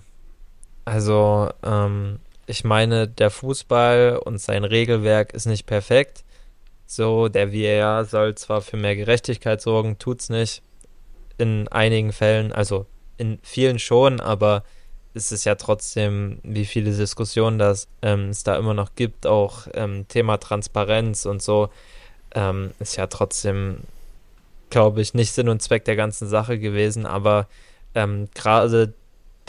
also 0.85 1.51
ähm, 1.63 2.19
ich 2.47 2.65
meine, 2.65 3.09
der 3.09 3.31
Fußball 3.31 4.21
und 4.25 4.41
sein 4.41 4.65
Regelwerk 4.65 5.33
ist 5.33 5.47
nicht 5.47 5.67
perfekt. 5.67 6.25
So, 6.87 7.29
der 7.29 7.53
VAR 7.53 8.05
soll 8.05 8.35
zwar 8.35 8.61
für 8.61 8.77
mehr 8.77 8.97
Gerechtigkeit 8.97 9.61
sorgen, 9.61 9.99
tut's 9.99 10.29
nicht. 10.29 10.63
In 11.39 11.69
einigen 11.69 12.13
Fällen, 12.13 12.53
also 12.53 12.87
in 13.17 13.39
vielen 13.43 13.79
schon, 13.79 14.21
aber 14.21 14.65
ist 15.15 15.33
es 15.33 15.45
ja 15.45 15.55
trotzdem, 15.55 16.39
wie 16.43 16.65
viele 16.65 16.91
Diskussionen 16.91 17.59
das 17.59 17.89
ähm, 18.03 18.31
es 18.31 18.45
da 18.45 18.57
immer 18.57 18.75
noch 18.75 18.95
gibt, 18.95 19.27
auch 19.27 19.67
ähm, 19.75 20.07
Thema 20.09 20.39
Transparenz 20.39 21.27
und 21.27 21.43
so, 21.43 21.71
ähm, 22.35 22.73
ist 22.79 22.97
ja 22.97 23.07
trotzdem, 23.07 23.79
glaube 24.71 25.03
ich, 25.03 25.15
nicht 25.15 25.33
Sinn 25.33 25.49
und 25.49 25.61
Zweck 25.63 25.85
der 25.85 25.97
ganzen 25.97 26.29
Sache 26.29 26.59
gewesen, 26.59 27.07
aber 27.07 27.47
ähm, 27.95 28.29
gerade, 28.35 28.95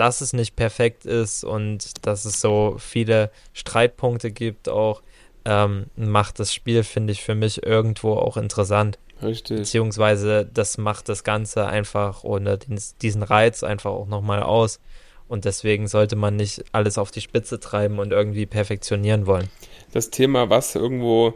dass 0.04 0.20
es 0.20 0.34
nicht 0.34 0.58
perfekt 0.58 1.06
ist 1.06 1.46
und 1.46 2.06
dass 2.06 2.26
es 2.26 2.42
so 2.42 2.76
viele 2.78 3.32
Streitpunkte 3.54 4.32
gibt, 4.32 4.68
auch 4.68 5.02
ähm, 5.46 5.86
macht 5.96 6.40
das 6.40 6.54
Spiel, 6.54 6.84
finde 6.84 7.14
ich, 7.14 7.24
für 7.24 7.36
mich 7.36 7.64
irgendwo 7.64 8.16
auch 8.16 8.36
interessant. 8.36 9.00
Richtig. 9.22 9.60
Beziehungsweise 9.60 10.50
das 10.54 10.78
macht 10.78 11.08
das 11.08 11.24
Ganze 11.24 11.68
einfach 11.68 12.26
ohne 12.26 12.60
diesen 13.02 13.24
Reiz 13.24 13.64
einfach 13.64 13.92
auch 13.92 14.08
nochmal 14.08 14.44
aus. 14.44 14.82
Und 15.30 15.46
deswegen 15.46 15.88
sollte 15.88 16.18
man 16.18 16.36
nicht 16.36 16.66
alles 16.74 16.98
auf 16.98 17.10
die 17.12 17.22
Spitze 17.22 17.62
treiben 17.62 18.00
und 18.00 18.12
irgendwie 18.12 18.46
perfektionieren 18.46 19.26
wollen. 19.26 19.48
Das 19.94 20.10
Thema, 20.10 20.50
was 20.50 20.76
irgendwo, 20.76 21.36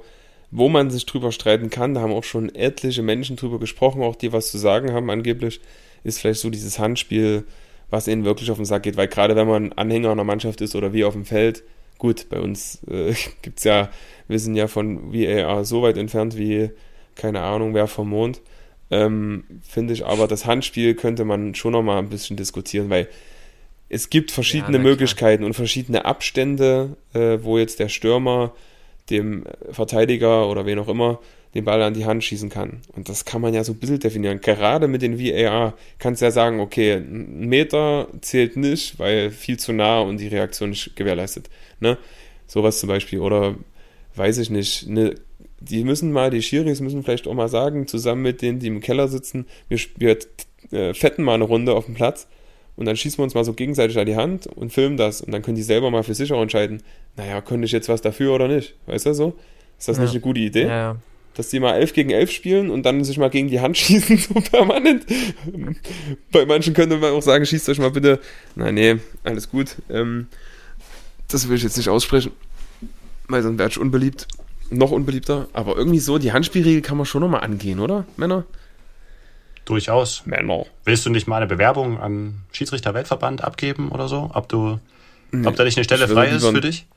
wo 0.51 0.67
man 0.67 0.91
sich 0.91 1.05
drüber 1.05 1.31
streiten 1.31 1.69
kann, 1.69 1.93
da 1.93 2.01
haben 2.01 2.11
auch 2.11 2.25
schon 2.25 2.53
etliche 2.53 3.01
Menschen 3.01 3.37
drüber 3.37 3.59
gesprochen, 3.59 4.03
auch 4.03 4.17
die 4.17 4.33
was 4.33 4.51
zu 4.51 4.57
sagen 4.57 4.91
haben 4.91 5.09
angeblich, 5.09 5.61
ist 6.03 6.19
vielleicht 6.19 6.41
so 6.41 6.49
dieses 6.49 6.79
Handspiel, 6.79 7.45
was 7.89 8.07
ihnen 8.07 8.25
wirklich 8.25 8.51
auf 8.51 8.57
den 8.57 8.65
Sack 8.65 8.83
geht. 8.83 8.97
Weil 8.97 9.07
gerade 9.07 9.35
wenn 9.35 9.47
man 9.47 9.73
Anhänger 9.73 10.11
einer 10.11 10.23
Mannschaft 10.23 10.61
ist 10.61 10.75
oder 10.75 10.93
wie 10.93 11.05
auf 11.05 11.13
dem 11.13 11.25
Feld, 11.25 11.63
gut, 11.97 12.27
bei 12.29 12.39
uns 12.39 12.81
äh, 12.89 13.13
gibt 13.41 13.59
es 13.59 13.63
ja, 13.63 13.89
wir 14.27 14.39
sind 14.39 14.55
ja 14.55 14.67
von 14.67 15.13
VAR 15.13 15.65
so 15.65 15.81
weit 15.81 15.97
entfernt 15.97 16.37
wie, 16.37 16.71
keine 17.15 17.41
Ahnung, 17.41 17.73
wer 17.73 17.87
vom 17.87 18.09
Mond. 18.09 18.41
Ähm, 18.89 19.43
Finde 19.67 19.93
ich 19.93 20.05
aber, 20.05 20.27
das 20.27 20.45
Handspiel 20.45 20.95
könnte 20.95 21.25
man 21.25 21.55
schon 21.55 21.73
nochmal 21.73 21.99
ein 21.99 22.09
bisschen 22.09 22.37
diskutieren, 22.37 22.89
weil 22.89 23.07
es 23.89 24.09
gibt 24.09 24.31
verschiedene 24.31 24.77
ja, 24.77 24.83
Möglichkeiten 24.83 25.43
und 25.43 25.53
verschiedene 25.53 26.05
Abstände, 26.05 26.97
äh, 27.13 27.39
wo 27.41 27.57
jetzt 27.57 27.79
der 27.79 27.89
Stürmer 27.89 28.53
dem 29.09 29.45
Verteidiger 29.71 30.49
oder 30.49 30.65
wen 30.65 30.79
auch 30.79 30.89
immer 30.89 31.19
den 31.53 31.65
Ball 31.65 31.81
an 31.81 31.93
die 31.93 32.05
Hand 32.05 32.23
schießen 32.23 32.49
kann. 32.49 32.81
Und 32.95 33.09
das 33.09 33.25
kann 33.25 33.41
man 33.41 33.53
ja 33.53 33.63
so 33.63 33.73
ein 33.73 33.79
bisschen 33.79 33.99
definieren. 33.99 34.41
Gerade 34.41 34.87
mit 34.87 35.01
den 35.01 35.19
VAR 35.19 35.73
kannst 35.99 36.21
du 36.21 36.25
ja 36.25 36.31
sagen, 36.31 36.59
okay, 36.59 36.93
ein 36.93 37.47
Meter 37.47 38.07
zählt 38.21 38.57
nicht, 38.57 38.99
weil 38.99 39.31
viel 39.31 39.57
zu 39.57 39.73
nah 39.73 39.99
und 40.01 40.19
die 40.19 40.27
Reaktion 40.27 40.69
nicht 40.71 40.95
gewährleistet. 40.95 41.49
Ne? 41.79 41.97
Sowas 42.47 42.79
zum 42.79 42.89
Beispiel. 42.89 43.19
Oder 43.19 43.55
weiß 44.15 44.37
ich 44.39 44.49
nicht, 44.49 44.87
ne, 44.87 45.15
die 45.59 45.83
müssen 45.83 46.11
mal, 46.11 46.29
die 46.29 46.41
Schiris 46.41 46.81
müssen 46.81 47.03
vielleicht 47.03 47.27
auch 47.27 47.33
mal 47.33 47.49
sagen, 47.49 47.87
zusammen 47.87 48.21
mit 48.21 48.41
denen, 48.41 48.59
die 48.59 48.67
im 48.67 48.81
Keller 48.81 49.07
sitzen, 49.07 49.47
wir, 49.69 49.79
wir 49.97 50.17
äh, 50.71 50.93
fetten 50.93 51.23
mal 51.23 51.35
eine 51.35 51.43
Runde 51.43 51.73
auf 51.73 51.85
dem 51.85 51.95
Platz 51.95 52.27
und 52.75 52.85
dann 52.85 52.95
schießen 52.95 53.17
wir 53.17 53.23
uns 53.23 53.33
mal 53.33 53.43
so 53.43 53.53
gegenseitig 53.53 53.97
an 53.97 54.05
die 54.05 54.15
Hand 54.15 54.47
und 54.47 54.71
filmen 54.71 54.97
das 54.97 55.21
und 55.21 55.31
dann 55.31 55.41
können 55.41 55.55
die 55.55 55.63
selber 55.63 55.89
mal 55.89 56.03
für 56.03 56.13
sich 56.13 56.31
auch 56.31 56.41
entscheiden, 56.41 56.83
naja, 57.15 57.41
könnte 57.41 57.65
ich 57.65 57.71
jetzt 57.71 57.89
was 57.89 58.01
dafür 58.01 58.33
oder 58.33 58.47
nicht? 58.47 58.75
Weißt 58.85 59.07
du 59.07 59.13
so? 59.13 59.33
Ist 59.79 59.87
das 59.87 59.97
ja. 59.97 60.03
nicht 60.03 60.11
eine 60.11 60.21
gute 60.21 60.39
Idee? 60.39 60.63
Ja, 60.63 60.67
ja 60.67 60.97
dass 61.37 61.49
die 61.49 61.59
mal 61.59 61.75
11 61.75 61.93
gegen 61.93 62.09
11 62.09 62.31
spielen 62.31 62.69
und 62.71 62.83
dann 62.83 63.03
sich 63.03 63.17
mal 63.17 63.29
gegen 63.29 63.47
die 63.47 63.59
Hand 63.61 63.77
schießen, 63.77 64.17
so 64.17 64.33
permanent. 64.35 65.05
Bei 66.31 66.45
manchen 66.45 66.73
könnte 66.73 66.97
man 66.97 67.13
auch 67.13 67.21
sagen, 67.21 67.45
schießt 67.45 67.69
euch 67.69 67.77
mal 67.77 67.91
bitte. 67.91 68.19
Nein, 68.55 68.73
nee, 68.73 68.95
alles 69.23 69.49
gut. 69.49 69.75
Ähm, 69.89 70.27
das 71.27 71.47
will 71.47 71.57
ich 71.57 71.63
jetzt 71.63 71.77
nicht 71.77 71.89
aussprechen, 71.89 72.31
weil 73.27 73.43
sonst 73.43 73.59
wäre 73.59 73.69
ich 73.69 73.77
unbeliebt. 73.77 74.27
Noch 74.69 74.91
unbeliebter. 74.91 75.47
Aber 75.53 75.77
irgendwie 75.77 75.99
so, 75.99 76.17
die 76.17 76.33
Handspielregel 76.33 76.81
kann 76.81 76.97
man 76.97 77.05
schon 77.05 77.21
nochmal 77.21 77.41
angehen, 77.41 77.79
oder, 77.79 78.05
Männer? 78.17 78.45
Durchaus. 79.65 80.25
Männer. 80.25 80.65
Willst 80.85 81.05
du 81.05 81.09
nicht 81.09 81.27
mal 81.27 81.37
eine 81.37 81.47
Bewerbung 81.47 81.99
am 81.99 82.41
Schiedsrichter-Weltverband 82.51 83.43
abgeben 83.43 83.89
oder 83.91 84.07
so? 84.07 84.31
Ob 84.33 84.49
du, 84.49 84.79
nee, 85.31 85.45
ob 85.45 85.55
da 85.55 85.63
nicht 85.63 85.77
eine 85.77 85.83
Stelle 85.83 86.07
frei 86.07 86.29
ist 86.29 86.45
für 86.45 86.61
dich? 86.61 86.87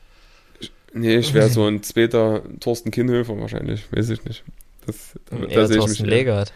Nee, 0.93 1.17
ich 1.17 1.35
wäre 1.35 1.49
so 1.49 1.67
ein 1.67 1.83
zweiter 1.83 2.43
Thorsten 2.59 2.91
Kinnhöfer 2.91 3.39
wahrscheinlich, 3.39 3.85
weiß 3.93 4.11
ich 4.11 4.25
nicht. 4.25 4.45
Das, 4.87 5.15
da, 5.27 5.37
da 5.37 5.67
sehe 5.67 5.79
ich 5.79 5.87
mich 5.87 6.01
Legert. 6.01 6.53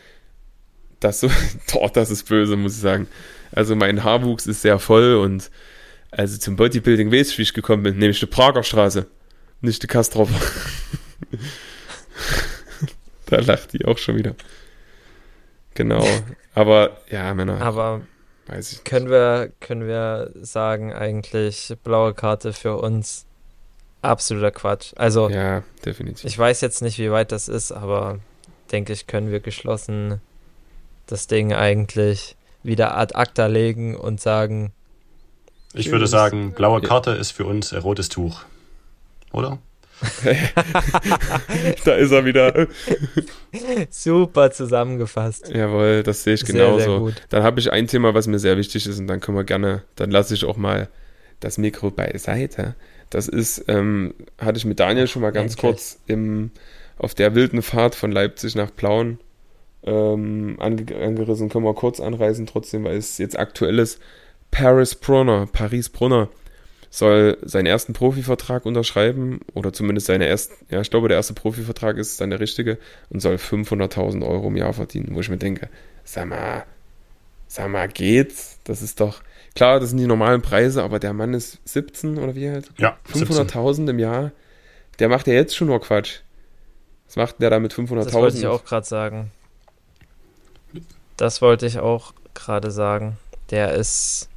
Das, 1.01 1.21
so, 1.21 1.31
oh, 1.75 1.89
das 1.93 2.11
ist 2.11 2.29
böse, 2.29 2.57
muss 2.57 2.75
ich 2.75 2.81
sagen. 2.81 3.07
Also 3.53 3.77
mein 3.77 4.03
Haarwuchs 4.03 4.47
ist 4.47 4.63
sehr 4.63 4.79
voll 4.79 5.17
und 5.17 5.51
also 6.11 6.39
zum 6.39 6.57
Bodybuilding 6.57 7.13
weiß 7.13 7.31
ich, 7.31 7.39
wie 7.39 7.43
ich 7.43 7.55
gekommen 7.55 7.83
bin, 7.83 7.99
nämlich 7.99 8.21
die 8.21 8.27
Prager 8.27 8.63
Straße, 8.63 9.07
nicht 9.61 9.83
die 9.83 9.87
Kastroffer. 9.87 10.41
da 13.27 13.41
lacht 13.41 13.73
die 13.73 13.85
auch 13.85 13.99
schon 13.99 14.17
wieder. 14.17 14.35
Genau. 15.75 16.07
Aber 16.55 16.99
ja, 17.11 17.35
Männer. 17.35 17.61
Aber 17.61 18.03
weiß 18.47 18.73
ich 18.73 18.85
können 18.85 19.09
wir 19.09 19.53
können 19.61 19.87
wir 19.87 20.31
sagen 20.43 20.93
eigentlich 20.93 21.73
blaue 21.83 22.15
Karte 22.15 22.53
für 22.53 22.77
uns 22.77 23.27
absoluter 24.05 24.51
Quatsch. 24.51 24.93
Also, 24.97 25.29
ja, 25.29 25.63
definitiv. 25.85 26.25
Ich 26.25 26.39
weiß 26.39 26.61
jetzt 26.61 26.83
nicht, 26.83 26.99
wie 26.99 27.11
weit 27.11 27.33
das 27.33 27.49
ist, 27.49 27.73
aber 27.73 28.19
denke 28.73 28.93
ich, 28.93 29.07
können 29.07 29.31
wir 29.31 29.41
geschlossen 29.41 30.21
das 31.07 31.27
Ding 31.27 31.53
eigentlich 31.53 32.37
wieder 32.63 32.97
ad 32.97 33.15
acta 33.15 33.47
legen 33.47 33.97
und 33.97 34.21
sagen. 34.21 34.73
Ich 35.75 35.91
würde 35.91 36.07
sagen, 36.07 36.53
blaue 36.53 36.81
Karte 36.81 37.11
ist 37.13 37.33
für 37.33 37.45
uns 37.45 37.73
ein 37.73 37.81
rotes 37.81 38.09
Tuch. 38.09 38.43
Oder? 39.33 39.59
da 41.85 41.95
ist 41.95 42.11
er 42.11 42.25
wieder. 42.25 42.67
Super 43.91 44.51
zusammengefasst. 44.51 45.49
Jawohl, 45.49 46.03
das 46.03 46.23
sehe 46.23 46.35
ich 46.35 46.41
sehr, 46.41 46.55
genauso. 46.55 47.09
Sehr 47.09 47.17
dann 47.29 47.43
habe 47.43 47.61
ich 47.61 47.71
ein 47.71 47.87
Thema, 47.87 48.15
was 48.15 48.27
mir 48.27 48.39
sehr 48.39 48.57
wichtig 48.57 48.87
ist 48.87 48.99
und 48.99 49.07
dann 49.07 49.21
können 49.21 49.37
wir 49.37 49.45
gerne, 49.45 49.83
dann 49.97 50.11
lasse 50.11 50.35
ich 50.35 50.45
auch 50.45 50.57
mal 50.57 50.89
das 51.41 51.59
Mikro 51.59 51.91
beiseite 51.91 52.75
das 53.15 53.29
ist, 53.29 53.67
ähm, 53.69 54.13
hatte 54.39 54.59
ich 54.59 54.65
mit 54.65 54.81
Daniel 54.81 55.07
schon 55.07 55.23
mal 55.23 55.31
ganz 55.31 55.53
Endlich. 55.53 55.61
kurz 55.61 55.99
im, 56.09 56.51
auf 56.99 57.15
der 57.15 57.37
wilden 57.37 57.63
Fahrt 57.63 57.95
von 57.95 58.11
Leipzig 58.11 58.57
nach 58.57 58.75
Plauen 58.75 59.21
ähm, 59.85 60.57
ange 60.59 60.85
angerissen. 60.97 61.49
Können 61.49 61.65
wir 61.65 61.75
kurz 61.75 62.01
anreisen, 62.01 62.47
trotzdem, 62.47 62.83
weil 62.83 62.97
es 62.97 63.19
jetzt 63.19 63.39
aktuell 63.39 63.79
ist. 63.79 64.01
Paris 64.51 64.97
Brunner, 64.97 65.47
Paris 65.47 65.91
Brunner 65.91 66.29
soll 66.91 67.39
seinen 67.43 67.67
ersten 67.67 67.93
Profivertrag 67.93 68.67
unterschreiben 68.67 69.41
oder 69.53 69.73
zumindest 69.73 70.09
seine 70.09 70.27
ersten, 70.27 70.55
ja, 70.69 70.81
ich 70.81 70.91
glaube, 70.91 71.07
der 71.07 71.17
erste 71.17 71.35
Profivertrag 71.35 71.99
ist 71.99 72.21
dann 72.21 72.31
der 72.31 72.41
richtige 72.41 72.79
und 73.11 73.21
soll 73.21 73.37
500.000 73.37 74.27
Euro 74.27 74.49
im 74.49 74.57
Jahr 74.57 74.73
verdienen, 74.73 75.15
wo 75.15 75.21
ich 75.21 75.29
mir 75.29 75.37
denke, 75.37 75.69
sag 76.03 76.27
mal, 76.27 76.65
sag 77.47 77.69
mal, 77.69 77.87
geht's? 77.87 78.59
Das 78.65 78.83
ist 78.83 79.01
doch, 79.01 79.23
Klar, 79.55 79.79
das 79.79 79.91
sind 79.91 79.99
die 79.99 80.07
normalen 80.07 80.43
Preise, 80.43 80.83
aber 80.83 80.99
der 80.99 81.13
Mann 81.13 81.33
ist 81.33 81.61
17 81.65 82.19
oder 82.19 82.35
wie 82.35 82.51
halt? 82.51 82.71
Ja. 82.77 82.97
500.000 83.13 83.91
im 83.91 83.99
Jahr. 83.99 84.33
Der 84.99 85.09
macht 85.09 85.27
ja 85.27 85.35
jetzt 85.35 85.55
schon 85.55 85.69
nur 85.69 85.81
Quatsch. 85.81 86.21
Was 87.07 87.17
macht 87.17 87.41
der 87.41 87.51
da 87.51 87.61
mit 87.61 87.73
500.000? 87.73 88.05
Das 88.05 88.13
wollte 88.15 88.39
ich 88.39 88.47
auch 88.47 88.65
gerade 88.65 88.87
sagen. 88.87 89.31
Das 91.17 91.41
wollte 91.41 91.67
ich 91.67 91.79
auch 91.79 92.13
gerade 92.35 92.71
sagen. 92.71 93.19
Der 93.51 93.75
ist, 93.75 94.29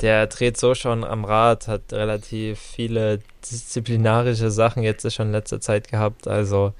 der 0.00 0.26
dreht 0.26 0.56
so 0.56 0.74
schon 0.74 1.04
am 1.04 1.24
Rad, 1.24 1.68
hat 1.68 1.92
relativ 1.92 2.58
viele 2.58 3.20
disziplinarische 3.48 4.50
Sachen 4.50 4.82
jetzt 4.82 5.10
schon 5.12 5.28
in 5.28 5.32
letzter 5.32 5.60
Zeit 5.60 5.88
gehabt. 5.88 6.26
Also 6.26 6.72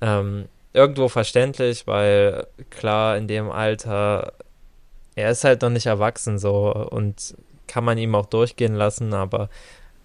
ähm, 0.00 0.46
irgendwo 0.72 1.08
verständlich, 1.08 1.86
weil 1.86 2.46
klar, 2.70 3.16
in 3.16 3.26
dem 3.26 3.50
Alter, 3.50 4.34
er 5.14 5.30
ist 5.30 5.44
halt 5.44 5.62
noch 5.62 5.70
nicht 5.70 5.86
erwachsen 5.86 6.38
so 6.38 6.72
und 6.72 7.34
kann 7.66 7.84
man 7.84 7.98
ihm 7.98 8.14
auch 8.14 8.26
durchgehen 8.26 8.74
lassen, 8.74 9.14
aber 9.14 9.48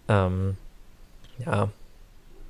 ähm, 0.08 0.58
ja, 1.46 1.70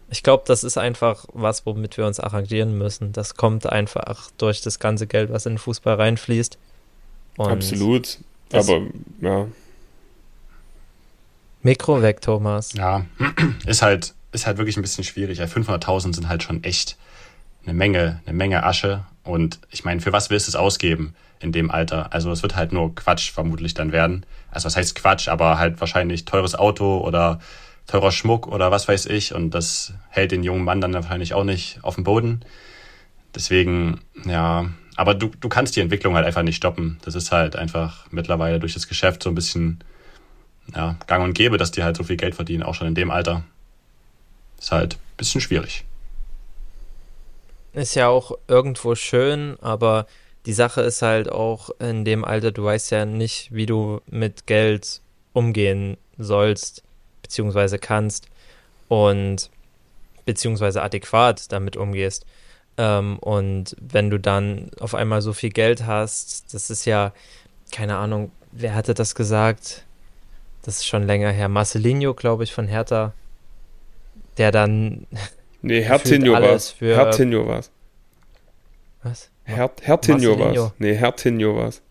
ich 0.10 0.24
glaube, 0.24 0.44
das 0.48 0.64
ist 0.64 0.78
einfach 0.78 1.26
was, 1.34 1.66
womit 1.66 1.98
wir 1.98 2.06
uns 2.06 2.20
arrangieren 2.20 2.78
müssen. 2.78 3.12
Das 3.12 3.36
kommt 3.36 3.66
einfach 3.68 4.32
durch 4.38 4.62
das 4.62 4.80
ganze 4.80 5.06
Geld, 5.06 5.32
was 5.32 5.46
in 5.46 5.54
den 5.54 5.58
Fußball 5.58 5.96
reinfließt. 5.96 6.58
Und 7.38 7.52
Absolut. 7.52 8.20
Aber 8.54 8.82
ja. 9.22 9.48
Mikro 11.62 12.02
weg, 12.02 12.22
Thomas. 12.22 12.74
Ja, 12.74 13.06
ist 13.66 13.82
halt, 13.82 14.14
ist 14.32 14.48
halt 14.48 14.58
wirklich 14.58 14.78
ein 14.78 14.82
bisschen 14.82 15.04
schwierig. 15.04 15.42
500.000 15.42 16.16
sind 16.16 16.30
halt 16.30 16.44
schon 16.44 16.64
echt 16.64 16.96
eine 17.66 17.74
Menge, 17.74 18.22
eine 18.26 18.36
Menge 18.36 18.64
Asche. 18.64 19.04
Und 19.28 19.60
ich 19.70 19.84
meine, 19.84 20.02
für 20.02 20.14
was 20.14 20.30
willst 20.30 20.48
du 20.48 20.52
es 20.52 20.56
ausgeben 20.56 21.16
in 21.40 21.52
dem 21.52 21.70
Alter? 21.70 22.14
Also 22.14 22.32
es 22.32 22.42
wird 22.42 22.56
halt 22.56 22.72
nur 22.72 22.96
Quatsch 22.96 23.32
vermutlich 23.32 23.74
dann 23.74 23.92
werden. 23.92 24.26
Also 24.52 24.66
was 24.66 24.78
heißt 24.78 24.96
Quatsch, 24.96 25.28
aber 25.28 25.58
halt 25.60 25.80
wahrscheinlich 25.80 26.26
teures 26.26 26.56
Auto 26.56 27.00
oder 27.00 27.40
teurer 27.88 28.12
Schmuck 28.12 28.48
oder 28.48 28.72
was 28.72 28.88
weiß 28.88 29.08
ich. 29.08 29.34
Und 29.34 29.52
das 29.52 29.94
hält 30.10 30.32
den 30.32 30.44
jungen 30.44 30.64
Mann 30.64 30.82
dann 30.82 30.94
wahrscheinlich 30.94 31.34
auch 31.34 31.44
nicht 31.44 31.80
auf 31.84 31.96
dem 31.96 32.04
Boden. 32.04 32.42
Deswegen, 33.36 34.02
ja, 34.26 34.70
aber 34.96 35.14
du, 35.14 35.30
du 35.40 35.50
kannst 35.50 35.76
die 35.76 35.82
Entwicklung 35.82 36.16
halt 36.16 36.26
einfach 36.26 36.44
nicht 36.44 36.56
stoppen. 36.56 36.98
Das 37.04 37.14
ist 37.14 37.32
halt 37.32 37.56
einfach 37.56 38.08
mittlerweile 38.12 38.60
durch 38.60 38.74
das 38.74 38.88
Geschäft 38.88 39.24
so 39.24 39.30
ein 39.30 39.36
bisschen 39.36 39.80
ja, 40.76 40.96
gang 41.08 41.24
und 41.24 41.34
gäbe, 41.34 41.58
dass 41.58 41.72
die 41.72 41.84
halt 41.84 41.96
so 41.96 42.04
viel 42.04 42.18
Geld 42.18 42.36
verdienen, 42.36 42.64
auch 42.64 42.76
schon 42.76 42.88
in 42.88 42.96
dem 42.96 43.12
Alter. 43.12 43.44
Ist 44.60 44.72
halt 44.72 44.96
ein 44.96 45.18
bisschen 45.18 45.42
schwierig. 45.42 45.86
Ist 47.78 47.94
ja 47.94 48.08
auch 48.08 48.32
irgendwo 48.48 48.96
schön, 48.96 49.56
aber 49.62 50.08
die 50.48 50.54
Sache 50.54 50.82
ist 50.82 51.04
halt 51.04 51.32
auch 51.32 51.70
in 51.78 52.06
dem 52.06 52.26
Alter, 52.26 52.52
du 52.52 52.64
weißt 52.64 52.90
ja 52.90 53.06
nicht, 53.06 53.54
wie 53.54 53.68
du 53.68 54.02
mit 54.08 54.48
Geld 54.48 55.00
umgehen 55.32 55.96
sollst, 56.18 56.82
beziehungsweise 57.22 57.78
kannst 57.78 58.30
und 58.88 59.52
beziehungsweise 60.26 60.82
adäquat 60.82 61.52
damit 61.52 61.78
umgehst. 61.78 62.26
Ähm, 62.80 63.20
und 63.20 63.76
wenn 63.80 64.10
du 64.10 64.20
dann 64.20 64.72
auf 64.80 64.96
einmal 64.96 65.22
so 65.22 65.32
viel 65.32 65.52
Geld 65.52 65.86
hast, 65.86 66.52
das 66.56 66.72
ist 66.72 66.86
ja, 66.86 67.14
keine 67.72 67.98
Ahnung, 67.98 68.32
wer 68.52 68.74
hatte 68.74 68.96
das 68.96 69.14
gesagt? 69.14 69.84
Das 70.64 70.78
ist 70.78 70.88
schon 70.88 71.04
länger 71.04 71.30
her. 71.30 71.48
Marcelinho, 71.48 72.16
glaube 72.16 72.44
ich, 72.44 72.56
von 72.56 72.68
Hertha, 72.68 73.14
der 74.40 74.52
dann 74.52 75.06
Nee, 75.68 75.82
Hertinho 75.82 76.34
war 76.34 76.52
es. 76.52 76.76
Hertinho 76.80 77.48
war 77.48 77.60
es. 77.60 77.72
Was? 79.04 79.30
Her 79.44 79.72
Hertinho 79.82 80.40
war 80.40 80.54
es. 80.54 80.72
Nee, 80.80 80.96
Hertinho 80.96 81.56
war 81.56 81.68
es. 81.68 81.82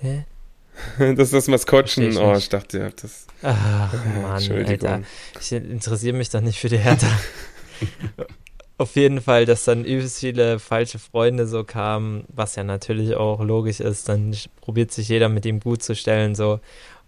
Hä? 0.00 0.24
Das 0.98 1.18
ist 1.18 1.34
das 1.34 1.48
Maskottchen. 1.48 2.16
Oh, 2.16 2.34
ich 2.36 2.48
dachte, 2.48 2.78
ihr 2.78 2.84
habt 2.86 3.04
das. 3.04 3.26
Ach, 3.42 3.92
Mann, 4.22 4.66
Alter. 4.66 5.02
Ich 5.40 5.52
interessiere 5.52 6.16
mich 6.16 6.30
doch 6.30 6.40
nicht 6.40 6.58
für 6.58 6.68
die 6.68 6.78
Hertha. 6.78 7.08
Auf 8.78 8.96
jeden 8.96 9.20
Fall, 9.20 9.44
dass 9.44 9.64
dann 9.64 9.84
übelst 9.84 10.18
viele 10.18 10.58
falsche 10.58 10.98
Freunde 10.98 11.46
so 11.46 11.62
kamen, 11.62 12.24
was 12.28 12.56
ja 12.56 12.64
natürlich 12.64 13.14
auch 13.14 13.40
logisch 13.40 13.80
ist. 13.80 14.08
Dann 14.08 14.34
probiert 14.60 14.90
sich 14.90 15.08
jeder 15.08 15.28
mit 15.28 15.46
ihm 15.46 15.60
gut 15.60 15.82
zu 15.82 15.94
stellen, 15.94 16.34
so. 16.34 16.58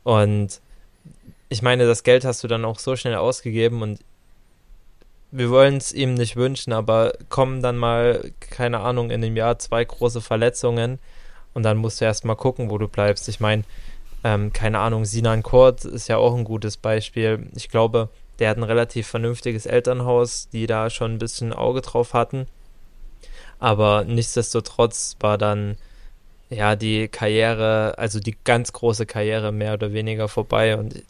Und 0.04 0.60
ich 1.48 1.62
meine, 1.62 1.86
das 1.86 2.02
Geld 2.04 2.24
hast 2.24 2.44
du 2.44 2.48
dann 2.48 2.64
auch 2.64 2.78
so 2.78 2.96
schnell 2.96 3.16
ausgegeben 3.16 3.82
und 3.82 4.00
wir 5.36 5.50
wollen 5.50 5.78
es 5.78 5.92
ihm 5.92 6.14
nicht 6.14 6.36
wünschen, 6.36 6.72
aber 6.72 7.12
kommen 7.28 7.60
dann 7.60 7.76
mal, 7.76 8.30
keine 8.38 8.78
Ahnung, 8.78 9.10
in 9.10 9.20
dem 9.20 9.36
Jahr 9.36 9.58
zwei 9.58 9.84
große 9.84 10.20
Verletzungen 10.20 11.00
und 11.54 11.64
dann 11.64 11.76
musst 11.76 12.00
du 12.00 12.04
erst 12.04 12.24
mal 12.24 12.36
gucken, 12.36 12.70
wo 12.70 12.78
du 12.78 12.86
bleibst. 12.86 13.28
Ich 13.28 13.40
meine, 13.40 13.64
ähm, 14.22 14.52
keine 14.52 14.78
Ahnung, 14.78 15.04
Sinan 15.04 15.42
Kurt 15.42 15.84
ist 15.84 16.08
ja 16.08 16.18
auch 16.18 16.36
ein 16.36 16.44
gutes 16.44 16.76
Beispiel. 16.76 17.48
Ich 17.56 17.68
glaube, 17.68 18.10
der 18.38 18.48
hat 18.48 18.58
ein 18.58 18.62
relativ 18.62 19.08
vernünftiges 19.08 19.66
Elternhaus, 19.66 20.48
die 20.52 20.68
da 20.68 20.88
schon 20.88 21.14
ein 21.14 21.18
bisschen 21.18 21.52
Auge 21.52 21.80
drauf 21.80 22.14
hatten. 22.14 22.46
Aber 23.58 24.04
nichtsdestotrotz 24.04 25.16
war 25.18 25.36
dann 25.36 25.76
ja 26.48 26.76
die 26.76 27.08
Karriere, 27.08 27.98
also 27.98 28.20
die 28.20 28.36
ganz 28.44 28.72
große 28.72 29.04
Karriere 29.04 29.50
mehr 29.50 29.74
oder 29.74 29.92
weniger 29.92 30.28
vorbei 30.28 30.76
und 30.76 31.02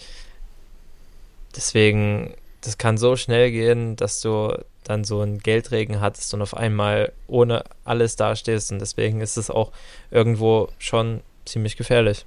deswegen 1.54 2.32
das 2.64 2.78
kann 2.78 2.96
so 2.96 3.14
schnell 3.14 3.50
gehen, 3.50 3.94
dass 3.96 4.22
du 4.22 4.56
dann 4.84 5.04
so 5.04 5.20
einen 5.20 5.38
Geldregen 5.38 6.00
hattest 6.00 6.32
und 6.32 6.40
auf 6.40 6.56
einmal 6.56 7.12
ohne 7.26 7.64
alles 7.84 8.16
dastehst. 8.16 8.72
Und 8.72 8.78
deswegen 8.78 9.20
ist 9.20 9.36
es 9.36 9.50
auch 9.50 9.70
irgendwo 10.10 10.68
schon 10.78 11.20
ziemlich 11.44 11.76
gefährlich. 11.76 12.24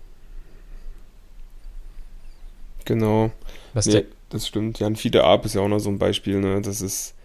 Genau. 2.86 3.32
Was 3.74 3.88
nee, 3.88 4.06
das 4.30 4.48
stimmt. 4.48 4.80
Jan 4.80 4.96
Fiete 4.96 5.24
Ab 5.24 5.44
ist 5.46 5.56
ja 5.56 5.62
auch 5.62 5.68
noch 5.68 5.80
so 5.80 5.90
ein 5.90 5.98
Beispiel. 5.98 6.40
Ne? 6.40 6.62
Das 6.62 6.82
ist 6.82 7.16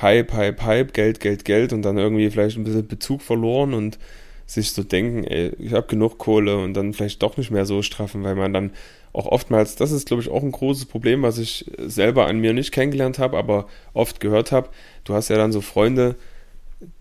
Hype, 0.00 0.32
Hype, 0.32 0.62
Hype, 0.62 0.94
Geld, 0.94 1.20
Geld, 1.20 1.44
Geld 1.44 1.72
und 1.74 1.82
dann 1.82 1.98
irgendwie 1.98 2.30
vielleicht 2.30 2.56
ein 2.56 2.64
bisschen 2.64 2.88
Bezug 2.88 3.20
verloren 3.20 3.74
und 3.74 3.98
sich 4.46 4.72
so 4.72 4.82
denken, 4.82 5.24
ey, 5.24 5.52
ich 5.58 5.72
habe 5.72 5.86
genug 5.86 6.18
Kohle 6.18 6.58
und 6.58 6.74
dann 6.74 6.92
vielleicht 6.92 7.22
doch 7.22 7.36
nicht 7.36 7.50
mehr 7.50 7.66
so 7.66 7.82
straffen, 7.82 8.22
weil 8.24 8.34
man 8.34 8.52
dann 8.52 8.72
auch 9.12 9.26
oftmals, 9.26 9.76
das 9.76 9.92
ist 9.92 10.06
glaube 10.06 10.22
ich 10.22 10.28
auch 10.28 10.42
ein 10.42 10.52
großes 10.52 10.86
Problem, 10.86 11.22
was 11.22 11.38
ich 11.38 11.70
selber 11.78 12.26
an 12.26 12.40
mir 12.40 12.52
nicht 12.52 12.72
kennengelernt 12.72 13.18
habe, 13.18 13.38
aber 13.38 13.66
oft 13.92 14.20
gehört 14.20 14.52
habe. 14.52 14.68
Du 15.04 15.14
hast 15.14 15.28
ja 15.28 15.36
dann 15.36 15.52
so 15.52 15.60
Freunde, 15.60 16.16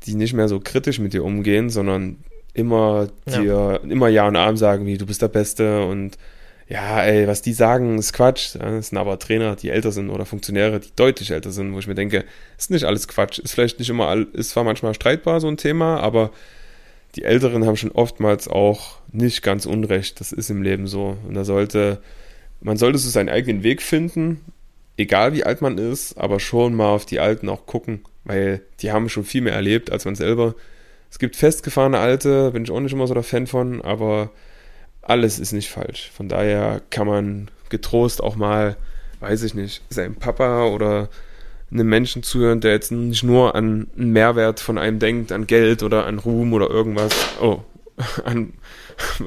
die 0.04 0.16
nicht 0.16 0.34
mehr 0.34 0.48
so 0.48 0.60
kritisch 0.60 1.00
mit 1.00 1.14
dir 1.14 1.24
umgehen, 1.24 1.70
sondern 1.70 2.18
immer 2.54 3.08
ja. 3.28 3.42
dir 3.42 3.82
immer 3.90 4.10
Ja 4.10 4.28
und 4.28 4.36
Arm 4.36 4.58
sagen, 4.58 4.86
wie 4.86 4.98
du 4.98 5.06
bist 5.06 5.22
der 5.22 5.28
Beste 5.28 5.86
und 5.86 6.18
ja, 6.68 7.04
ey, 7.04 7.28
was 7.28 7.42
die 7.42 7.54
sagen, 7.54 7.98
ist 7.98 8.14
Quatsch. 8.14 8.56
Das 8.56 8.90
sind 8.90 8.98
aber 8.98 9.20
Trainer, 9.20 9.56
die 9.56 9.70
älter 9.70 9.92
sind 9.92 10.10
oder 10.10 10.26
Funktionäre, 10.26 10.80
die 10.80 10.90
deutlich 10.96 11.32
älter 11.32 11.52
sind, 11.52 11.74
wo 11.74 11.80
ich 11.80 11.88
mir 11.88 11.96
denke, 11.96 12.24
ist 12.58 12.72
nicht 12.72 12.86
alles 12.86 13.08
Quatsch. 13.08 13.40
Ist 13.40 13.54
vielleicht 13.54 13.80
nicht 13.80 13.90
immer, 13.90 14.26
ist 14.34 14.52
zwar 14.52 14.64
manchmal 14.64 14.94
streitbar 14.94 15.42
so 15.42 15.48
ein 15.48 15.58
Thema, 15.58 16.00
aber 16.00 16.32
die 17.16 17.24
Älteren 17.24 17.66
haben 17.66 17.78
schon 17.78 17.92
oftmals 17.92 18.48
auch 18.48 19.00
nicht 19.12 19.44
ganz 19.44 19.66
Unrecht. 19.66 20.20
Das 20.20 20.32
ist 20.32 20.50
im 20.50 20.64
Leben 20.64 20.88
so. 20.88 21.18
Und 21.28 21.36
da 21.36 21.44
sollte, 21.44 22.02
man 22.62 22.78
sollte 22.78 22.98
so 22.98 23.10
seinen 23.10 23.30
eigenen 23.30 23.64
Weg 23.64 23.82
finden, 23.82 24.42
egal 24.98 25.34
wie 25.34 25.44
alt 25.44 25.62
man 25.62 25.78
ist, 25.78 26.18
aber 26.18 26.40
schon 26.40 26.74
mal 26.74 26.90
auf 26.90 27.06
die 27.06 27.20
Alten 27.20 27.50
auch 27.50 27.66
gucken, 27.66 28.02
weil 28.24 28.62
die 28.80 28.92
haben 28.92 29.10
schon 29.10 29.24
viel 29.24 29.42
mehr 29.42 29.54
erlebt 29.54 29.92
als 29.92 30.06
man 30.06 30.16
selber. 30.16 30.56
Es 31.12 31.20
gibt 31.20 31.36
festgefahrene 31.36 32.00
Alte, 32.00 32.52
bin 32.52 32.64
ich 32.64 32.72
auch 32.72 32.80
nicht 32.80 32.94
immer 32.94 33.08
so 33.08 33.14
der 33.14 33.24
Fan 33.24 33.46
von, 33.46 33.82
aber 33.82 34.32
alles 35.04 35.38
ist 35.38 35.52
nicht 35.52 35.70
falsch. 35.70 36.10
Von 36.16 36.28
daher 36.30 36.82
kann 36.90 37.06
man 37.06 37.52
getrost 37.70 38.24
auch 38.24 38.36
mal, 38.36 38.78
weiß 39.20 39.44
ich 39.44 39.54
nicht, 39.54 39.84
seinem 39.90 40.16
Papa 40.16 40.66
oder 40.66 41.10
einem 41.74 41.90
Menschen 41.90 42.24
zuhören, 42.24 42.62
der 42.62 42.72
jetzt 42.72 42.92
nicht 42.92 43.24
nur 43.24 43.56
an 43.56 43.88
einen 43.98 44.12
Mehrwert 44.12 44.60
von 44.60 44.78
einem 44.78 45.00
denkt, 45.00 45.32
an 45.32 45.48
Geld 45.48 45.84
oder 45.84 46.06
an 46.06 46.20
Ruhm 46.20 46.54
oder 46.54 46.70
irgendwas, 46.70 47.14
oh, 47.42 47.64
an, 48.26 48.54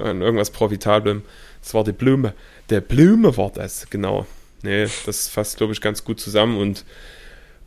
an 0.00 0.22
irgendwas 0.22 0.50
Profitablem. 0.50 1.22
Das 1.62 1.74
war 1.74 1.84
die 1.84 1.92
Blume. 1.92 2.34
Der 2.70 2.80
Blume 2.80 3.36
war 3.36 3.50
das, 3.50 3.90
genau. 3.90 4.26
Nee, 4.62 4.86
das 5.04 5.28
fasst, 5.28 5.56
glaube 5.56 5.72
ich, 5.72 5.80
ganz 5.80 6.04
gut 6.04 6.20
zusammen 6.20 6.58
und 6.58 6.84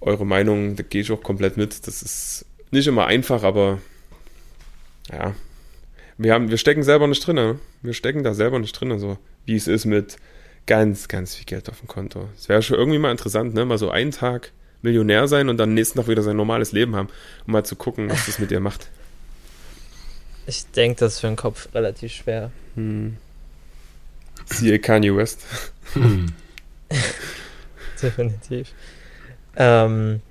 eure 0.02 0.26
Meinung, 0.26 0.76
da 0.76 0.84
gehe 0.84 1.02
ich 1.02 1.12
auch 1.12 1.22
komplett 1.22 1.58
mit. 1.58 1.88
Das 1.88 2.02
ist 2.02 2.46
nicht 2.72 2.88
immer 2.88 3.06
einfach, 3.06 3.44
aber 3.44 3.80
ja, 5.12 5.34
wir, 6.18 6.34
haben, 6.34 6.50
wir 6.50 6.58
stecken 6.58 6.84
selber 6.84 7.08
nicht 7.08 7.26
drin. 7.26 7.36
Ne? 7.36 7.60
Wir 7.82 7.94
stecken 7.94 8.24
da 8.24 8.34
selber 8.34 8.60
nicht 8.60 8.74
drin, 8.74 8.98
so 9.00 9.18
wie 9.46 9.56
es 9.56 9.68
ist 9.68 9.86
mit 9.86 10.18
ganz, 10.66 11.08
ganz 11.08 11.36
viel 11.36 11.46
Geld 11.46 11.70
auf 11.70 11.80
dem 11.80 11.88
Konto. 11.88 12.30
Es 12.38 12.48
wäre 12.50 12.62
schon 12.62 12.78
irgendwie 12.78 13.00
mal 13.00 13.12
interessant, 13.12 13.54
ne? 13.54 13.66
Mal 13.66 13.78
so 13.78 13.90
einen 13.90 14.12
Tag 14.12 14.52
Millionär 14.82 15.28
sein 15.28 15.50
und 15.50 15.58
dann 15.58 15.74
nächsten 15.74 16.00
Tag 16.00 16.08
wieder 16.08 16.24
sein 16.24 16.38
normales 16.38 16.72
Leben 16.72 16.96
haben, 16.96 17.10
um 17.46 17.54
mal 17.54 17.66
zu 17.66 17.76
gucken, 17.76 18.10
was 18.10 18.26
das 18.26 18.40
mit 18.40 18.52
dir 18.52 18.60
macht. 18.60 18.90
Ich 20.46 20.66
denke, 20.72 21.02
das 21.02 21.14
ist 21.14 21.20
für 21.20 21.28
den 21.28 21.36
Kopf 21.36 21.70
relativ 21.76 22.12
schwer. 22.12 22.50
Hm. 22.74 23.18
Siehe 24.46 24.80
Kanye 24.80 25.16
West. 25.16 25.46
Hm. 25.94 26.34
Definitiv. 28.02 28.74
Ähm, 29.56 30.22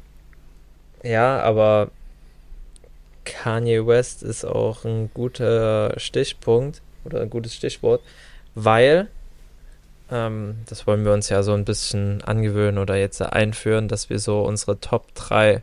ja, 1.05 1.39
aber 1.39 1.93
Kanye 3.25 3.87
West 3.87 4.25
ist 4.25 4.45
auch 4.45 4.85
ein 4.85 5.11
guter 5.15 5.95
Stichpunkt 5.99 6.83
oder 7.05 7.21
ein 7.21 7.31
gutes 7.31 7.55
Stichwort, 7.55 8.03
weil 8.57 9.09
ähm, 10.11 10.57
das 10.67 10.87
wollen 10.87 11.05
wir 11.05 11.13
uns 11.13 11.29
ja 11.29 11.43
so 11.43 11.53
ein 11.53 11.65
bisschen 11.65 12.23
angewöhnen 12.23 12.79
oder 12.79 12.97
jetzt 12.97 13.21
einführen, 13.21 13.89
dass 13.89 14.11
wir 14.11 14.19
so 14.19 14.43
unsere 14.43 14.81
Top 14.81 15.15
3 15.15 15.63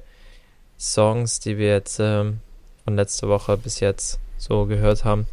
Songs, 0.79 1.39
die 1.39 1.57
wir 1.57 1.69
jetzt 1.69 1.99
ähm, 1.99 2.39
von 2.83 2.95
letzter 2.95 3.27
Woche 3.27 3.57
bis 3.57 3.79
jetzt 3.79 4.19
so 4.37 4.65
gehört 4.65 5.05
haben, 5.05 5.27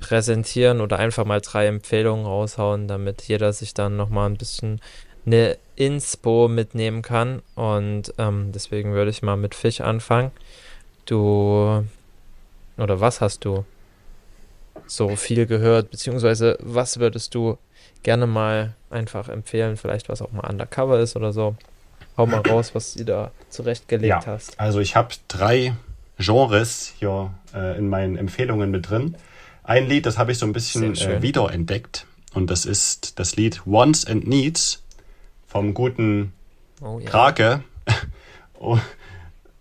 präsentieren 0.00 0.80
oder 0.80 0.98
einfach 0.98 1.24
mal 1.24 1.40
drei 1.40 1.66
Empfehlungen 1.66 2.24
raushauen, 2.24 2.88
damit 2.88 3.22
jeder 3.22 3.52
sich 3.52 3.74
dann 3.74 3.96
nochmal 3.96 4.28
ein 4.28 4.36
bisschen 4.36 4.80
eine 5.26 5.58
Inspo 5.76 6.48
mitnehmen 6.48 7.02
kann. 7.02 7.42
Und 7.54 8.14
ähm, 8.18 8.52
deswegen 8.52 8.92
würde 8.92 9.10
ich 9.10 9.22
mal 9.22 9.36
mit 9.36 9.54
Fisch 9.54 9.80
anfangen. 9.80 10.30
Du 11.04 11.84
oder 12.76 13.00
was 13.00 13.20
hast 13.20 13.44
du 13.44 13.64
so 14.86 15.16
viel 15.16 15.46
gehört, 15.46 15.90
beziehungsweise 15.90 16.56
was 16.60 16.98
würdest 16.98 17.34
du 17.34 17.58
gerne 18.02 18.26
mal 18.26 18.74
einfach 18.90 19.28
empfehlen, 19.28 19.76
vielleicht 19.76 20.08
was 20.08 20.22
auch 20.22 20.32
mal 20.32 20.48
undercover 20.48 21.00
ist 21.00 21.16
oder 21.16 21.32
so. 21.32 21.56
Hau 22.16 22.26
mal 22.26 22.40
raus, 22.40 22.74
was 22.74 22.94
du 22.94 23.04
da 23.04 23.30
zurechtgelegt 23.48 24.08
ja, 24.08 24.26
hast. 24.26 24.58
Also 24.58 24.80
ich 24.80 24.96
habe 24.96 25.14
drei 25.28 25.74
Genres 26.18 26.92
hier 26.98 27.32
äh, 27.54 27.78
in 27.78 27.88
meinen 27.88 28.16
Empfehlungen 28.16 28.70
mit 28.70 28.90
drin. 28.90 29.16
Ein 29.62 29.86
Lied, 29.86 30.06
das 30.06 30.18
habe 30.18 30.32
ich 30.32 30.38
so 30.38 30.46
ein 30.46 30.52
bisschen 30.52 30.96
äh, 30.96 31.22
wiederentdeckt 31.22 32.06
und 32.34 32.50
das 32.50 32.64
ist 32.64 33.18
das 33.18 33.36
Lied 33.36 33.62
Wants 33.66 34.04
and 34.04 34.26
Needs 34.26 34.82
vom 35.46 35.74
guten 35.74 36.32
oh, 36.80 36.98
ja. 36.98 37.08
Krake. 37.08 37.62
oh. 38.58 38.78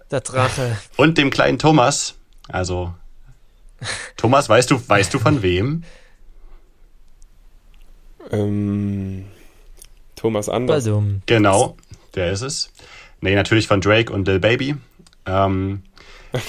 Der 0.09 0.21
Drache. 0.21 0.77
Und 0.95 1.17
dem 1.17 1.29
kleinen 1.29 1.59
Thomas. 1.59 2.15
Also 2.47 2.93
Thomas, 4.15 4.49
weißt 4.49 4.71
du, 4.71 4.81
weißt 4.89 5.13
du 5.13 5.19
von 5.19 5.41
wem? 5.41 5.83
Ähm, 8.31 9.25
Thomas 10.15 10.49
Anders. 10.49 10.85
Badum. 10.85 11.21
Genau, 11.25 11.77
der 12.15 12.31
ist 12.31 12.41
es. 12.41 12.71
Nee, 13.21 13.35
natürlich 13.35 13.67
von 13.67 13.81
Drake 13.81 14.11
und 14.11 14.27
Lil 14.27 14.39
Baby. 14.39 14.75
Ähm, 15.25 15.83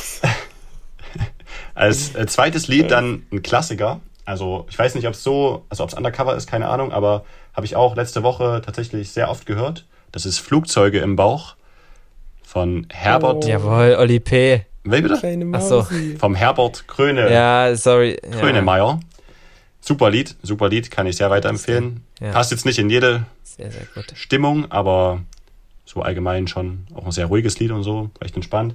als 1.75 2.15
äh, 2.15 2.27
zweites 2.27 2.69
Lied 2.69 2.91
dann 2.91 3.27
ein 3.33 3.43
Klassiker. 3.43 4.01
Also 4.25 4.67
ich 4.69 4.79
weiß 4.79 4.95
nicht, 4.95 5.07
ob 5.07 5.15
es 5.15 5.23
so, 5.23 5.65
also 5.69 5.85
ob 5.85 5.91
es 5.91 5.97
undercover 5.97 6.37
ist, 6.37 6.47
keine 6.47 6.69
Ahnung, 6.69 6.93
aber 6.93 7.25
habe 7.55 7.65
ich 7.65 7.77
auch 7.77 7.97
letzte 7.97 8.23
Woche 8.23 8.63
tatsächlich 8.65 9.11
sehr 9.11 9.31
oft 9.31 9.47
gehört. 9.47 9.87
Das 10.13 10.27
ist 10.27 10.39
Flugzeuge 10.39 10.99
im 10.99 11.17
Bauch 11.17 11.57
von 12.43 12.87
Herbert. 12.91 13.45
Oh. 13.45 13.49
Jawohl, 13.49 13.97
Oli 13.99 14.21
P. 14.21 14.65
Wer 14.85 15.03
bitte? 15.03 15.21
Achso. 15.53 15.87
Vom 16.19 16.35
Herbert 16.35 16.87
Kröne. 16.89 17.33
Ja, 17.33 17.75
sorry. 17.75 18.19
Krönemeyer. 18.39 19.01
Ja. 19.01 19.01
Super 19.89 20.11
Lied, 20.11 20.37
super 20.43 20.69
Lied, 20.69 20.91
kann 20.91 21.07
ich 21.07 21.17
sehr 21.17 21.31
weiterempfehlen. 21.31 22.05
Ja. 22.21 22.33
Passt 22.33 22.51
jetzt 22.51 22.67
nicht 22.67 22.79
in 22.79 22.91
jede 22.91 23.25
sehr, 23.43 23.73
sehr 23.73 23.87
Stimmung, 24.13 24.71
aber 24.71 25.23
so 25.87 26.03
allgemein 26.03 26.47
schon 26.47 26.87
auch 26.95 27.07
ein 27.07 27.11
sehr 27.11 27.25
ruhiges 27.25 27.59
Lied 27.59 27.71
und 27.71 27.85
so, 27.85 28.11
recht 28.21 28.37
entspannt. 28.37 28.75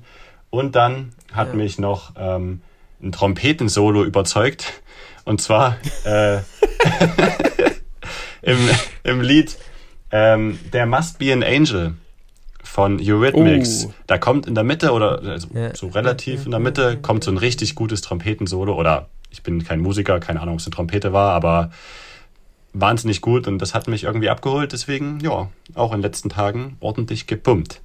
Und 0.50 0.76
dann 0.76 1.14
hat 1.32 1.50
ja. 1.50 1.54
mich 1.54 1.78
noch 1.78 2.14
ähm, 2.18 2.62
ein 3.00 3.12
Trompetensolo 3.12 4.04
überzeugt. 4.04 4.82
Und 5.24 5.40
zwar 5.40 5.78
äh, 6.04 6.38
im, 8.42 8.58
im 9.04 9.22
Lied 9.22 9.56
ähm, 10.10 10.58
There 10.72 10.88
Must 10.88 11.20
Be 11.20 11.32
an 11.32 11.44
Angel 11.44 11.94
von 12.64 13.00
Eurythmics. 13.00 13.86
Oh. 13.86 13.94
Da 14.08 14.18
kommt 14.18 14.48
in 14.48 14.56
der 14.56 14.64
Mitte 14.64 14.94
oder 14.94 15.22
also 15.22 15.48
ja. 15.54 15.76
so 15.76 15.90
relativ 15.90 16.46
in 16.46 16.52
der 16.52 16.60
Mitte 16.60 16.98
kommt 16.98 17.24
so 17.24 17.30
ein 17.30 17.38
richtig 17.38 17.76
gutes 17.76 18.02
Trompetensolo 18.02 18.74
oder 18.74 19.10
ich 19.34 19.42
bin 19.42 19.64
kein 19.64 19.82
Musiker, 19.82 20.20
keine 20.20 20.42
Ahnung, 20.42 20.54
ob 20.54 20.60
es 20.60 20.68
eine 20.68 20.76
Trompete 20.76 21.12
war, 21.12 21.34
aber 21.34 21.72
wahnsinnig 22.74 23.22
gut 23.22 23.48
und 23.48 23.60
das 23.60 23.74
hat 23.74 23.88
mich 23.88 24.04
irgendwie 24.04 24.30
abgeholt. 24.30 24.72
Deswegen, 24.72 25.20
ja, 25.20 25.50
auch 25.74 25.92
in 25.92 25.98
den 25.98 26.04
letzten 26.04 26.30
Tagen 26.30 26.78
ordentlich 26.80 27.28
gepumpt. 27.28 27.82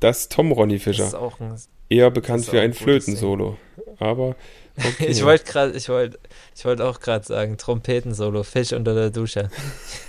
Das 0.00 0.28
Tom 0.28 0.52
Ronny 0.52 0.78
Fischer. 0.78 1.32
Ein, 1.38 1.56
Eher 1.88 2.10
bekannt 2.10 2.46
für 2.46 2.60
ein 2.60 2.74
Flötensolo. 2.74 3.56
Aber. 3.98 4.34
Okay. 4.76 5.06
ich 5.08 5.24
wollte 5.24 5.44
gerade, 5.44 5.72
ich 5.72 5.88
wollte, 5.88 6.18
ich 6.56 6.64
wollte 6.64 6.84
auch 6.84 7.00
gerade 7.00 7.24
sagen, 7.24 7.56
Trompetensolo, 7.56 8.42
Fisch 8.42 8.72
unter 8.72 8.94
der 8.94 9.10
Dusche. 9.10 9.50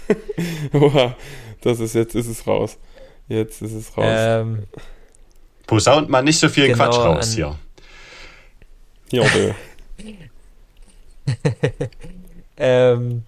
Oha, 0.73 1.15
das 1.61 1.80
ist 1.80 1.93
jetzt 1.93 2.15
ist 2.15 2.28
es 2.28 2.47
raus. 2.47 2.78
Jetzt 3.28 3.61
ist 3.61 3.73
es 3.73 3.95
raus. 3.95 4.05
Ähm, 4.07 4.63
Posaunt 5.67 6.09
mal 6.09 6.23
nicht 6.23 6.39
so 6.39 6.49
viel 6.49 6.67
genau 6.67 6.86
Quatsch 6.86 6.97
raus 6.97 7.34
hier. 7.34 7.55
Ja, 9.11 9.23
ähm, 12.57 13.23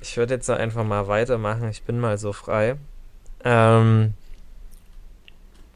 ich 0.00 0.16
würde 0.16 0.34
jetzt 0.34 0.50
einfach 0.50 0.84
mal 0.84 1.08
weitermachen. 1.08 1.68
Ich 1.70 1.82
bin 1.82 1.98
mal 1.98 2.18
so 2.18 2.32
frei. 2.32 2.76
Ähm, 3.44 4.14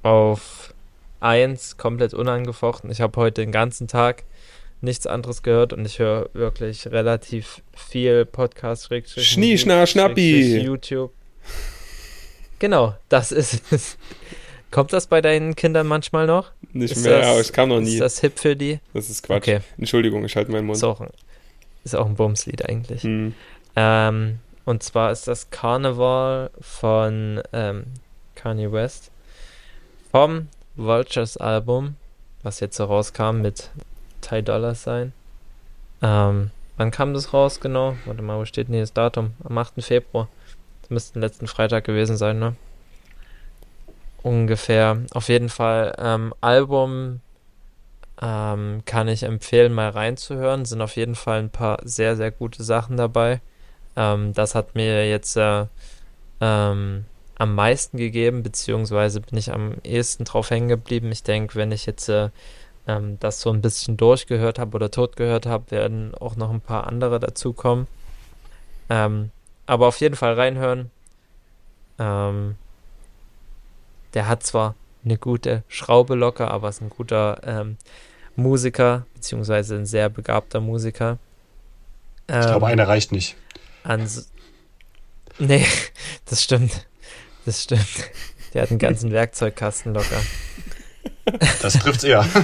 auf 0.02 0.74
1 1.20 1.76
komplett 1.76 2.14
unangefochten. 2.14 2.90
Ich 2.90 3.00
habe 3.00 3.20
heute 3.20 3.40
den 3.42 3.52
ganzen 3.52 3.88
Tag 3.88 4.24
nichts 4.80 5.06
anderes 5.06 5.42
gehört 5.42 5.72
und 5.72 5.84
ich 5.86 5.98
höre 5.98 6.28
wirklich 6.34 6.86
relativ 6.88 7.62
viel 7.74 8.26
Podcast. 8.26 8.90
Schnie, 9.06 9.58
schna, 9.58 9.86
schnappi. 9.86 10.58
YouTube. 10.58 11.12
Genau, 12.58 12.94
das 13.08 13.32
ist 13.32 13.62
es. 13.72 13.96
Kommt 14.74 14.92
das 14.92 15.06
bei 15.06 15.20
deinen 15.20 15.54
Kindern 15.54 15.86
manchmal 15.86 16.26
noch? 16.26 16.50
Nicht 16.72 16.96
ist 16.96 17.04
mehr, 17.04 17.20
das, 17.20 17.28
aber 17.28 17.38
es 17.38 17.52
kam 17.52 17.68
noch 17.68 17.78
nie. 17.78 17.92
Ist 17.92 18.00
das 18.00 18.18
hip 18.18 18.40
für 18.40 18.56
die? 18.56 18.80
Das 18.92 19.08
ist 19.08 19.22
Quatsch. 19.22 19.36
Okay. 19.36 19.60
Entschuldigung, 19.78 20.24
ich 20.24 20.34
halte 20.34 20.50
meinen 20.50 20.66
Mund. 20.66 20.76
Ist 20.76 20.82
auch 20.82 21.00
ein, 21.00 21.10
ist 21.84 21.94
auch 21.94 22.06
ein 22.06 22.16
Bumslied 22.16 22.68
eigentlich. 22.68 23.02
Hm. 23.02 23.34
Ähm, 23.76 24.40
und 24.64 24.82
zwar 24.82 25.12
ist 25.12 25.28
das 25.28 25.50
Carnival 25.50 26.50
von 26.60 27.40
ähm, 27.52 27.84
Kanye 28.34 28.72
West 28.72 29.12
vom 30.10 30.48
Vultures 30.74 31.36
Album, 31.36 31.94
was 32.42 32.58
jetzt 32.58 32.76
so 32.76 32.86
rauskam 32.86 33.42
mit 33.42 33.70
Ty 34.22 34.42
Dollars 34.42 34.82
sein. 34.82 35.12
Ähm, 36.02 36.50
wann 36.78 36.90
kam 36.90 37.14
das 37.14 37.32
raus 37.32 37.60
genau? 37.60 37.96
Warte 38.06 38.22
mal, 38.22 38.40
wo 38.40 38.44
steht 38.44 38.66
denn 38.66 38.74
hier 38.74 38.82
das 38.82 38.92
Datum? 38.92 39.34
Am 39.44 39.56
8. 39.56 39.74
Februar. 39.84 40.28
Das 40.82 40.90
müsste 40.90 41.20
letzten 41.20 41.46
Freitag 41.46 41.84
gewesen 41.84 42.16
sein, 42.16 42.40
ne? 42.40 42.56
Ungefähr. 44.24 45.02
Auf 45.12 45.28
jeden 45.28 45.50
Fall 45.50 45.94
ähm, 45.98 46.32
Album 46.40 47.20
ähm, 48.22 48.82
kann 48.86 49.06
ich 49.06 49.22
empfehlen, 49.22 49.74
mal 49.74 49.90
reinzuhören. 49.90 50.64
Sind 50.64 50.80
auf 50.80 50.96
jeden 50.96 51.14
Fall 51.14 51.40
ein 51.40 51.50
paar 51.50 51.78
sehr, 51.84 52.16
sehr 52.16 52.30
gute 52.30 52.62
Sachen 52.62 52.96
dabei. 52.96 53.42
Ähm, 53.96 54.32
das 54.32 54.54
hat 54.54 54.74
mir 54.74 55.06
jetzt 55.06 55.36
äh, 55.36 55.66
ähm, 56.40 57.04
am 57.36 57.54
meisten 57.54 57.98
gegeben, 57.98 58.42
beziehungsweise 58.42 59.20
bin 59.20 59.38
ich 59.38 59.52
am 59.52 59.74
ehesten 59.84 60.24
drauf 60.24 60.48
hängen 60.48 60.68
geblieben. 60.68 61.12
Ich 61.12 61.22
denke, 61.22 61.56
wenn 61.56 61.70
ich 61.70 61.84
jetzt 61.84 62.08
äh, 62.08 62.30
ähm, 62.86 63.18
das 63.20 63.42
so 63.42 63.50
ein 63.50 63.60
bisschen 63.60 63.98
durchgehört 63.98 64.58
habe 64.58 64.74
oder 64.74 64.90
tot 64.90 65.16
gehört 65.16 65.44
habe, 65.44 65.70
werden 65.70 66.14
auch 66.14 66.36
noch 66.36 66.50
ein 66.50 66.62
paar 66.62 66.86
andere 66.86 67.20
dazukommen. 67.20 67.88
Ähm, 68.88 69.32
aber 69.66 69.86
auf 69.86 70.00
jeden 70.00 70.16
Fall 70.16 70.32
reinhören. 70.32 70.90
Ähm, 71.98 72.56
der 74.14 74.28
hat 74.28 74.42
zwar 74.42 74.74
eine 75.04 75.18
gute 75.18 75.62
Schraube 75.68 76.14
locker, 76.14 76.50
aber 76.50 76.68
ist 76.70 76.80
ein 76.80 76.90
guter 76.90 77.40
ähm, 77.44 77.76
Musiker, 78.36 79.06
beziehungsweise 79.14 79.76
ein 79.76 79.86
sehr 79.86 80.08
begabter 80.08 80.60
Musiker. 80.60 81.18
Ähm, 82.28 82.40
ich 82.40 82.46
glaube, 82.46 82.66
einer 82.66 82.88
reicht 82.88 83.12
nicht. 83.12 83.36
nee, 85.38 85.66
das 86.24 86.42
stimmt. 86.42 86.86
Das 87.44 87.62
stimmt. 87.62 88.10
Der 88.54 88.62
hat 88.62 88.70
einen 88.70 88.78
ganzen 88.78 89.10
Werkzeugkasten 89.10 89.92
locker. 89.92 90.22
Das 91.60 91.74
trifft's 91.74 92.04
eher. 92.04 92.26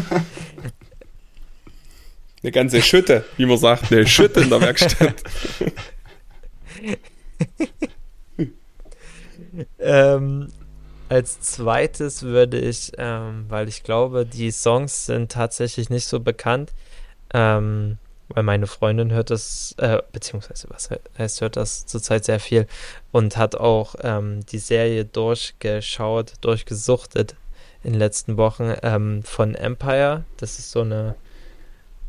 Eine 2.43 2.53
ganze 2.53 2.81
Schütte, 2.81 3.27
wie 3.37 3.45
man 3.45 3.59
sagt, 3.59 3.93
eine 3.93 4.07
Schütte 4.07 4.41
in 4.41 4.49
der 4.49 4.63
Werkstatt. 4.63 5.23
ähm, 9.79 10.49
als 11.11 11.41
zweites 11.41 12.23
würde 12.23 12.57
ich, 12.61 12.93
ähm, 12.97 13.47
weil 13.49 13.69
ich 13.69 13.83
glaube, 13.83 14.25
die 14.25 14.53
Songs 14.53 15.07
sind 15.07 15.33
tatsächlich 15.33 15.91
nicht 15.91 16.07
so 16.07 16.21
bekannt, 16.21 16.73
ähm, 17.35 17.99
weil 18.29 18.45
meine 18.45 18.69
Freundin 18.69 19.11
hört 19.11 19.31
das, 19.31 19.75
äh, 19.79 19.99
beziehungsweise 20.13 20.69
was 20.71 20.89
heißt, 21.19 21.41
hört 21.41 21.57
das 21.57 21.85
zurzeit 21.85 22.25
sehr 22.25 22.39
viel 22.39 22.69
und 23.11 23.37
hat 23.37 23.57
auch 23.57 23.97
ähm, 24.03 24.47
die 24.53 24.61
Serie 24.61 25.05
durchgeschaut, 25.05 26.35
durchgesuchtet 26.43 27.35
in 27.83 27.95
den 27.95 27.99
letzten 27.99 28.37
Wochen 28.37 28.73
ähm, 28.85 29.25
von 29.25 29.57
Empire. 29.57 30.23
Das 30.37 30.61
ist 30.61 30.71
so 30.71 30.83
eine 30.83 31.17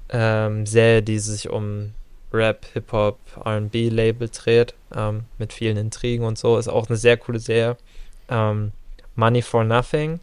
ähm, 0.09 0.67
Serie, 0.67 1.01
die 1.01 1.17
sich 1.17 1.49
um 1.49 1.95
Rap, 2.31 2.67
Hip-Hop, 2.73 3.17
RB-Label 3.43 4.29
dreht, 4.29 4.75
ähm, 4.95 5.23
mit 5.39 5.53
vielen 5.53 5.77
Intrigen 5.77 6.23
und 6.23 6.37
so. 6.37 6.55
Ist 6.59 6.67
auch 6.67 6.87
eine 6.87 6.97
sehr 6.97 7.17
coole 7.17 7.39
Serie. 7.39 7.77
Ähm, 8.29 8.73
Money 9.15 9.41
for 9.41 9.63
Nothing. 9.63 10.19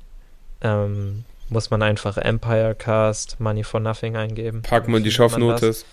Ähm, 0.61 1.25
muss 1.49 1.71
man 1.71 1.83
einfach 1.83 2.19
Empire 2.19 2.75
Cast, 2.75 3.41
Money 3.41 3.65
for 3.65 3.81
Nothing 3.81 4.17
eingeben. 4.17 4.63
Packen 4.63 4.93
wir 4.93 5.01
die 5.01 5.11
Schaufnotes. 5.11 5.85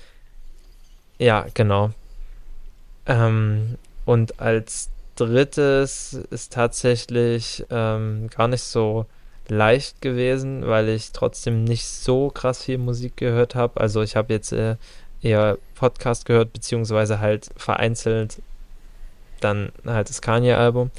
Ja, 1.17 1.45
genau. 1.53 1.91
Ähm, 3.05 3.77
und 4.05 4.39
als 4.39 4.89
drittes 5.15 6.13
ist 6.29 6.53
tatsächlich 6.53 7.65
ähm, 7.69 8.29
gar 8.35 8.47
nicht 8.47 8.63
so 8.63 9.05
leicht 9.47 10.01
gewesen, 10.01 10.67
weil 10.67 10.89
ich 10.89 11.11
trotzdem 11.11 11.63
nicht 11.63 11.85
so 11.85 12.29
krass 12.29 12.63
viel 12.63 12.77
Musik 12.77 13.15
gehört 13.17 13.55
habe. 13.55 13.79
Also 13.79 14.01
ich 14.01 14.15
habe 14.15 14.33
jetzt 14.33 14.51
äh, 14.51 14.75
eher 15.21 15.57
Podcast 15.75 16.25
gehört, 16.25 16.51
beziehungsweise 16.51 17.19
halt 17.19 17.49
vereinzelt 17.55 18.41
dann 19.41 19.71
halt 19.85 20.09
das 20.09 20.21
Kanye-Album. 20.21 20.91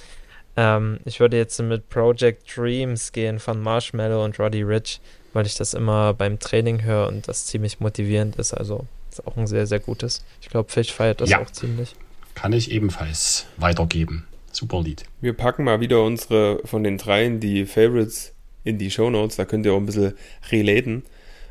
Ähm, 0.56 0.98
ich 1.04 1.20
würde 1.20 1.36
jetzt 1.36 1.60
mit 1.60 1.88
Project 1.88 2.56
Dreams 2.56 3.12
gehen 3.12 3.38
von 3.38 3.60
Marshmallow 3.60 4.24
und 4.24 4.38
Roddy 4.38 4.62
Rich, 4.62 5.00
weil 5.32 5.46
ich 5.46 5.54
das 5.54 5.74
immer 5.74 6.14
beim 6.14 6.38
Training 6.38 6.82
höre 6.82 7.08
und 7.08 7.28
das 7.28 7.46
ziemlich 7.46 7.80
motivierend 7.80 8.36
ist. 8.36 8.54
Also 8.54 8.86
ist 9.10 9.26
auch 9.26 9.36
ein 9.36 9.46
sehr, 9.46 9.66
sehr 9.66 9.80
gutes. 9.80 10.24
Ich 10.40 10.48
glaube, 10.48 10.70
Fish 10.70 10.92
feiert 10.92 11.20
das 11.20 11.30
ja. 11.30 11.40
auch 11.40 11.50
ziemlich. 11.50 11.94
Kann 12.34 12.52
ich 12.52 12.70
ebenfalls 12.70 13.46
weitergeben. 13.56 14.26
Super 14.52 14.82
Lied. 14.82 15.04
Wir 15.20 15.34
packen 15.34 15.64
mal 15.64 15.80
wieder 15.80 16.02
unsere 16.02 16.60
von 16.64 16.82
den 16.82 16.98
dreien 16.98 17.40
die 17.40 17.66
Favorites 17.66 18.32
in 18.64 18.78
die 18.78 18.90
Show 18.90 19.10
Notes. 19.10 19.36
Da 19.36 19.44
könnt 19.44 19.66
ihr 19.66 19.74
auch 19.74 19.78
ein 19.78 19.86
bisschen 19.86 20.14
relaten, 20.50 21.02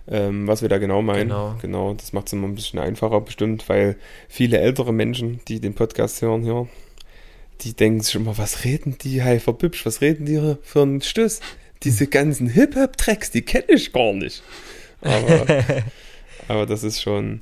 ähm, 0.08 0.47
was 0.47 0.62
wir 0.62 0.70
da 0.70 0.78
genau 0.80 1.01
meinen. 1.01 1.30
Genau. 1.30 1.56
genau 1.62 1.93
das 1.93 2.14
macht 2.14 2.28
es 2.28 2.34
immer 2.34 2.47
ein 2.47 2.56
bisschen 2.56 2.80
einfacher 2.80 3.22
bestimmt, 3.22 3.68
weil 3.70 3.95
viele 4.28 4.60
ältere 4.60 4.93
Menschen, 4.93 5.39
die 5.47 5.60
den 5.60 5.76
Podcast 5.76 6.22
hören 6.22 6.43
hier, 6.43 6.68
die 7.62 7.74
denken 7.74 8.01
sich 8.01 8.16
immer, 8.16 8.38
was 8.38 8.64
reden 8.64 8.97
die, 9.01 9.22
hey, 9.22 9.39
verbübsch, 9.39 9.86
was 9.86 10.01
reden 10.01 10.26
die 10.26 10.56
für 10.62 10.82
einen 10.82 11.01
Stöß? 11.01 11.39
Diese 11.84 12.08
ganzen 12.08 12.47
Hip-Hop-Tracks, 12.47 13.32
die 13.32 13.41
kenne 13.41 13.66
ich 13.70 13.91
gar 13.91 14.14
nicht. 14.14 14.43
Aber, 15.01 15.45
aber 16.47 16.66
das 16.66 16.84
ist 16.84 17.01
schon 17.01 17.41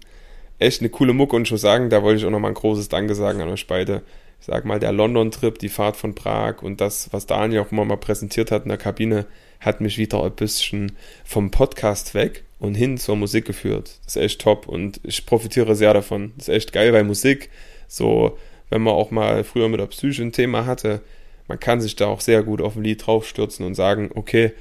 echt 0.59 0.81
eine 0.81 0.89
coole 0.89 1.13
Mucke 1.13 1.35
und 1.35 1.47
schon 1.47 1.57
sagen, 1.57 1.89
da 1.89 2.03
wollte 2.03 2.19
ich 2.19 2.25
auch 2.25 2.31
nochmal 2.31 2.51
ein 2.51 2.55
großes 2.55 2.89
Danke 2.89 3.15
sagen 3.15 3.41
an 3.41 3.49
euch 3.49 3.67
beide. 3.67 4.01
Ich 4.39 4.47
sag 4.47 4.65
mal, 4.65 4.79
der 4.79 4.91
London-Trip, 4.91 5.57
die 5.57 5.69
Fahrt 5.69 5.95
von 5.95 6.15
Prag 6.15 6.61
und 6.61 6.81
das, 6.81 7.09
was 7.11 7.25
Daniel 7.25 7.61
auch 7.61 7.71
immer 7.71 7.85
mal 7.85 7.97
präsentiert 7.97 8.51
hat 8.51 8.63
in 8.63 8.69
der 8.69 8.77
Kabine, 8.77 9.25
hat 9.59 9.79
mich 9.79 9.97
wieder 9.97 10.23
ein 10.23 10.35
bisschen 10.35 10.97
vom 11.23 11.51
Podcast 11.51 12.13
weg 12.13 12.43
und 12.59 12.75
hin 12.75 12.97
zur 12.97 13.15
Musik 13.15 13.45
geführt. 13.45 13.99
Das 14.05 14.15
ist 14.15 14.21
echt 14.21 14.41
top 14.41 14.67
und 14.67 14.99
ich 15.03 15.25
profitiere 15.25 15.75
sehr 15.75 15.93
davon. 15.93 16.33
Das 16.37 16.49
ist 16.49 16.55
echt 16.55 16.73
geil, 16.73 16.91
weil 16.91 17.03
Musik 17.03 17.49
so 17.87 18.37
wenn 18.69 18.81
man 18.81 18.93
auch 18.93 19.11
mal 19.11 19.43
früher 19.43 19.69
mit 19.69 19.79
der 19.79 19.87
Psyche 19.87 20.23
ein 20.23 20.31
Thema 20.31 20.65
hatte, 20.65 21.01
man 21.47 21.59
kann 21.59 21.81
sich 21.81 21.95
da 21.95 22.07
auch 22.07 22.21
sehr 22.21 22.43
gut 22.43 22.61
auf 22.61 22.75
ein 22.75 22.83
Lied 22.83 23.05
draufstürzen 23.05 23.65
und 23.65 23.75
sagen, 23.75 24.11
okay, 24.15 24.53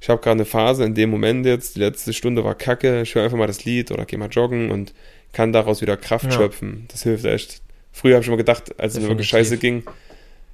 ich 0.00 0.08
habe 0.08 0.20
gerade 0.20 0.36
eine 0.36 0.44
Phase 0.44 0.84
in 0.84 0.94
dem 0.94 1.10
Moment 1.10 1.44
jetzt, 1.44 1.76
die 1.76 1.80
letzte 1.80 2.12
Stunde 2.12 2.44
war 2.44 2.54
kacke, 2.54 3.02
ich 3.02 3.14
höre 3.14 3.24
einfach 3.24 3.36
mal 3.36 3.48
das 3.48 3.64
Lied 3.64 3.90
oder 3.90 4.04
gehe 4.04 4.18
mal 4.18 4.28
joggen 4.28 4.70
und 4.70 4.94
kann 5.32 5.52
daraus 5.52 5.82
wieder 5.82 5.96
Kraft 5.96 6.26
ja. 6.26 6.32
schöpfen. 6.32 6.86
Das 6.88 7.02
hilft 7.02 7.24
echt. 7.24 7.60
Früher 7.92 8.14
habe 8.14 8.22
ich 8.22 8.28
immer 8.28 8.36
gedacht, 8.36 8.78
als 8.78 8.94
es 8.94 9.00
mir 9.00 9.08
wirklich 9.08 9.28
scheiße 9.28 9.58
ging, 9.58 9.82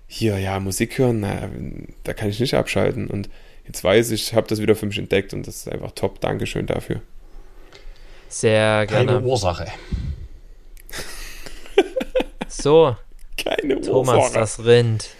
hier, 0.06 0.38
ja, 0.38 0.60
Musik 0.60 0.98
hören, 0.98 1.20
na, 1.20 1.50
da 2.04 2.14
kann 2.14 2.28
ich 2.28 2.40
nicht 2.40 2.54
abschalten. 2.54 3.08
Und 3.08 3.28
jetzt 3.66 3.82
weiß 3.82 4.10
ich, 4.12 4.28
ich 4.28 4.34
habe 4.34 4.46
das 4.46 4.60
wieder 4.60 4.76
für 4.76 4.86
mich 4.86 4.98
entdeckt 4.98 5.34
und 5.34 5.46
das 5.46 5.56
ist 5.56 5.68
einfach 5.68 5.92
top. 5.92 6.20
Dankeschön 6.20 6.66
dafür. 6.66 7.00
Sehr 8.28 8.86
gerne. 8.86 9.06
Keine 9.06 9.20
Ursache. 9.22 9.66
So, 12.56 12.96
keine 13.36 13.80
Thomas, 13.80 14.16
Ursache. 14.16 14.38
das 14.38 14.64
Rind. 14.64 15.10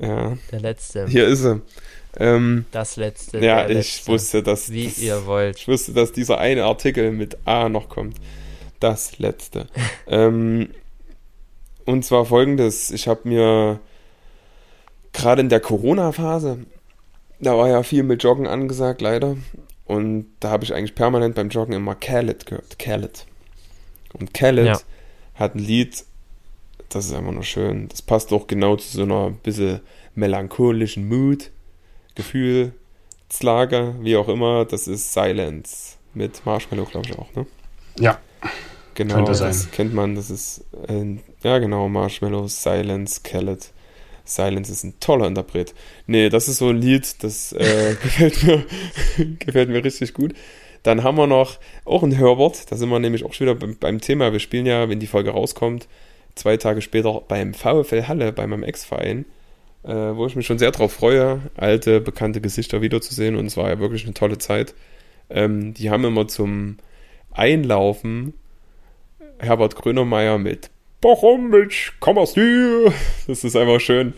Ja. 0.00 0.36
Der 0.50 0.60
letzte. 0.60 1.06
Hier 1.06 1.26
ist 1.26 1.44
er. 1.44 1.60
Ähm, 2.16 2.66
das 2.70 2.96
letzte. 2.96 3.38
Ja, 3.38 3.68
ich 3.68 3.74
letzte. 3.74 4.12
wusste, 4.12 4.42
dass. 4.42 4.70
Wie 4.70 4.86
das, 4.86 4.98
ihr 4.98 5.26
wollt. 5.26 5.58
Ich 5.58 5.68
wusste, 5.68 5.92
dass 5.92 6.12
dieser 6.12 6.38
eine 6.38 6.64
Artikel 6.64 7.10
mit 7.10 7.38
A 7.44 7.68
noch 7.68 7.88
kommt. 7.88 8.16
Das 8.80 9.18
letzte. 9.18 9.66
ähm, 10.06 10.70
und 11.84 12.04
zwar 12.04 12.24
folgendes: 12.24 12.90
Ich 12.90 13.08
habe 13.08 13.28
mir 13.28 13.80
gerade 15.12 15.40
in 15.40 15.48
der 15.48 15.60
Corona-Phase, 15.60 16.58
da 17.40 17.56
war 17.56 17.68
ja 17.68 17.82
viel 17.82 18.02
mit 18.02 18.22
Joggen 18.22 18.46
angesagt, 18.46 19.00
leider. 19.00 19.36
Und 19.84 20.26
da 20.40 20.50
habe 20.50 20.64
ich 20.64 20.74
eigentlich 20.74 20.94
permanent 20.94 21.34
beim 21.34 21.50
Joggen 21.50 21.74
immer 21.74 21.94
Khaled 21.94 22.46
gehört. 22.46 22.78
Khaled. 22.78 23.26
Und 24.12 24.32
Khaled 24.32 24.66
ja. 24.66 24.80
hat 25.34 25.54
ein 25.54 25.58
Lied 25.58 26.04
das 26.94 27.06
ist 27.06 27.14
einfach 27.14 27.32
nur 27.32 27.42
schön. 27.42 27.88
Das 27.88 28.02
passt 28.02 28.32
auch 28.32 28.46
genau 28.46 28.76
zu 28.76 28.88
so 28.96 29.02
einer 29.02 29.30
bisschen 29.30 29.80
melancholischen 30.14 31.08
Mood, 31.08 31.50
Gefühl, 32.14 32.72
Slager, 33.30 33.94
wie 34.00 34.16
auch 34.16 34.28
immer. 34.28 34.64
Das 34.64 34.86
ist 34.86 35.12
Silence 35.12 35.96
mit 36.14 36.46
Marshmallow, 36.46 36.84
glaube 36.84 37.08
ich 37.08 37.18
auch, 37.18 37.34
ne? 37.34 37.46
Ja. 37.98 38.18
Genau, 38.94 39.16
Könnte 39.16 39.34
sein. 39.34 39.48
das 39.48 39.70
kennt 39.72 39.92
man. 39.92 40.14
Das 40.14 40.30
ist, 40.30 40.64
äh, 40.86 41.16
ja 41.42 41.58
genau, 41.58 41.88
Marshmallow, 41.88 42.46
Silence, 42.46 43.22
Kellet. 43.24 43.72
Silence 44.24 44.70
ist 44.70 44.84
ein 44.84 45.00
toller 45.00 45.26
Interpret. 45.26 45.74
Nee, 46.06 46.28
das 46.28 46.48
ist 46.48 46.58
so 46.58 46.68
ein 46.68 46.80
Lied, 46.80 47.22
das 47.22 47.52
äh, 47.52 47.96
gefällt, 48.02 48.42
mir, 48.44 48.64
gefällt 49.38 49.68
mir 49.68 49.82
richtig 49.82 50.14
gut. 50.14 50.34
Dann 50.84 51.02
haben 51.02 51.16
wir 51.16 51.26
noch 51.26 51.58
auch 51.84 52.02
ein 52.02 52.16
Hörwort, 52.16 52.70
da 52.70 52.76
sind 52.76 52.90
wir 52.90 52.98
nämlich 53.00 53.24
auch 53.24 53.32
schon 53.32 53.46
wieder 53.46 53.56
beim, 53.56 53.76
beim 53.78 54.00
Thema. 54.00 54.32
Wir 54.32 54.38
spielen 54.38 54.66
ja, 54.66 54.88
wenn 54.88 55.00
die 55.00 55.06
Folge 55.06 55.30
rauskommt, 55.30 55.88
zwei 56.34 56.56
Tage 56.56 56.82
später 56.82 57.22
beim 57.26 57.54
VfL 57.54 58.06
Halle, 58.08 58.32
bei 58.32 58.46
meinem 58.46 58.62
Ex-Verein, 58.62 59.24
äh, 59.84 59.92
wo 59.92 60.26
ich 60.26 60.36
mich 60.36 60.46
schon 60.46 60.58
sehr 60.58 60.70
darauf 60.70 60.92
freue, 60.92 61.40
alte, 61.56 62.00
bekannte 62.00 62.40
Gesichter 62.40 62.82
wiederzusehen. 62.82 63.36
Und 63.36 63.46
es 63.46 63.56
war 63.56 63.68
ja 63.68 63.78
wirklich 63.78 64.04
eine 64.04 64.14
tolle 64.14 64.38
Zeit. 64.38 64.74
Ähm, 65.30 65.74
die 65.74 65.90
haben 65.90 66.04
immer 66.04 66.28
zum 66.28 66.78
Einlaufen 67.32 68.34
Herbert 69.38 69.76
Grönemeyer 69.76 70.38
mit 70.38 70.70
Bochum, 71.00 71.52
ich 71.68 71.92
komm 72.00 72.18
aus 72.18 72.32
dir. 72.32 72.92
Das 73.26 73.44
ist 73.44 73.56
einfach 73.56 73.80
schön. 73.80 74.14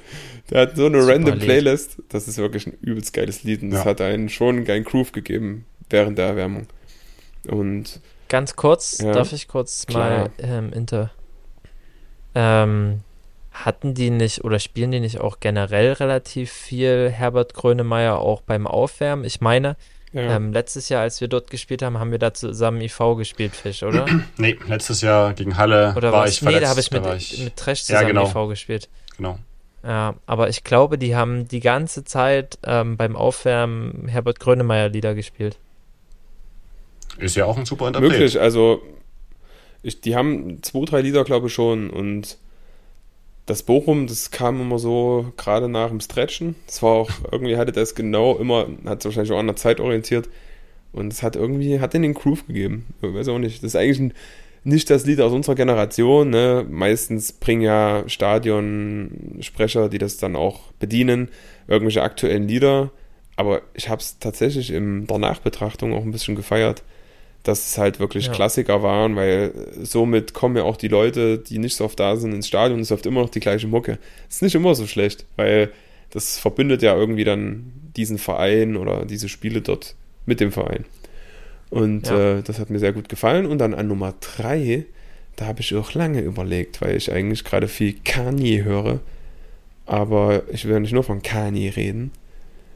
Der 0.50 0.62
hat 0.62 0.76
so 0.76 0.86
eine 0.86 1.00
Super 1.00 1.14
random 1.14 1.34
Lied. 1.34 1.44
Playlist. 1.44 2.02
Das 2.08 2.28
ist 2.28 2.38
wirklich 2.38 2.66
ein 2.66 2.74
übelst 2.80 3.12
geiles 3.12 3.42
Lied. 3.42 3.62
Und 3.62 3.70
ja. 3.72 3.78
das 3.78 3.86
hat 3.86 4.00
einen 4.00 4.28
schon 4.28 4.56
einen 4.56 4.64
geilen 4.64 4.84
Groove 4.84 5.12
gegeben 5.12 5.66
während 5.90 6.18
der 6.18 6.26
Erwärmung. 6.26 6.66
Und 7.48 8.00
ganz 8.28 8.54
kurz, 8.54 8.98
ja, 8.98 9.12
darf 9.12 9.32
ich 9.32 9.48
kurz 9.48 9.86
klar. 9.86 10.10
mal 10.10 10.30
ähm, 10.38 10.72
inter 10.72 11.10
ähm, 12.37 13.01
hatten 13.51 13.95
die 13.95 14.11
nicht 14.11 14.45
oder 14.45 14.59
spielen 14.59 14.91
die 14.91 15.01
nicht 15.01 15.20
auch 15.20 15.41
generell 15.41 15.95
relativ 15.95 16.53
viel 16.53 17.11
Herbert 17.11 17.55
Grönemeyer 17.55 18.18
auch 18.18 18.43
beim 18.43 18.66
Aufwärmen? 18.66 19.24
Ich 19.24 19.41
meine, 19.41 19.76
ja. 20.12 20.37
ähm, 20.37 20.53
letztes 20.53 20.91
Jahr, 20.91 21.01
als 21.01 21.22
wir 21.22 21.28
dort 21.28 21.51
gespielt 21.51 21.82
haben, 21.82 21.99
haben 21.99 22.11
wir 22.11 22.18
da 22.18 22.34
zusammen 22.34 22.82
IV 22.82 23.16
gespielt, 23.16 23.57
Fisch, 23.57 23.82
oder? 23.82 24.07
nee, 24.37 24.59
letztes 24.66 25.01
Jahr 25.01 25.32
gegen 25.32 25.57
Halle 25.57 25.95
oder 25.97 26.12
war 26.12 26.24
was? 26.24 26.32
ich 26.32 26.39
verletzt. 26.41 26.57
Nee, 26.57 26.61
da 26.61 26.68
habe 26.68 26.80
ich 26.80 26.91
mit, 26.91 27.07
ich 27.16 27.45
mit 27.45 27.57
Trash 27.57 27.84
zusammen 27.84 28.14
ja, 28.14 28.22
genau. 28.24 28.45
IV 28.45 28.49
gespielt. 28.51 28.89
Genau. 29.16 29.39
Ja, 29.82 30.14
aber 30.26 30.49
ich 30.51 30.62
glaube, 30.62 30.99
die 30.99 31.16
haben 31.16 31.49
die 31.49 31.61
ganze 31.61 32.05
Zeit 32.05 32.59
ähm, 32.64 32.99
beim 32.99 33.16
Aufwärmen 33.16 34.09
Herbert 34.09 34.41
Grönemeyer 34.41 34.91
Lieder 34.91 35.14
gespielt. 35.14 35.59
Ist 37.18 37.37
ja 37.37 37.47
auch 37.47 37.57
ein 37.57 37.64
super 37.64 37.87
Interpret. 37.87 38.11
Wirklich, 38.11 38.39
also 38.39 38.82
ich, 39.87 40.01
die 40.01 40.16
haben 40.16 40.62
zwei, 40.62 40.84
drei 40.84 41.01
Lieder, 41.01 41.22
glaube 41.24 41.47
ich, 41.47 41.55
schon. 41.55 41.91
Und 41.91 42.39
das 43.47 43.62
Bochum, 43.62 44.09
das 44.09 44.32
kam 44.32 44.61
immer 44.61 44.78
so 44.78 45.32
gerade 45.37 45.68
nach 45.68 45.91
dem 45.91 46.01
Stretchen. 46.01 46.57
Das 46.66 46.82
war 46.82 46.93
auch, 46.93 47.11
irgendwie 47.30 47.57
hatte 47.57 47.72
das 47.72 47.95
genau 47.95 48.37
immer, 48.37 48.66
hat 48.84 49.01
es 49.01 49.05
wahrscheinlich 49.05 49.32
auch 49.32 49.39
an 49.39 49.47
der 49.47 49.57
Zeit 49.57 49.80
orientiert. 49.80 50.28
Und 50.93 51.12
es 51.12 51.22
hat 51.22 51.37
irgendwie, 51.37 51.78
hat 51.78 51.95
den 51.95 52.03
den 52.03 52.14
Groove 52.14 52.47
gegeben. 52.47 52.87
Ich 53.01 53.14
weiß 53.14 53.28
auch 53.28 53.39
nicht. 53.39 53.62
Das 53.62 53.74
ist 53.74 53.76
eigentlich 53.76 54.01
ein, 54.01 54.14
nicht 54.64 54.91
das 54.91 55.07
Lied 55.07 55.20
aus 55.20 55.32
unserer 55.32 55.55
Generation. 55.55 56.30
Ne? 56.30 56.66
Meistens 56.68 57.32
bringen 57.32 57.62
ja 57.62 58.03
Stadionsprecher, 58.09 59.89
die 59.89 59.99
das 59.99 60.16
dann 60.16 60.34
auch 60.34 60.72
bedienen, 60.80 61.28
irgendwelche 61.68 62.03
aktuellen 62.03 62.49
Lieder. 62.49 62.91
Aber 63.37 63.62
ich 63.74 63.89
habe 63.89 64.01
es 64.01 64.18
tatsächlich 64.18 64.72
in 64.72 65.07
der 65.07 65.18
Nachbetrachtung 65.18 65.93
auch 65.93 66.03
ein 66.03 66.11
bisschen 66.11 66.34
gefeiert 66.34 66.82
dass 67.47 67.66
es 67.66 67.78
halt 67.78 68.01
wirklich 68.01 68.26
ja. 68.26 68.32
Klassiker 68.32 68.82
waren, 68.82 69.14
weil 69.14 69.53
somit 69.80 70.34
kommen 70.34 70.57
ja 70.57 70.64
auch 70.64 70.76
die 70.76 70.88
Leute, 70.88 71.38
die 71.38 71.59
nicht 71.59 71.76
so 71.76 71.84
oft 71.84 72.01
da 72.01 72.16
sind, 72.16 72.32
ins 72.32 72.49
Stadion 72.49 72.78
und 72.78 72.82
es 72.82 72.90
läuft 72.90 73.07
immer 73.07 73.20
noch 73.20 73.30
die 73.30 73.40
gleiche 73.40 73.68
Mucke. 73.68 73.99
ist 74.28 74.42
nicht 74.42 74.55
immer 74.57 74.74
so 74.74 74.86
schlecht, 74.86 75.26
weil 75.36 75.70
das 76.11 76.38
verbindet 76.38 76.82
ja 76.82 76.97
irgendwie 76.97 77.24
dann 77.24 77.72
diesen 77.97 78.18
Verein 78.18 78.76
oder 78.76 79.05
diese 79.05 79.28
Spiele 79.28 79.61
dort 79.61 79.94
mit 80.24 80.40
dem 80.40 80.51
Verein. 80.51 80.84
Und 81.70 82.09
ja. 82.09 82.38
äh, 82.38 82.42
das 82.42 82.59
hat 82.59 82.70
mir 82.70 82.78
sehr 82.78 82.92
gut 82.92 83.09
gefallen. 83.09 83.47
Und 83.47 83.59
dann 83.59 83.74
an 83.74 83.88
Nummer 83.88 84.14
drei, 84.20 84.86
da 85.36 85.47
habe 85.47 85.61
ich 85.61 85.74
auch 85.74 85.94
lange 85.94 86.20
überlegt, 86.20 86.80
weil 86.80 86.97
ich 86.97 87.12
eigentlich 87.12 87.44
gerade 87.44 87.68
viel 87.68 87.94
Kanye 88.05 88.64
höre. 88.64 89.01
Aber 89.84 90.42
ich 90.51 90.64
will 90.64 90.72
ja 90.72 90.80
nicht 90.80 90.92
nur 90.92 91.05
von 91.05 91.22
Kanye 91.22 91.70
reden, 91.76 92.11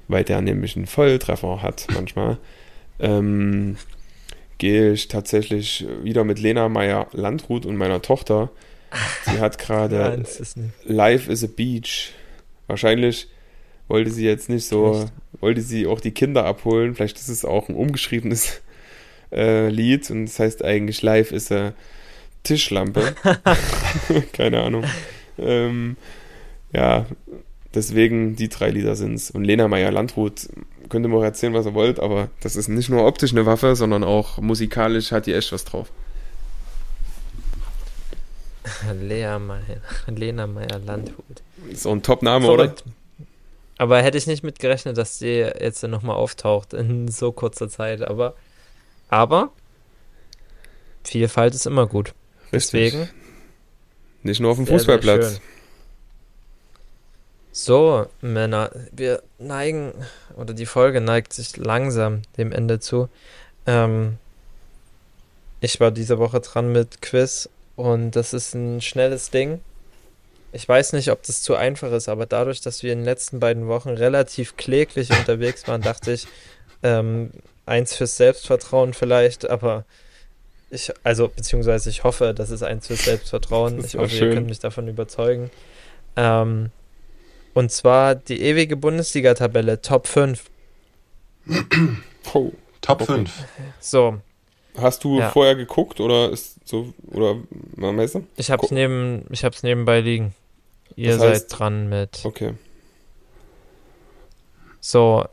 weil 0.06 0.22
der 0.22 0.40
nämlich 0.40 0.76
einen 0.76 0.86
Volltreffer 0.86 1.60
hat 1.62 1.86
manchmal. 1.92 2.38
ähm, 3.00 3.76
gehe 4.60 4.92
ich 4.92 5.08
tatsächlich 5.08 5.86
wieder 6.02 6.22
mit 6.22 6.38
Lena 6.38 6.68
Meyer 6.68 7.08
Landrut 7.12 7.66
und 7.66 7.76
meiner 7.76 8.02
Tochter. 8.02 8.50
Sie 9.24 9.40
hat 9.40 9.58
gerade 9.58 10.22
Life 10.84 11.32
is 11.32 11.42
a 11.42 11.48
Beach. 11.48 12.12
Wahrscheinlich 12.66 13.26
wollte 13.88 14.10
sie 14.10 14.24
jetzt 14.24 14.48
nicht 14.50 14.66
so, 14.66 15.06
wollte 15.40 15.62
sie 15.62 15.86
auch 15.86 16.00
die 16.00 16.12
Kinder 16.12 16.44
abholen. 16.44 16.94
Vielleicht 16.94 17.16
ist 17.16 17.28
es 17.28 17.44
auch 17.44 17.68
ein 17.68 17.74
umgeschriebenes 17.74 18.60
äh, 19.32 19.70
Lied 19.70 20.10
und 20.10 20.26
das 20.26 20.38
heißt 20.38 20.62
eigentlich 20.62 21.00
Life 21.00 21.34
is 21.34 21.50
a 21.50 21.72
Tischlampe. 22.42 23.14
Keine 24.34 24.62
Ahnung. 24.62 24.84
Ähm, 25.38 25.96
ja, 26.72 27.06
deswegen 27.74 28.36
die 28.36 28.50
drei 28.50 28.68
Lieder 28.68 28.94
sind 28.94 29.14
es. 29.14 29.30
Und 29.30 29.44
Lena 29.44 29.68
Meyer 29.68 29.90
Landrut 29.90 30.48
könnt 30.90 31.06
ihr 31.06 31.08
mir 31.08 31.16
auch 31.16 31.22
erzählen, 31.24 31.54
was 31.54 31.64
ihr 31.66 31.74
wollt, 31.74 31.98
aber 31.98 32.28
das 32.40 32.56
ist 32.56 32.68
nicht 32.68 32.90
nur 32.90 33.06
optisch 33.06 33.32
eine 33.32 33.46
Waffe, 33.46 33.74
sondern 33.76 34.04
auch 34.04 34.38
musikalisch 34.38 35.12
hat 35.12 35.26
die 35.26 35.32
echt 35.34 35.52
was 35.52 35.64
drauf. 35.64 35.90
Lea 39.00 39.38
Meyer, 39.38 39.80
Lena 40.06 40.46
Meyer-Landhut. 40.46 41.42
So 41.74 41.90
ein 41.90 42.02
Top-Name, 42.02 42.46
oder? 42.48 42.74
Aber 43.78 44.02
hätte 44.02 44.18
ich 44.18 44.26
nicht 44.26 44.42
mit 44.42 44.58
gerechnet, 44.58 44.98
dass 44.98 45.18
die 45.18 45.38
jetzt 45.38 45.82
nochmal 45.84 46.16
auftaucht 46.16 46.74
in 46.74 47.08
so 47.08 47.32
kurzer 47.32 47.68
Zeit. 47.70 48.02
Aber, 48.02 48.34
aber 49.08 49.50
Vielfalt 51.02 51.54
ist 51.54 51.66
immer 51.66 51.86
gut. 51.86 52.12
Richtig. 52.52 52.92
Deswegen. 52.92 53.08
Nicht 54.22 54.40
nur 54.40 54.50
auf 54.50 54.58
dem 54.58 54.66
Sehr, 54.66 54.78
sehr 54.78 54.98
Fußballplatz. 54.98 55.32
schön. 55.32 55.40
So, 57.52 58.06
Männer, 58.20 58.70
wir 58.92 59.22
neigen, 59.38 59.92
oder 60.36 60.54
die 60.54 60.66
Folge 60.66 61.00
neigt 61.00 61.32
sich 61.32 61.56
langsam 61.56 62.22
dem 62.36 62.52
Ende 62.52 62.78
zu. 62.78 63.08
Ähm, 63.66 64.18
ich 65.60 65.80
war 65.80 65.90
diese 65.90 66.18
Woche 66.18 66.40
dran 66.40 66.70
mit 66.72 67.02
Quiz 67.02 67.48
und 67.76 68.12
das 68.12 68.32
ist 68.32 68.54
ein 68.54 68.80
schnelles 68.80 69.30
Ding. 69.30 69.60
Ich 70.52 70.68
weiß 70.68 70.92
nicht, 70.92 71.10
ob 71.10 71.22
das 71.22 71.42
zu 71.42 71.54
einfach 71.54 71.92
ist, 71.92 72.08
aber 72.08 72.26
dadurch, 72.26 72.60
dass 72.60 72.82
wir 72.82 72.92
in 72.92 73.00
den 73.00 73.04
letzten 73.04 73.40
beiden 73.40 73.66
Wochen 73.68 73.90
relativ 73.90 74.56
kläglich 74.56 75.10
unterwegs 75.18 75.66
waren, 75.66 75.82
dachte 75.82 76.12
ich, 76.12 76.28
ähm, 76.82 77.30
eins 77.66 77.94
fürs 77.94 78.16
Selbstvertrauen 78.16 78.94
vielleicht, 78.94 79.48
aber 79.48 79.84
ich, 80.70 80.92
also, 81.02 81.26
beziehungsweise 81.28 81.90
ich 81.90 82.04
hoffe, 82.04 82.32
das 82.32 82.50
ist 82.50 82.62
eins 82.62 82.86
fürs 82.86 83.04
Selbstvertrauen. 83.04 83.84
Ich 83.84 83.96
hoffe, 83.96 84.08
schön. 84.08 84.28
ihr 84.28 84.34
könnt 84.34 84.46
mich 84.46 84.60
davon 84.60 84.86
überzeugen. 84.86 85.50
Ähm, 86.14 86.70
und 87.54 87.70
zwar 87.72 88.14
die 88.14 88.40
ewige 88.40 88.76
Bundesliga-Tabelle, 88.76 89.80
Top 89.82 90.06
5. 90.06 90.50
Oh. 92.34 92.52
Top 92.80 93.00
Okay. 93.02 93.12
5. 93.14 93.44
So, 93.80 94.20
Hast 94.76 95.02
du 95.02 95.18
Ja. 95.18 95.30
vorher 95.30 95.56
geguckt 95.56 95.98
oder 96.00 96.30
ist 96.30 96.56
so 96.64 96.94
oder 97.10 97.36
mal 97.74 97.92
Messer? 97.92 98.22
ich 98.36 98.50
hab's 98.52 98.68
Gu- 98.68 98.74
neben, 98.74 99.24
ich 99.30 99.42
hab's 99.44 99.64
nebenbei 99.64 100.00
liegen. 100.00 100.32
Ihr 100.94 101.16
Das 101.16 101.20
heißt- 101.22 101.38
seid 101.48 101.58
dran 101.58 101.88
mit. 101.88 102.20
Okay. 102.24 102.54
So, 104.80 105.26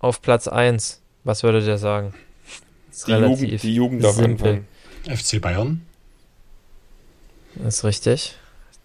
auf 0.00 0.20
Platz 0.22 0.46
1, 0.48 1.00
was 1.24 1.42
würdet 1.42 1.66
ihr 1.66 1.78
sagen? 1.78 2.14
Ist 2.90 3.06
Die 3.08 3.12
Jugend, 3.12 3.62
die 3.62 3.74
Jugend 3.74 4.04
darf 4.04 4.16
simpel. 4.16 4.64
anfangen. 5.06 5.16
FC 5.16 5.40
Bayern. 5.40 5.86
Ist 7.66 7.84
richtig. 7.84 8.36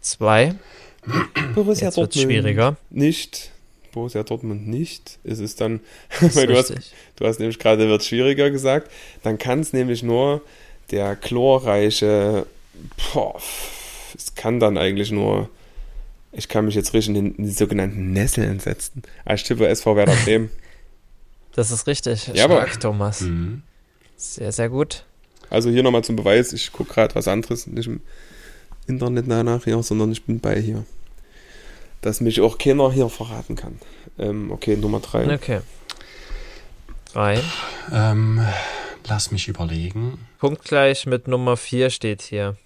2, 0.02 0.56
Borussia 1.56 1.88
jetzt 1.88 1.98
wird's 1.98 2.20
schwieriger. 2.20 2.78
Nicht. 2.90 3.52
Borussia 3.92 4.24
Dortmund 4.24 4.68
nicht. 4.68 5.20
Es 5.24 5.40
ist 5.40 5.62
dann, 5.62 5.80
Ist 6.22 6.36
weil 6.36 6.48
du 6.48 6.56
hast, 6.58 6.74
du 7.16 7.26
hast 7.28 7.40
nämlich 7.40 7.60
gerade, 7.60 7.88
wird 7.88 8.04
schwieriger 8.04 8.50
gesagt. 8.50 8.90
Dann 9.22 9.38
kann 9.38 9.60
es 9.60 9.72
nämlich 9.74 10.02
nur 10.04 10.42
der 10.92 11.16
chlorreiche, 11.16 12.46
boah, 13.14 13.40
es 14.16 14.34
kann 14.36 14.60
dann 14.60 14.78
eigentlich 14.78 15.12
nur, 15.12 15.50
ich 16.32 16.48
kann 16.50 16.66
mich 16.66 16.76
jetzt 16.76 16.94
richtig 16.94 17.16
in 17.16 17.36
die 17.38 17.52
sogenannten 17.52 18.14
Nesseln 18.14 18.60
setzen. 18.60 19.04
Als 19.26 19.44
tippe 19.44 19.68
SV 19.68 19.96
Werder 19.96 20.16
Bremen. 20.26 20.50
Das 21.54 21.70
ist 21.70 21.86
richtig. 21.86 22.28
Ja, 22.34 22.46
aber- 22.46 22.64
Stark, 22.64 22.80
Thomas. 22.80 23.22
Mhm. 23.22 23.62
Sehr, 24.18 24.52
sehr 24.52 24.70
gut. 24.70 25.06
Also 25.50 25.70
hier 25.70 25.84
nochmal 25.84 26.04
zum 26.04 26.16
Beweis, 26.16 26.52
ich 26.54 26.72
gucke 26.72 26.94
gerade 26.94 27.14
was 27.14 27.28
anderes, 27.28 27.68
nicht 27.68 27.86
im 27.88 28.02
Internet 28.88 29.26
danach 29.28 29.64
hier, 29.64 29.82
sondern 29.84 30.12
ich 30.12 30.24
bin 30.24 30.40
bei 30.40 30.60
hier. 30.60 30.84
Dass 32.02 32.22
mich 32.22 32.42
auch 32.42 32.58
keiner 32.58 32.92
hier 32.92 33.10
verraten 33.10 33.56
kann. 33.56 33.80
Ähm, 34.18 34.52
okay, 34.52 34.76
Nummer 34.76 35.00
drei. 35.00 35.34
Okay. 35.34 35.62
3. 37.14 37.40
Ähm, 37.92 38.46
lass 39.08 39.32
mich 39.32 39.48
überlegen. 39.48 40.26
Punktgleich 40.40 41.06
mit 41.06 41.28
Nummer 41.28 41.58
4 41.58 41.90
steht 41.90 42.22
hier. 42.24 42.58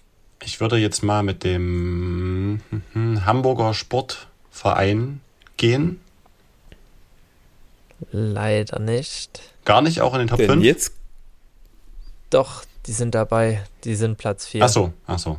Ich 0.42 0.60
würde 0.60 0.76
jetzt 0.76 1.02
mal 1.02 1.22
mit 1.22 1.44
dem 1.44 2.60
mhm, 2.94 3.26
Hamburger 3.26 3.74
Sportverein 3.74 5.20
gehen. 5.56 6.00
Leider 8.10 8.78
nicht. 8.78 9.42
Gar 9.64 9.82
nicht 9.82 10.00
auch 10.00 10.14
in 10.14 10.20
den 10.20 10.28
Top 10.28 10.38
Denn 10.38 10.50
5? 10.50 10.64
jetzt, 10.64 10.92
Doch, 12.30 12.64
die 12.86 12.92
sind 12.92 13.14
dabei. 13.14 13.64
Die 13.84 13.96
sind 13.96 14.16
Platz 14.16 14.46
4. 14.46 14.64
Ach 14.64 14.68
so, 14.68 14.92
ach 15.06 15.18
so. 15.18 15.38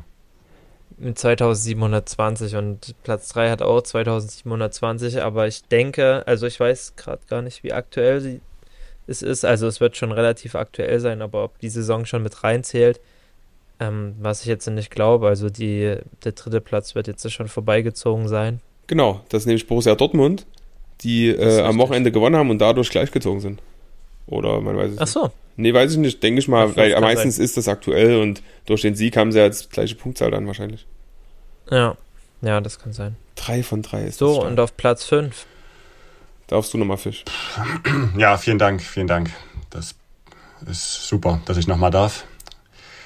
Mit 1.02 1.18
2720 1.18 2.56
und 2.56 2.96
Platz 3.04 3.30
3 3.30 3.52
hat 3.52 3.62
auch 3.62 3.82
2720, 3.82 5.22
aber 5.22 5.48
ich 5.48 5.64
denke, 5.64 6.24
also 6.28 6.46
ich 6.46 6.60
weiß 6.60 6.96
gerade 6.98 7.22
gar 7.30 7.42
nicht, 7.42 7.64
wie 7.64 7.72
aktuell 7.72 8.20
sie, 8.20 8.42
es 9.08 9.22
ist. 9.22 9.46
Also 9.46 9.68
es 9.68 9.80
wird 9.80 9.96
schon 9.96 10.12
relativ 10.12 10.56
aktuell 10.56 11.00
sein, 11.00 11.22
aber 11.22 11.46
ob 11.46 11.58
die 11.60 11.70
Saison 11.70 12.06
schon 12.06 12.22
mit 12.22 12.44
reinzählt, 12.44 13.00
ähm, 13.80 14.16
was 14.20 14.42
ich 14.42 14.48
jetzt 14.48 14.68
nicht 14.68 14.92
glaube. 14.92 15.28
Also 15.28 15.50
die, 15.50 15.96
der 16.24 16.32
dritte 16.34 16.60
Platz 16.62 16.96
wird 16.96 17.08
jetzt 17.08 17.32
schon 17.32 17.48
vorbeigezogen 17.48 18.28
sein. 18.28 18.60
genau, 18.88 19.22
das 19.30 19.44
ist 19.44 19.46
nämlich 19.48 19.68
Borussia 19.68 19.96
Dortmund, 19.96 20.46
die 21.02 21.30
äh, 21.30 21.62
am. 21.62 21.78
Wochenende 21.78 22.12
gewonnen 22.12 22.36
haben 22.36 22.50
und 22.50 22.60
dadurch 22.60 22.90
gleichgezogen 22.90 23.40
sind. 23.40 23.62
Oder 24.28 24.60
man 24.62 24.78
weiß 24.78 24.92
es 24.92 24.98
Ach 25.00 25.06
nicht. 25.06 25.32
Nee, 25.60 25.74
weiß 25.74 25.92
ich 25.92 25.98
nicht, 25.98 26.24
denke 26.24 26.40
ich 26.40 26.48
mal, 26.48 26.74
weil 26.78 26.98
meistens 27.02 27.38
ist 27.38 27.58
das 27.58 27.68
aktuell 27.68 28.16
und 28.22 28.42
durch 28.66 28.82
den 28.82 28.96
Sieg 28.96 29.18
haben 29.18 29.34
sie 29.34 29.40
jetzt 29.40 29.72
gleiche 29.72 29.96
Punktzahl 29.96 30.32
dann 30.32 30.48
wahrscheinlich. 30.48 30.88
ja. 31.70 31.98
Ja, 32.42 32.62
das 32.62 32.80
kann 32.80 32.94
sein. 32.94 33.18
Drei 33.36 33.64
von 33.64 33.82
drei 33.82 34.04
ist 34.04 34.22
das 34.22 34.30
So, 34.30 34.42
und 34.42 34.58
auf 34.62 34.78
Platz 34.78 35.04
5. 35.04 35.46
Darfst 36.48 36.74
du 36.74 36.78
nochmal 36.78 36.96
Fisch? 36.96 37.26
Ja, 38.18 38.38
vielen 38.38 38.58
Dank, 38.58 38.82
vielen 38.82 39.08
Dank. 39.08 39.32
Das 39.70 39.96
ist 40.66 41.06
super, 41.06 41.42
dass 41.46 41.58
ich 41.58 41.68
nochmal 41.68 41.92
darf. 41.92 42.24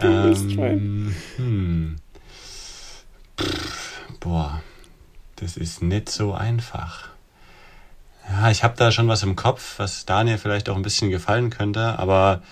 bist 0.00 0.50
ähm, 0.50 1.14
hm. 1.36 1.96
Pff, 3.40 4.00
boah, 4.18 4.60
das 5.36 5.56
ist 5.56 5.80
nicht 5.82 6.08
so 6.08 6.32
einfach. 6.32 7.10
Ja, 8.30 8.50
ich 8.50 8.62
habe 8.62 8.74
da 8.76 8.92
schon 8.92 9.08
was 9.08 9.22
im 9.22 9.36
Kopf, 9.36 9.78
was 9.78 10.04
Daniel 10.04 10.38
vielleicht 10.38 10.68
auch 10.68 10.76
ein 10.76 10.82
bisschen 10.82 11.10
gefallen 11.10 11.50
könnte, 11.50 11.98
aber 11.98 12.42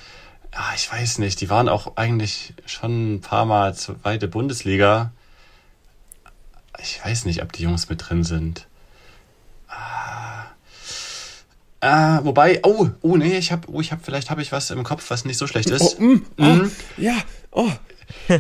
ja, 0.53 0.65
ich 0.75 0.91
weiß 0.91 1.19
nicht. 1.19 1.41
Die 1.41 1.51
waren 1.51 1.69
auch 1.69 1.97
eigentlich 1.97 2.55
schon 2.65 3.17
ein 3.17 3.21
paar 3.21 3.45
Mal 3.45 3.75
zweite 3.75 4.27
Bundesliga. 4.27 5.13
Ich 6.81 7.05
weiß 7.05 7.27
nicht, 7.27 7.43
ob 7.43 7.53
die 7.53 7.63
Jungs 7.63 7.89
mit 7.89 8.09
drin 8.09 8.25
sind. 8.25 8.67
Ah, 11.81 12.21
wobei, 12.25 12.61
oh, 12.63 12.89
oh 13.03 13.17
nee, 13.17 13.37
ich 13.37 13.53
habe, 13.53 13.69
oh, 13.71 13.81
ich 13.81 13.93
habe, 13.93 14.03
vielleicht 14.03 14.31
habe 14.31 14.41
ich 14.41 14.51
was 14.51 14.71
im 14.71 14.83
Kopf, 14.83 15.11
was 15.11 15.25
nicht 15.25 15.37
so 15.37 15.47
schlecht 15.47 15.69
ist. 15.71 15.99
Oh, 16.01 16.03
mm, 16.03 16.27
oh, 16.39 16.61
ja, 16.97 17.15
oh. 17.51 17.71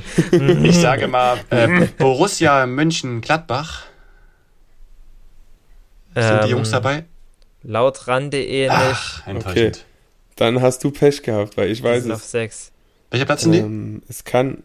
Ich 0.62 0.80
sage 0.80 1.06
mal, 1.06 1.38
äh, 1.50 1.86
Borussia 1.98 2.66
Mönchengladbach. 2.66 3.82
Sind 6.14 6.44
die 6.44 6.48
Jungs 6.50 6.68
Ähm, 6.68 6.72
dabei? 6.72 7.04
Laut 7.68 8.06
ran.de 8.06 8.62
nicht. 8.62 8.70
Ach, 8.72 9.26
enttäuschend. 9.26 9.84
Dann 10.36 10.60
hast 10.62 10.84
du 10.84 10.90
Pech 10.90 11.22
gehabt, 11.22 11.56
weil 11.56 11.70
ich 11.70 11.78
Die 11.78 11.84
weiß 11.84 12.04
sind 12.04 12.12
auf 12.12 12.22
es. 12.22 12.30
6. 12.30 12.72
Welcher 13.10 13.24
Platz 13.26 13.42
sind 13.42 13.52
die? 13.52 13.58
Ähm, 13.58 14.02
es 14.08 14.22
kann, 14.24 14.62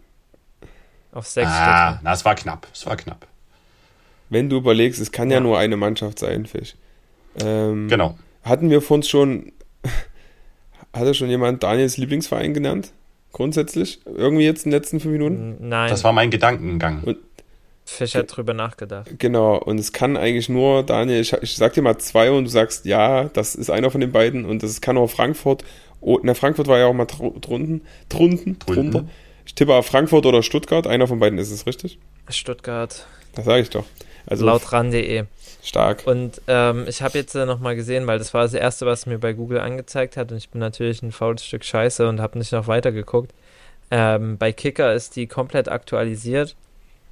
Auf 1.12 1.26
6 1.28 1.48
ah, 1.50 1.92
steht 1.94 2.04
na, 2.04 2.14
es 2.14 2.24
war 2.26 2.36
knapp. 2.36 2.68
Es 2.74 2.86
war 2.86 2.96
knapp. 2.98 3.26
wenn 4.30 4.50
du 4.50 4.58
überlegst, 4.58 5.00
es 5.02 5.12
kann 5.12 5.30
ja, 5.30 5.38
Ja. 5.38 5.42
nur 5.42 5.58
eine 5.58 5.78
Mannschaft 5.78 6.20
sein, 6.20 6.46
Fisch. 6.46 6.76
Ähm, 7.44 7.88
Genau. 7.90 8.18
Hatten 8.44 8.70
wir 8.70 8.82
von 8.82 8.98
uns 9.00 9.10
schon, 9.10 9.52
hatte 10.94 11.14
schon 11.14 11.30
jemand 11.30 11.64
Daniels 11.64 11.98
Lieblingsverein 11.98 12.54
genannt? 12.54 12.92
Grundsätzlich? 13.34 14.02
Irgendwie 14.06 14.44
jetzt 14.46 14.66
in 14.66 14.72
den 14.72 14.80
letzten 14.80 15.00
fünf 15.00 15.14
Minuten? 15.14 15.56
Nein, 15.70 15.90
Das 15.90 16.04
war 16.04 16.12
mein 16.12 16.30
Gedankengang. 16.32 17.02
Und- 17.04 17.18
Fisch 17.86 18.16
hat 18.16 18.36
drüber 18.36 18.54
nachgedacht. 18.54 19.10
Genau, 19.20 19.58
und 19.58 19.80
es 19.80 19.92
kann 19.92 20.16
eigentlich 20.18 20.48
nur, 20.50 20.84
Daniel, 20.84 21.20
ich, 21.22 21.34
ich 21.34 21.56
sag 21.56 21.74
dir 21.74 21.82
mal 21.82 21.98
zwei 21.98 22.32
und 22.32 22.46
du 22.46 22.50
sagst, 22.50 22.86
ja, 22.86 23.26
das 23.26 23.56
ist 23.56 23.70
einer 23.70 23.92
von 23.92 24.00
den 24.02 24.12
beiden 24.12 24.46
und 24.46 24.64
das 24.64 24.80
kann 24.82 24.98
auch 24.98 25.10
Frankfurt. 25.10 25.64
Oh, 26.00 26.20
na, 26.24 26.34
Frankfurt 26.34 26.68
war 26.68 26.80
ja 26.80 26.86
auch 26.88 26.94
mal 26.94 27.06
dr- 27.06 27.34
drunten, 27.42 27.82
drunten, 28.10 28.58
Drunten. 28.60 28.92
drunter. 28.92 29.10
Ich 29.46 29.56
tippe 29.56 29.74
auf 29.74 29.86
Frankfurt 29.88 30.26
oder 30.26 30.42
Stuttgart, 30.44 30.88
einer 30.88 31.08
von 31.08 31.20
beiden 31.20 31.38
ist 31.38 31.52
es 31.52 31.66
richtig? 31.66 32.00
Stuttgart, 32.30 33.06
Das 33.36 33.46
sage 33.46 33.62
ich 33.62 33.70
doch. 33.70 33.86
Also 34.28 34.46
laut 34.46 34.72
ran.de. 34.72 35.26
stark. 35.64 36.04
Und 36.06 36.42
ähm, 36.48 36.86
ich 36.88 37.02
habe 37.02 37.18
jetzt 37.18 37.36
äh, 37.36 37.46
nochmal 37.46 37.76
gesehen, 37.76 38.08
weil 38.08 38.20
das 38.20 38.34
war 38.34 38.44
das 38.44 38.54
Erste, 38.54 38.86
was 38.86 39.06
mir 39.08 39.18
bei 39.20 39.34
Google 39.34 39.60
angezeigt 39.60 40.16
hat 40.16 40.32
und 40.32 40.38
ich 40.38 40.50
bin 40.50 40.60
natürlich 40.60 41.02
ein 41.02 41.12
faules 41.12 41.44
Stück 41.46 41.66
Scheiße 41.66 42.08
und 42.08 42.22
habe 42.22 42.38
nicht 42.38 42.52
noch 42.52 42.68
weiter 42.68 42.92
geguckt. 42.92 43.34
Ähm, 43.90 44.38
bei 44.38 44.54
Kicker 44.54 44.94
ist 44.94 45.16
die 45.16 45.28
komplett 45.28 45.68
aktualisiert. 45.70 46.56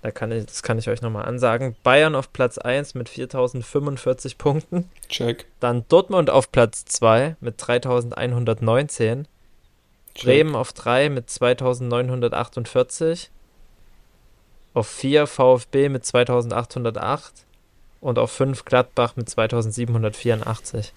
Da 0.01 0.11
kann 0.11 0.31
ich, 0.31 0.45
das 0.45 0.63
kann 0.63 0.79
ich 0.79 0.89
euch 0.89 1.01
nochmal 1.01 1.25
ansagen. 1.25 1.75
Bayern 1.83 2.15
auf 2.15 2.31
Platz 2.31 2.57
1 2.57 2.95
mit 2.95 3.09
4045 3.09 4.37
Punkten. 4.37 4.89
Check. 5.09 5.45
Dann 5.59 5.83
Dortmund 5.89 6.29
auf 6.29 6.51
Platz 6.51 6.85
2 6.85 7.35
mit 7.41 7.55
3119. 7.57 9.27
check. 10.13 10.23
Bremen 10.23 10.55
auf 10.55 10.71
3 10.71 11.09
mit 11.09 11.29
2948. 11.29 13.29
Auf 14.73 14.87
4 14.87 15.27
VfB 15.27 15.89
mit 15.89 16.05
2808. 16.05 17.45
und 17.99 18.17
auf 18.17 18.31
5 18.31 18.63
Gladbach 18.63 19.17
mit 19.17 19.29
2784. 19.29 20.93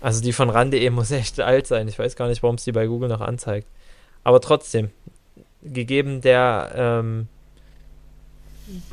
Also 0.00 0.22
die 0.22 0.32
von 0.32 0.50
RAN.de 0.50 0.88
muss 0.90 1.10
echt 1.10 1.38
alt 1.40 1.66
sein. 1.66 1.86
Ich 1.86 1.98
weiß 1.98 2.16
gar 2.16 2.26
nicht, 2.26 2.42
warum 2.42 2.56
es 2.56 2.64
die 2.64 2.72
bei 2.72 2.86
Google 2.86 3.08
noch 3.08 3.20
anzeigt. 3.20 3.68
Aber 4.24 4.40
trotzdem, 4.40 4.90
gegeben 5.62 6.20
der, 6.20 6.72
ähm, 6.74 7.28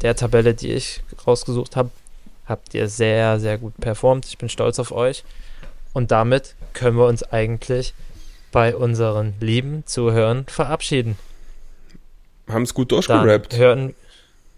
der 0.01 0.15
Tabelle, 0.15 0.53
die 0.53 0.71
ich 0.71 1.01
rausgesucht 1.25 1.75
habe, 1.75 1.91
habt 2.45 2.73
ihr 2.73 2.87
sehr, 2.87 3.39
sehr 3.39 3.57
gut 3.57 3.77
performt. 3.77 4.25
Ich 4.25 4.37
bin 4.37 4.49
stolz 4.49 4.79
auf 4.79 4.91
euch. 4.91 5.23
Und 5.93 6.11
damit 6.11 6.55
können 6.73 6.97
wir 6.97 7.07
uns 7.07 7.23
eigentlich 7.23 7.93
bei 8.51 8.75
unseren 8.75 9.33
lieben 9.39 9.85
Zuhörern 9.85 10.45
verabschieden. 10.45 11.17
Haben 12.47 12.63
es 12.63 12.73
gut 12.73 12.91
durchgerappt. 12.91 13.53
Dann 13.53 13.59
hören, 13.59 13.95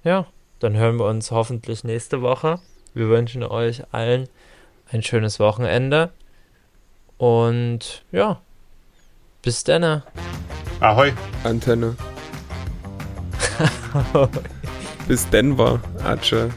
ja, 0.03 0.27
dann 0.59 0.75
hören 0.75 0.97
wir 0.97 1.05
uns 1.05 1.31
hoffentlich 1.31 1.83
nächste 1.83 2.21
Woche. 2.21 2.59
Wir 2.93 3.09
wünschen 3.09 3.43
euch 3.43 3.83
allen 3.91 4.27
ein 4.91 5.03
schönes 5.03 5.39
Wochenende. 5.39 6.11
Und 7.17 8.03
ja, 8.11 8.41
bis 9.41 9.63
dann. 9.63 10.03
Ahoi. 10.79 11.13
Antenne. 11.43 11.95
bis 15.09 15.27
Denver. 15.31 15.81
Atsche. 16.05 16.51